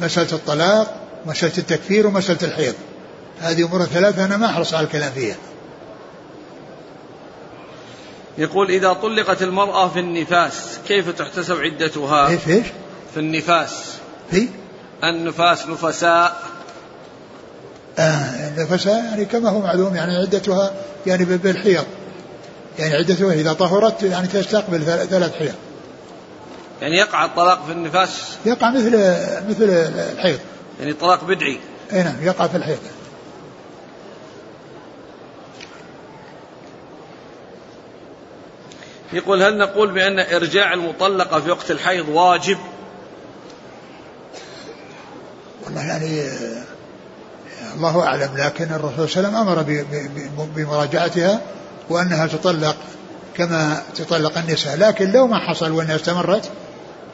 مسألة 0.00 0.32
الطلاق 0.32 0.94
مسألة 1.26 1.52
التكفير 1.58 2.06
ومسألة 2.06 2.38
الحيض. 2.42 2.74
هذه 3.40 3.64
أمور 3.64 3.84
ثلاثة 3.84 4.24
أنا 4.24 4.36
ما 4.36 4.46
أحرص 4.46 4.74
على 4.74 4.86
الكلام 4.86 5.12
فيها. 5.12 5.36
يقول 8.38 8.70
إذا 8.70 8.92
طلقت 8.92 9.42
المرأة 9.42 9.88
في 9.88 10.00
النفاس 10.00 10.78
كيف 10.88 11.08
تحتسب 11.08 11.60
عدتها؟ 11.60 12.28
إيش 12.28 12.48
إيش؟ 12.48 12.66
في 13.14 13.20
النفاس. 13.20 13.72
في؟ 14.30 14.48
النفاس 15.04 15.66
نفساء. 15.66 16.42
آه 17.98 18.48
النفساء 18.48 19.04
يعني 19.04 19.24
كما 19.24 19.48
هو 19.48 19.60
معلوم 19.60 19.96
يعني 19.96 20.16
عدتها 20.16 20.72
يعني 21.06 21.24
بالحيض. 21.24 21.84
يعني 22.78 22.94
عدتها 22.94 23.32
إذا 23.32 23.52
طهرت 23.52 24.02
يعني 24.02 24.28
تستقبل 24.28 24.82
ثلاث 24.84 25.34
حيض. 25.34 25.54
يعني 26.82 26.96
يقع 26.96 27.24
الطلاق 27.24 27.66
في 27.66 27.72
النفاس؟ 27.72 28.10
يقع 28.46 28.70
مثل 28.70 28.90
مثل 29.48 29.64
الحيض. 30.12 30.38
يعني 30.80 30.92
طلاق 30.92 31.24
بدعي. 31.24 31.58
إي 31.92 32.02
نعم 32.02 32.22
يقع 32.22 32.46
في 32.46 32.56
الحيض. 32.56 32.78
يقول 39.12 39.42
هل 39.42 39.58
نقول 39.58 39.90
بأن 39.90 40.18
إرجاع 40.18 40.72
المطلقة 40.72 41.40
في 41.40 41.50
وقت 41.50 41.70
الحيض 41.70 42.08
واجب؟ 42.08 42.58
والله 45.64 45.82
يعني 45.82 46.22
الله 47.76 48.02
أعلم 48.02 48.30
لكن 48.36 48.64
الرسول 48.64 49.08
صلى 49.08 49.28
الله 49.28 49.38
عليه 49.38 49.50
وسلم 49.50 49.76
أمر 50.38 50.46
بمراجعتها 50.56 51.40
وأنها 51.90 52.26
تطلق 52.26 52.76
كما 53.36 53.82
تطلق 53.96 54.38
النساء 54.38 54.76
لكن 54.76 55.12
لو 55.12 55.26
ما 55.26 55.38
حصل 55.38 55.70
وأنها 55.72 55.96
استمرت 55.96 56.50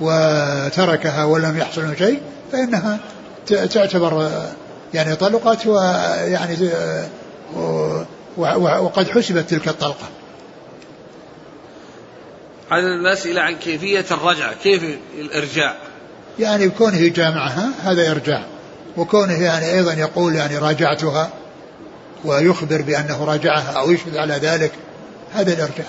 وتركها 0.01 1.25
ولم 1.25 1.59
يحصل 1.59 1.97
شيء 1.99 2.21
فإنها 2.53 2.99
تعتبر 3.47 4.31
يعني 4.95 5.17
طلقت 5.17 5.67
ويعني 5.67 6.57
وقد 8.57 9.09
حسبت 9.11 9.51
تلك 9.51 9.69
الطلقة. 9.69 10.09
عدد 12.71 12.85
الأسئلة 12.85 13.41
عن 13.41 13.57
كيفية 13.57 14.05
الرجعة 14.11 14.55
كيف 14.63 14.83
الإرجاع؟ 15.19 15.77
يعني 16.39 16.69
كونه 16.69 17.09
جامعها 17.09 17.71
هذا 17.83 18.11
إرجاع. 18.11 18.45
وكونه 18.99 19.43
يعني 19.43 19.71
أيضا 19.71 19.93
يقول 19.93 20.35
يعني 20.35 20.59
راجعتها 20.59 21.31
ويخبر 22.25 22.83
بأنه 22.83 23.25
راجعها 23.25 23.73
أو 23.73 23.91
يشهد 23.91 24.17
على 24.17 24.35
ذلك 24.35 24.73
هذا 25.33 25.53
الإرجاع. 25.53 25.87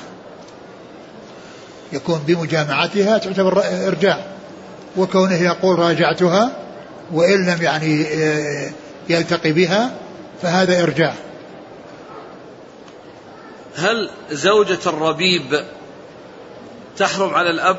يكون 1.93 2.23
بمجامعتها 2.27 3.17
تعتبر 3.17 3.63
إرجاع. 3.87 4.25
وكونه 4.97 5.35
يقول 5.35 5.79
راجعتها 5.79 6.51
وإن 7.11 7.45
لم 7.45 7.61
يعني 7.61 8.05
آه، 8.07 8.71
يلتقي 9.09 9.51
بها 9.51 9.91
فهذا 10.41 10.83
إرجاع. 10.83 11.13
هل 13.75 14.09
زوجة 14.31 14.79
الربيب 14.85 15.63
تحرم 16.97 17.33
على 17.33 17.49
الأب؟ 17.49 17.77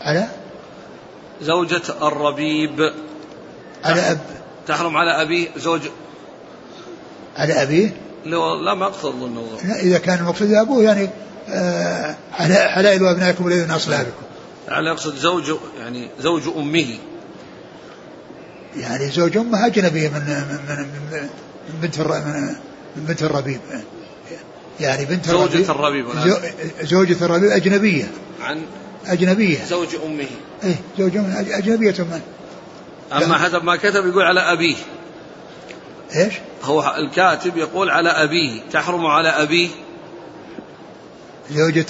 على؟ 0.00 0.28
زوجة 1.42 1.82
الربيب 2.02 2.92
على 3.84 4.00
أب 4.00 4.20
تحرم 4.66 4.96
على 4.96 5.22
أبيه 5.22 5.48
زوج 5.56 5.80
على 7.36 7.62
أبيه 7.62 7.96
لا, 8.24 8.36
لا 8.64 8.74
ما 8.74 8.86
أقصد 8.86 9.22
النظر 9.22 9.66
لا 9.68 9.80
إذا 9.80 9.98
كان 9.98 10.18
المقصود 10.18 10.52
أبوه 10.52 10.82
يعني 10.82 11.10
آه 11.48 12.16
حلائل 12.32 13.06
أبنائكم 13.06 13.48
الذين 13.48 13.70
أصلابكم 13.70 14.24
يعني 14.68 14.90
أقصد 14.90 15.16
زوج 15.16 15.54
يعني 15.78 16.10
زوج 16.20 16.42
أمه. 16.56 16.98
يعني 18.76 19.10
زوج 19.10 19.36
أمه 19.36 19.66
أجنبي 19.66 20.08
من 20.08 20.20
من 20.20 20.66
من, 20.68 21.28
من 21.68 21.80
بنت 21.82 21.98
من 22.96 23.04
بنت 23.04 23.22
الربيب. 23.22 23.60
يعني 24.80 25.04
بنت 25.04 25.28
زوجة 25.28 25.70
الربيب, 25.70 26.06
زوجة 26.82 27.24
الربيب 27.24 27.50
أجنبية. 27.50 28.10
عن 28.40 28.62
أجنبية. 29.06 29.64
زوج 29.64 29.88
أمه. 30.06 30.26
إيه 30.64 30.76
زوج 30.98 31.16
أمه 31.16 31.40
أجنبية 31.40 31.94
أمه 32.00 32.20
أما 33.12 33.38
حسب 33.38 33.64
ما 33.64 33.76
كتب 33.76 34.06
يقول 34.06 34.22
على 34.22 34.40
أبيه. 34.40 34.76
إيش؟ 36.16 36.34
هو 36.62 36.94
الكاتب 36.98 37.56
يقول 37.56 37.90
على 37.90 38.08
أبيه 38.08 38.62
تحرم 38.72 39.06
على 39.06 39.28
أبيه. 39.28 39.68
زوجة 41.50 41.86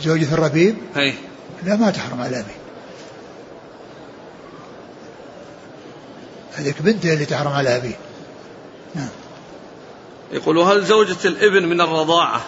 زوجة 0.00 0.34
الربيب؟ 0.34 0.76
هي. 0.94 1.14
لا 1.62 1.76
ما 1.76 1.90
تحرم 1.90 2.20
على 2.20 2.40
أبيه. 2.40 2.62
هذيك 6.54 6.82
بنته 6.82 7.12
اللي 7.12 7.24
تحرم 7.24 7.52
على 7.52 7.76
أبيه. 7.76 7.96
نعم. 8.94 9.08
يقول 10.32 10.58
هل 10.58 10.84
زوجة 10.84 11.28
الابن 11.28 11.68
من 11.68 11.80
الرضاعة 11.80 12.40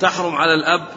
تحرم 0.00 0.34
على 0.34 0.54
الأب؟ 0.54 0.88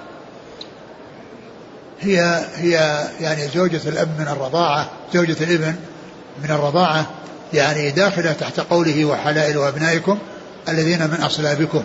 هي 2.01 2.45
هي 2.55 3.03
يعني 3.19 3.47
زوجة 3.47 3.81
الأب 3.85 4.09
من 4.19 4.27
الرضاعة 4.27 4.89
زوجة 5.13 5.43
الابن 5.43 5.75
من 6.43 6.51
الرضاعة 6.51 7.05
يعني 7.53 7.91
داخلة 7.91 8.33
تحت 8.33 8.59
قوله 8.59 9.05
وحلائل 9.05 9.57
أبنائكم 9.57 10.17
الذين 10.69 11.07
من 11.07 11.17
أصلابكم. 11.21 11.83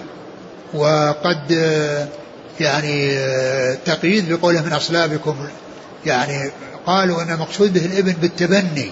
وقد 0.75 1.51
يعني 2.61 3.19
تقييد 3.85 4.33
بقوله 4.33 4.63
من 4.63 4.73
أصلابكم 4.73 5.37
يعني 6.07 6.51
قالوا 6.87 7.23
أن 7.23 7.31
المقصود 7.31 7.73
به 7.73 7.85
الابن 7.87 8.13
بالتبني 8.13 8.91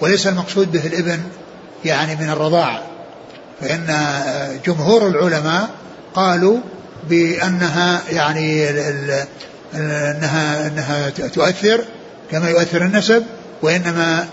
وليس 0.00 0.26
المقصود 0.26 0.72
به 0.72 0.86
الابن 0.86 1.20
يعني 1.84 2.16
من 2.16 2.30
الرضاعة. 2.30 2.82
فإن 3.60 3.86
جمهور 4.66 5.06
العلماء 5.06 5.68
قالوا 6.14 6.58
بأنها 7.08 8.02
يعني 8.10 8.68
أنها 9.76 10.66
أنها 10.66 11.10
تؤثر 11.10 11.84
كما 12.30 12.50
يؤثر 12.50 12.82
النسب 12.82 13.24
وإنما 13.62 14.28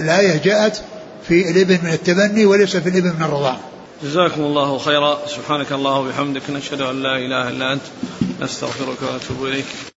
الآية 0.00 0.42
جاءت 0.44 0.82
في 1.28 1.50
الابن 1.50 1.78
من 1.82 1.92
التبني 1.92 2.46
وليس 2.46 2.76
في 2.76 2.88
الابن 2.88 3.08
من 3.08 3.22
الرضاعة 3.22 3.60
جزاكم 4.02 4.40
الله 4.40 4.78
خيرا. 4.78 5.18
سبحانك 5.26 5.72
الله 5.72 5.98
وبحمدك 5.98 6.50
نشهد 6.50 6.80
أن 6.80 7.02
لا 7.02 7.16
إله 7.16 7.48
إلا 7.48 7.72
أنت 7.72 7.82
نستغفرك 8.40 9.02
ونتوب 9.02 9.46
إليك. 9.46 9.89